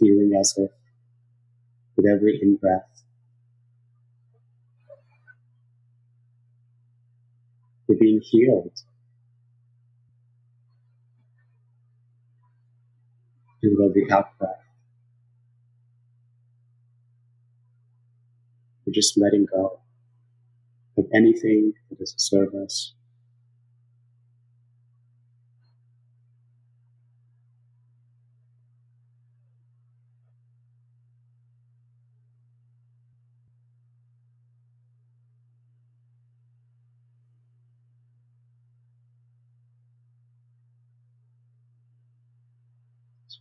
Feeling 0.00 0.32
as 0.40 0.54
if 0.56 0.70
with 1.96 2.06
every 2.06 2.40
in 2.42 2.56
breath 2.56 2.90
We're 7.90 7.96
being 7.96 8.20
healed. 8.22 8.70
And 13.64 13.76
with 13.76 13.90
every 13.90 14.08
out 14.12 14.38
breath, 14.38 14.62
we're 18.86 18.92
just 18.92 19.18
letting 19.18 19.46
go 19.46 19.80
of 20.96 21.06
anything 21.12 21.72
that 21.88 21.98
doesn't 21.98 22.20
serve 22.20 22.54
us. 22.54 22.94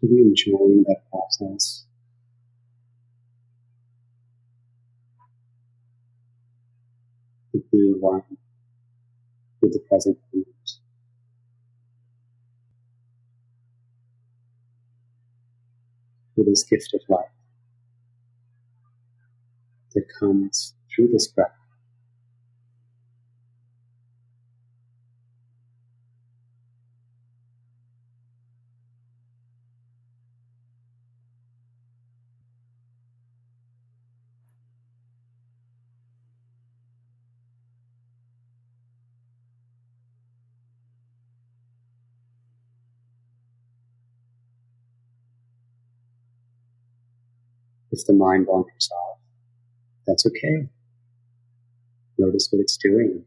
Really 0.01 0.21
enjoying 0.21 0.83
that 0.87 1.01
process. 1.09 1.85
Of 7.53 7.69
being 7.71 7.95
one 7.99 8.23
with 9.61 9.73
the 9.73 9.79
present 9.79 10.17
moment. 10.33 10.47
With 16.35 16.47
this 16.47 16.63
gift 16.63 16.93
of 16.93 17.01
life 17.09 17.25
that 19.93 20.05
comes 20.19 20.75
through 20.89 21.09
this 21.09 21.27
breath. 21.27 21.58
If 47.99 48.05
the 48.05 48.13
mind 48.13 48.47
wanders 48.47 48.89
off. 48.91 49.19
That's 50.07 50.25
okay. 50.25 50.67
Notice 52.17 52.47
what 52.51 52.61
it's 52.61 52.77
doing. 52.77 53.23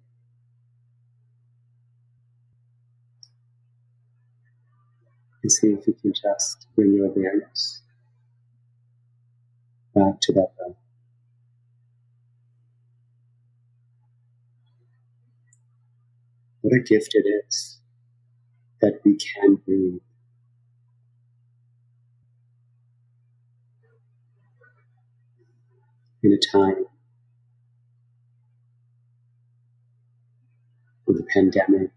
And 5.43 5.53
see 5.53 5.69
if 5.69 5.87
you 5.87 5.95
can 5.95 6.13
just 6.13 6.67
bring 6.77 6.95
your 6.95 7.07
awareness 7.07 7.83
back 9.95 10.21
to 10.23 10.33
that 10.35 10.49
breath. 10.57 10.77
What 16.63 16.79
a 16.79 16.83
gift 16.83 17.15
it 17.15 17.27
is 17.27 17.81
that 18.81 19.01
we 19.05 19.17
can 19.17 19.57
breathe 19.57 20.01
in 26.23 26.33
a 26.33 26.39
time 26.39 26.85
with 31.07 31.17
the 31.17 31.25
pandemic, 31.35 31.91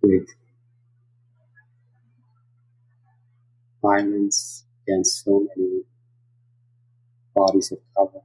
with 0.00 0.28
violence 3.82 4.64
against 4.86 5.24
so 5.24 5.46
many 5.56 5.82
bodies 7.34 7.72
of 7.72 7.78
color. 7.96 8.22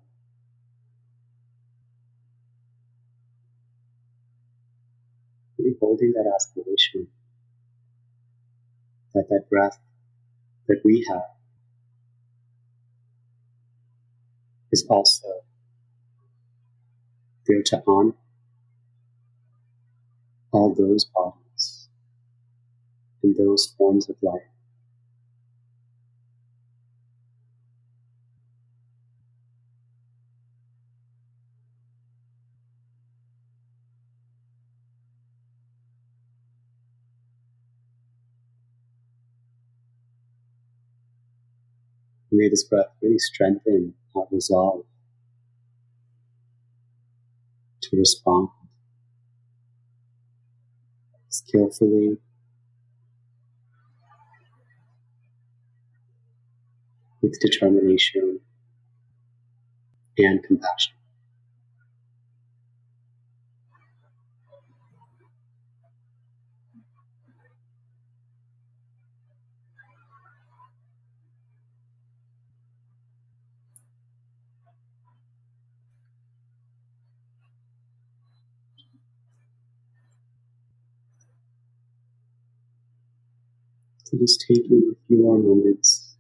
Really 5.58 5.76
holding 5.80 6.12
that 6.12 6.32
aspiration 6.36 7.08
that 9.16 9.28
that 9.30 9.50
breath 9.50 9.80
that 10.68 10.82
we 10.86 11.04
have 11.10 11.37
is 14.72 14.86
also 14.90 15.28
there 17.46 17.64
to 17.64 17.84
honor 17.88 18.14
all 20.52 20.74
those 20.74 21.06
bodies 21.06 21.90
and 23.24 23.36
those 23.38 23.74
forms 23.78 24.10
of 24.10 24.16
life. 24.22 24.42
May 42.38 42.50
this 42.50 42.64
breath 42.64 42.94
really 43.02 43.18
strengthen 43.18 43.96
our 44.16 44.28
resolve 44.32 44.86
to 47.82 47.98
respond 47.98 48.50
skillfully 51.30 52.20
with 57.24 57.40
determination 57.40 58.42
and 60.20 60.44
compassion. 60.44 60.97
So 84.18 84.22
just 84.22 84.46
taking 84.48 84.92
a 84.92 85.08
few 85.08 85.22
more 85.22 85.38
moments 85.38 86.16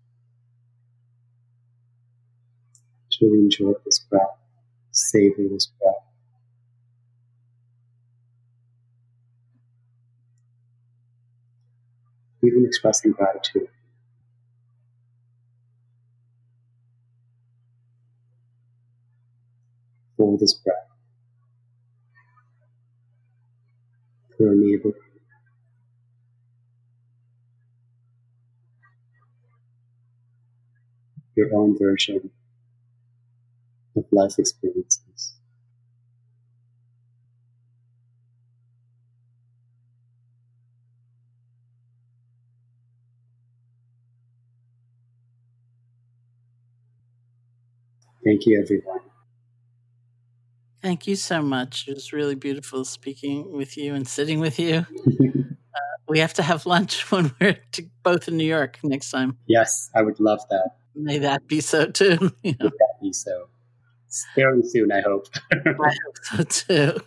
to 3.14 3.26
enjoy 3.26 3.74
this 3.86 4.00
breath, 4.00 4.38
savor 4.92 5.48
this 5.50 5.72
breath. 5.80 5.96
Even 12.44 12.66
expressing 12.66 13.14
gratitude. 13.14 13.70
For 20.18 20.38
this 20.38 20.54
breath, 20.54 20.88
for 24.38 24.52
enabling 24.52 24.94
your 31.38 31.54
own 31.56 31.78
version 31.78 32.32
of 33.96 34.06
life 34.12 34.38
experiences. 34.40 35.36
Thank 48.24 48.46
you, 48.46 48.62
everyone. 48.62 49.00
Thank 50.82 51.08
you 51.08 51.16
so 51.16 51.42
much. 51.42 51.88
It 51.88 51.94
was 51.94 52.14
really 52.14 52.36
beautiful 52.36 52.84
speaking 52.86 53.52
with 53.54 53.78
you 53.78 53.94
and 53.94 54.08
sitting 54.08 54.40
with 54.40 54.60
you. 54.60 54.86
uh, 54.98 55.96
we 56.08 56.20
have 56.20 56.34
to 56.36 56.44
have 56.44 56.66
lunch 56.66 57.10
when 57.12 57.32
we're 57.40 57.58
to, 57.74 57.86
both 58.04 58.28
in 58.28 58.38
New 58.38 58.46
York 58.46 58.80
next 58.84 59.12
time. 59.12 59.38
Yes, 59.48 59.90
I 59.96 60.02
would 60.02 60.20
love 60.20 60.42
that. 60.50 60.72
May 61.00 61.20
that 61.20 61.48
be 61.48 61.62
so 61.62 61.86
too. 61.88 62.32
You 62.44 62.56
know? 62.60 62.66
May 62.66 62.70
that 62.70 62.96
be 63.02 63.14
so. 63.14 63.48
Very 64.36 64.64
soon, 64.64 64.92
I 64.92 65.02
hope. 65.02 65.28
I 65.52 65.94
hope 66.06 66.18
so 66.24 66.44
too. 66.44 67.00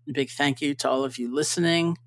A 0.07 0.11
big 0.11 0.29
thank 0.29 0.61
you 0.61 0.75
to 0.75 0.89
all 0.89 1.03
of 1.03 1.17
you 1.17 1.33
listening. 1.33 1.97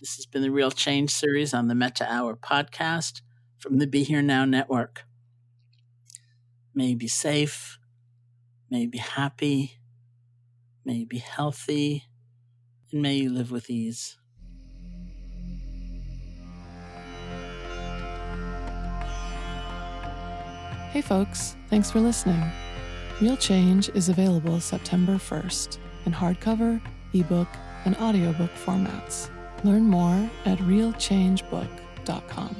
This 0.00 0.16
has 0.16 0.26
been 0.26 0.42
the 0.42 0.50
Real 0.50 0.70
Change 0.70 1.10
series 1.10 1.54
on 1.54 1.68
the 1.68 1.74
Metta 1.74 2.06
Hour 2.12 2.36
podcast 2.36 3.22
from 3.58 3.78
the 3.78 3.86
Be 3.86 4.02
Here 4.02 4.22
Now 4.22 4.44
Network. 4.44 5.04
May 6.74 6.88
you 6.88 6.96
be 6.96 7.08
safe, 7.08 7.78
may 8.74 8.80
you 8.80 8.88
be 8.88 8.98
happy, 8.98 9.78
may 10.84 10.94
you 10.94 11.06
be 11.06 11.18
healthy, 11.18 12.08
and 12.90 13.00
may 13.00 13.14
you 13.14 13.30
live 13.30 13.52
with 13.52 13.70
ease. 13.70 14.18
Hey 20.90 21.00
folks, 21.00 21.54
thanks 21.70 21.88
for 21.88 22.00
listening. 22.00 22.42
Real 23.20 23.36
Change 23.36 23.90
is 23.90 24.08
available 24.08 24.58
September 24.58 25.14
1st 25.14 25.78
in 26.06 26.12
hardcover, 26.12 26.80
ebook, 27.12 27.46
and 27.84 27.96
audiobook 27.98 28.50
formats. 28.54 29.30
Learn 29.62 29.84
more 29.84 30.28
at 30.46 30.58
realchangebook.com. 30.58 32.56